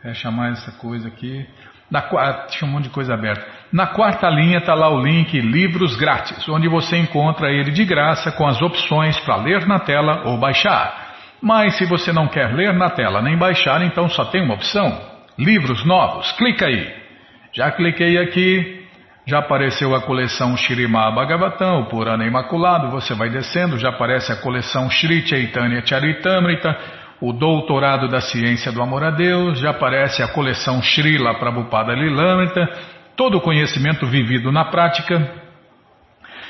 fecha 0.00 0.30
mais 0.30 0.58
essa 0.58 0.78
coisa 0.78 1.08
aqui. 1.08 1.44
Na 1.90 2.02
tinha 2.46 2.70
um 2.70 2.72
monte 2.72 2.84
de 2.84 2.90
coisa 2.90 3.14
aberta. 3.14 3.44
Na 3.72 3.88
quarta 3.88 4.30
linha 4.30 4.58
está 4.58 4.74
lá 4.74 4.88
o 4.90 5.02
link 5.02 5.40
Livros 5.40 5.96
Grátis, 5.96 6.48
onde 6.48 6.68
você 6.68 6.98
encontra 6.98 7.50
ele 7.50 7.72
de 7.72 7.84
graça 7.84 8.30
com 8.30 8.46
as 8.46 8.62
opções 8.62 9.18
para 9.18 9.34
ler 9.42 9.66
na 9.66 9.80
tela 9.80 10.22
ou 10.26 10.38
baixar. 10.38 11.08
Mas 11.42 11.76
se 11.78 11.84
você 11.84 12.12
não 12.12 12.28
quer 12.28 12.54
ler 12.54 12.72
na 12.74 12.90
tela 12.90 13.20
nem 13.20 13.36
baixar, 13.36 13.82
então 13.82 14.08
só 14.08 14.24
tem 14.26 14.44
uma 14.44 14.54
opção 14.54 15.09
Livros 15.40 15.86
novos, 15.86 16.30
clica 16.32 16.66
aí. 16.66 16.86
Já 17.54 17.70
cliquei 17.70 18.18
aqui, 18.18 18.84
já 19.26 19.38
apareceu 19.38 19.94
a 19.94 20.02
coleção 20.02 20.54
Shirimá 20.54 21.10
Bhagavatam, 21.10 21.80
o 21.80 21.86
Purana 21.86 22.26
Imaculado, 22.26 22.90
você 22.90 23.14
vai 23.14 23.30
descendo, 23.30 23.78
já 23.78 23.88
aparece 23.88 24.30
a 24.30 24.36
coleção 24.36 24.90
Shri 24.90 25.26
Chaitanya 25.26 25.80
Charitamrita, 25.82 26.76
o 27.22 27.32
Doutorado 27.32 28.06
da 28.06 28.20
Ciência 28.20 28.70
do 28.70 28.82
Amor 28.82 29.02
a 29.02 29.10
Deus, 29.10 29.58
já 29.60 29.70
aparece 29.70 30.22
a 30.22 30.28
coleção 30.28 30.82
Srila 30.82 31.32
Prabhupada 31.38 31.94
Lilamrita, 31.94 32.68
todo 33.16 33.38
o 33.38 33.40
conhecimento 33.40 34.06
vivido 34.06 34.52
na 34.52 34.66
prática. 34.66 35.26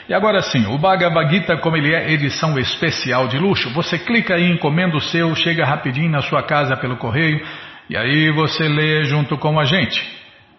E 0.08 0.12
agora 0.12 0.42
sim, 0.42 0.66
o 0.66 0.76
Bhagavad 0.76 1.32
Gita, 1.32 1.56
como 1.58 1.76
ele 1.76 1.94
é 1.94 2.10
edição 2.10 2.58
especial 2.58 3.28
de 3.28 3.38
luxo, 3.38 3.72
você 3.72 3.96
clica 4.00 4.34
aí, 4.34 4.50
encomenda 4.50 4.96
o 4.96 5.00
seu, 5.00 5.32
chega 5.36 5.64
rapidinho 5.64 6.10
na 6.10 6.22
sua 6.22 6.42
casa 6.42 6.76
pelo 6.76 6.96
correio, 6.96 7.40
e 7.90 7.96
aí 7.96 8.30
você 8.30 8.68
lê 8.68 9.02
junto 9.02 9.36
com 9.36 9.58
a 9.58 9.64
gente, 9.64 10.00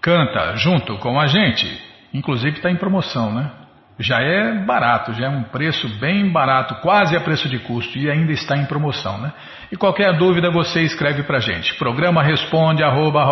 canta 0.01 0.57
junto 0.57 0.97
com 0.97 1.17
a 1.17 1.27
gente. 1.27 1.65
Inclusive 2.13 2.57
está 2.57 2.69
em 2.69 2.75
promoção, 2.75 3.34
né? 3.34 3.49
Já 3.97 4.19
é 4.19 4.65
barato, 4.65 5.13
já 5.13 5.27
é 5.27 5.29
um 5.29 5.43
preço 5.43 5.88
bem 5.97 6.29
barato, 6.29 6.75
quase 6.82 7.15
a 7.15 7.21
preço 7.21 7.47
de 7.47 7.57
custo 7.59 7.97
e 7.97 8.11
ainda 8.11 8.34
está 8.34 8.57
em 8.57 8.65
promoção, 8.65 9.17
né? 9.17 9.32
E 9.71 9.77
qualquer 9.77 10.17
dúvida 10.17 10.51
você 10.51 10.82
escreve 10.82 11.23
para 11.23 11.39
gente. 11.39 11.73
Programa 11.75 12.21
responde 12.21 12.84
arroba, 12.84 13.23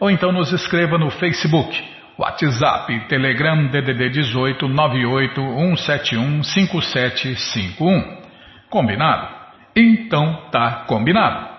ou 0.00 0.10
então 0.10 0.32
nos 0.32 0.52
escreva 0.52 0.98
no 0.98 1.10
Facebook, 1.10 1.84
WhatsApp, 2.18 3.06
Telegram 3.06 3.68
DDD 3.68 4.10
18 4.10 4.66
98 4.66 5.40
171 5.40 6.42
5751. 6.42 8.22
Combinado? 8.68 9.28
Então 9.76 10.48
tá 10.50 10.84
combinado. 10.88 11.53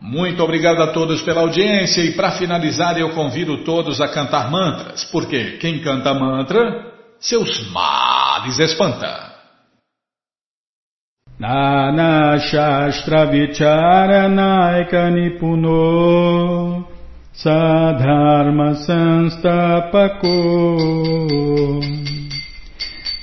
Muito 0.00 0.42
obrigado 0.42 0.80
a 0.80 0.92
todos 0.92 1.22
pela 1.22 1.40
audiência 1.40 2.02
e 2.02 2.12
para 2.12 2.32
finalizar 2.32 2.98
eu 2.98 3.10
convido 3.10 3.64
todos 3.64 4.00
a 4.00 4.08
cantar 4.08 4.50
mantras, 4.50 5.04
porque 5.04 5.58
quem 5.58 5.80
canta 5.80 6.14
mantra, 6.14 6.92
seus 7.18 7.68
males 7.70 8.58
espanta. 8.60 9.28
Nana 11.38 12.38
Shastra 12.38 13.26
Vicharanaika 13.26 15.08
Nipuno 15.10 16.84
Sadharma 17.32 18.74
Sanstapako 18.74 20.26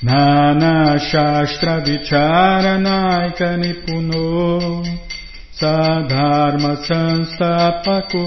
Nana 0.02 0.98
Shastra 0.98 1.80
Vicharanaika 1.80 3.56
Nipuno 3.58 5.05
Sadharma 5.58 6.76
Sanstapako 6.86 8.24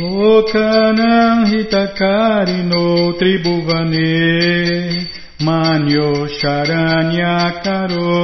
Lokanam 0.00 1.44
hitakarino 1.50 3.12
tribhuvane. 3.18 5.06
Manyo 5.44 6.28
sharanyakaro 6.38 8.14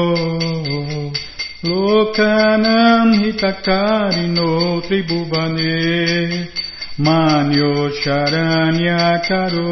Lokanam 1.62 3.12
hitakarino 3.20 4.80
tribhuvane. 4.86 6.48
Manyo 6.98 7.90
sharanyakaro 8.00 9.68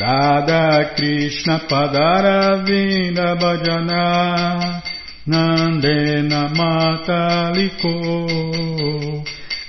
Radha 0.00 0.94
Krishna 0.94 1.58
Padaravinda 1.68 3.34
Bhajana 3.36 4.80
Nandena 5.26 6.54
Mataliko 6.54 7.94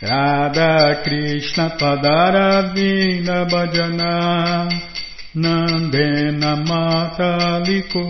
Radha 0.04 1.02
Krishna 1.04 1.76
Padaravinda 1.80 3.50
Bhajana 3.50 4.70
Nandena 5.36 6.52
Mataliko 6.64 8.04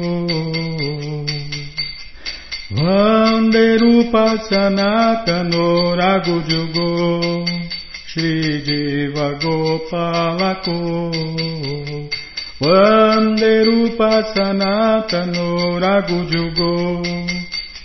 Vanderupa 2.72 4.26
Sanatano 4.50 5.96
Ragujugo 5.96 7.69
Shri 8.12 8.64
Jiva 8.66 9.40
Gopalako 9.40 11.12
Vande 12.60 13.64
Rupa 13.66 14.34
Sanatano 14.34 15.78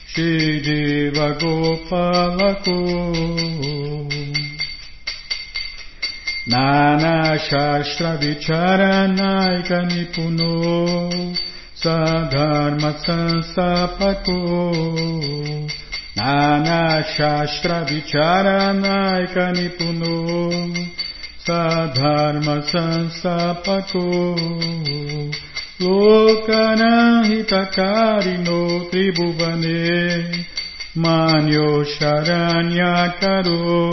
Shri 0.07 0.63
Jiva 0.65 1.29
Gopalako 1.39 2.79
Nana 6.47 7.39
Shastra 7.39 8.17
Vicharanaika 8.17 9.85
Nipuno 9.91 11.37
Sadharma 11.77 12.93
Sansapako 13.05 14.39
شاسچار 17.17 18.73
نائکنی 18.73 19.69
پنو 19.69 20.51
سم 21.47 22.61
سنپ 22.73 23.71
کو 23.93 24.37
لوکنہ 25.81 27.31
تاری 27.71 28.37
ترو 33.21 33.91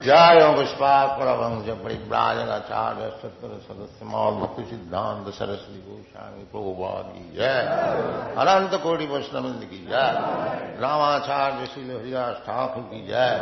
جاؤ 0.00 0.52
پشپاک 0.56 1.20
مجھے 1.20 1.74
بڑی 1.82 1.96
براجناچاریہ 2.08 3.08
ستر 3.18 3.54
سدس 3.60 4.02
مول 4.02 4.34
بھکتی 4.34 4.62
سدھانت 4.66 5.34
سرسوتی 5.34 5.80
گوشانی 5.86 6.44
پروادی 6.52 7.36
جائے 7.36 8.46
انت 8.48 8.74
کوٹی 8.82 9.06
وشنند 9.06 9.62
کی 9.70 9.84
جائے 9.88 10.76
راماچاریہ 10.80 11.66
شیل 11.74 11.90
ہریداس 11.90 12.36
ٹھاکر 12.44 12.80
کی 12.90 13.00
جائے 13.06 13.38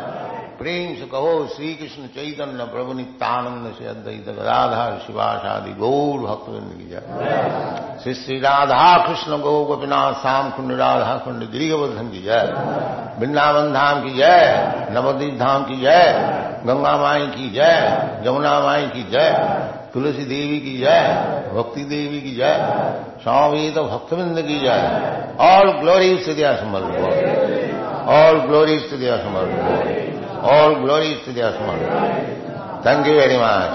پریم 0.58 0.94
سے 0.98 1.06
کہو 1.10 1.46
شری 1.56 1.74
کشن 1.74 2.06
چیتن 2.14 2.64
پربھ 2.72 2.92
نتانند 2.94 3.66
سے 3.78 3.88
ادیت 3.88 4.28
رادھا 4.40 4.88
شادی 5.06 5.72
گور 5.78 6.18
بھکت 6.20 6.72
کی 6.72 6.88
جائے 6.88 8.00
شری 8.04 8.14
شری 8.16 8.40
رادھا 8.40 8.96
کشن 9.06 9.40
گو 9.42 9.54
گوپیناتھ 9.66 10.18
سام 10.22 10.50
کنڈ 10.56 10.72
رادھا 10.74 11.16
کنڈ 11.24 11.52
گری 11.54 11.70
گوردھن 11.70 12.10
کی 12.10 12.22
جائے 12.22 12.50
بنداون 13.20 13.72
دھام 13.74 14.02
کی 14.02 14.16
جائے 14.16 14.90
نودیپ 14.90 15.38
دھام 15.38 15.64
کی 15.64 15.80
جائے 15.80 16.54
گنگا 16.66 16.96
مائی 16.96 17.26
کی 17.34 17.48
جے، 17.54 17.72
جمنا 18.24 18.58
مائی 18.60 18.86
کی 18.92 19.02
جے، 19.10 19.28
تلسی 19.92 20.24
دیوی 20.24 20.58
کی 20.60 20.76
جائے 20.78 21.04
بھکتی 21.52 21.82
دیوی 21.90 22.20
کی 22.20 22.34
جائے 22.34 22.56
سوامی 23.24 23.70
تو 23.74 23.84
بھکت 23.84 24.12
بند 24.14 24.38
کی 24.48 24.58
جائے 24.64 24.84
آل 25.46 25.66
گلوری 25.80 26.10
استدیا 26.12 26.52
سمر 26.60 26.82
آل 28.16 28.36
گلوری 28.40 28.74
استدیا 28.76 29.16
سمر 29.22 29.46
آل 30.52 30.74
گلوری 30.82 31.12
استدیا 31.12 31.50
سمر 31.58 31.78
تھینک 32.82 33.06
یو 33.06 33.14
ویری 33.14 33.36
مچ 33.36 33.70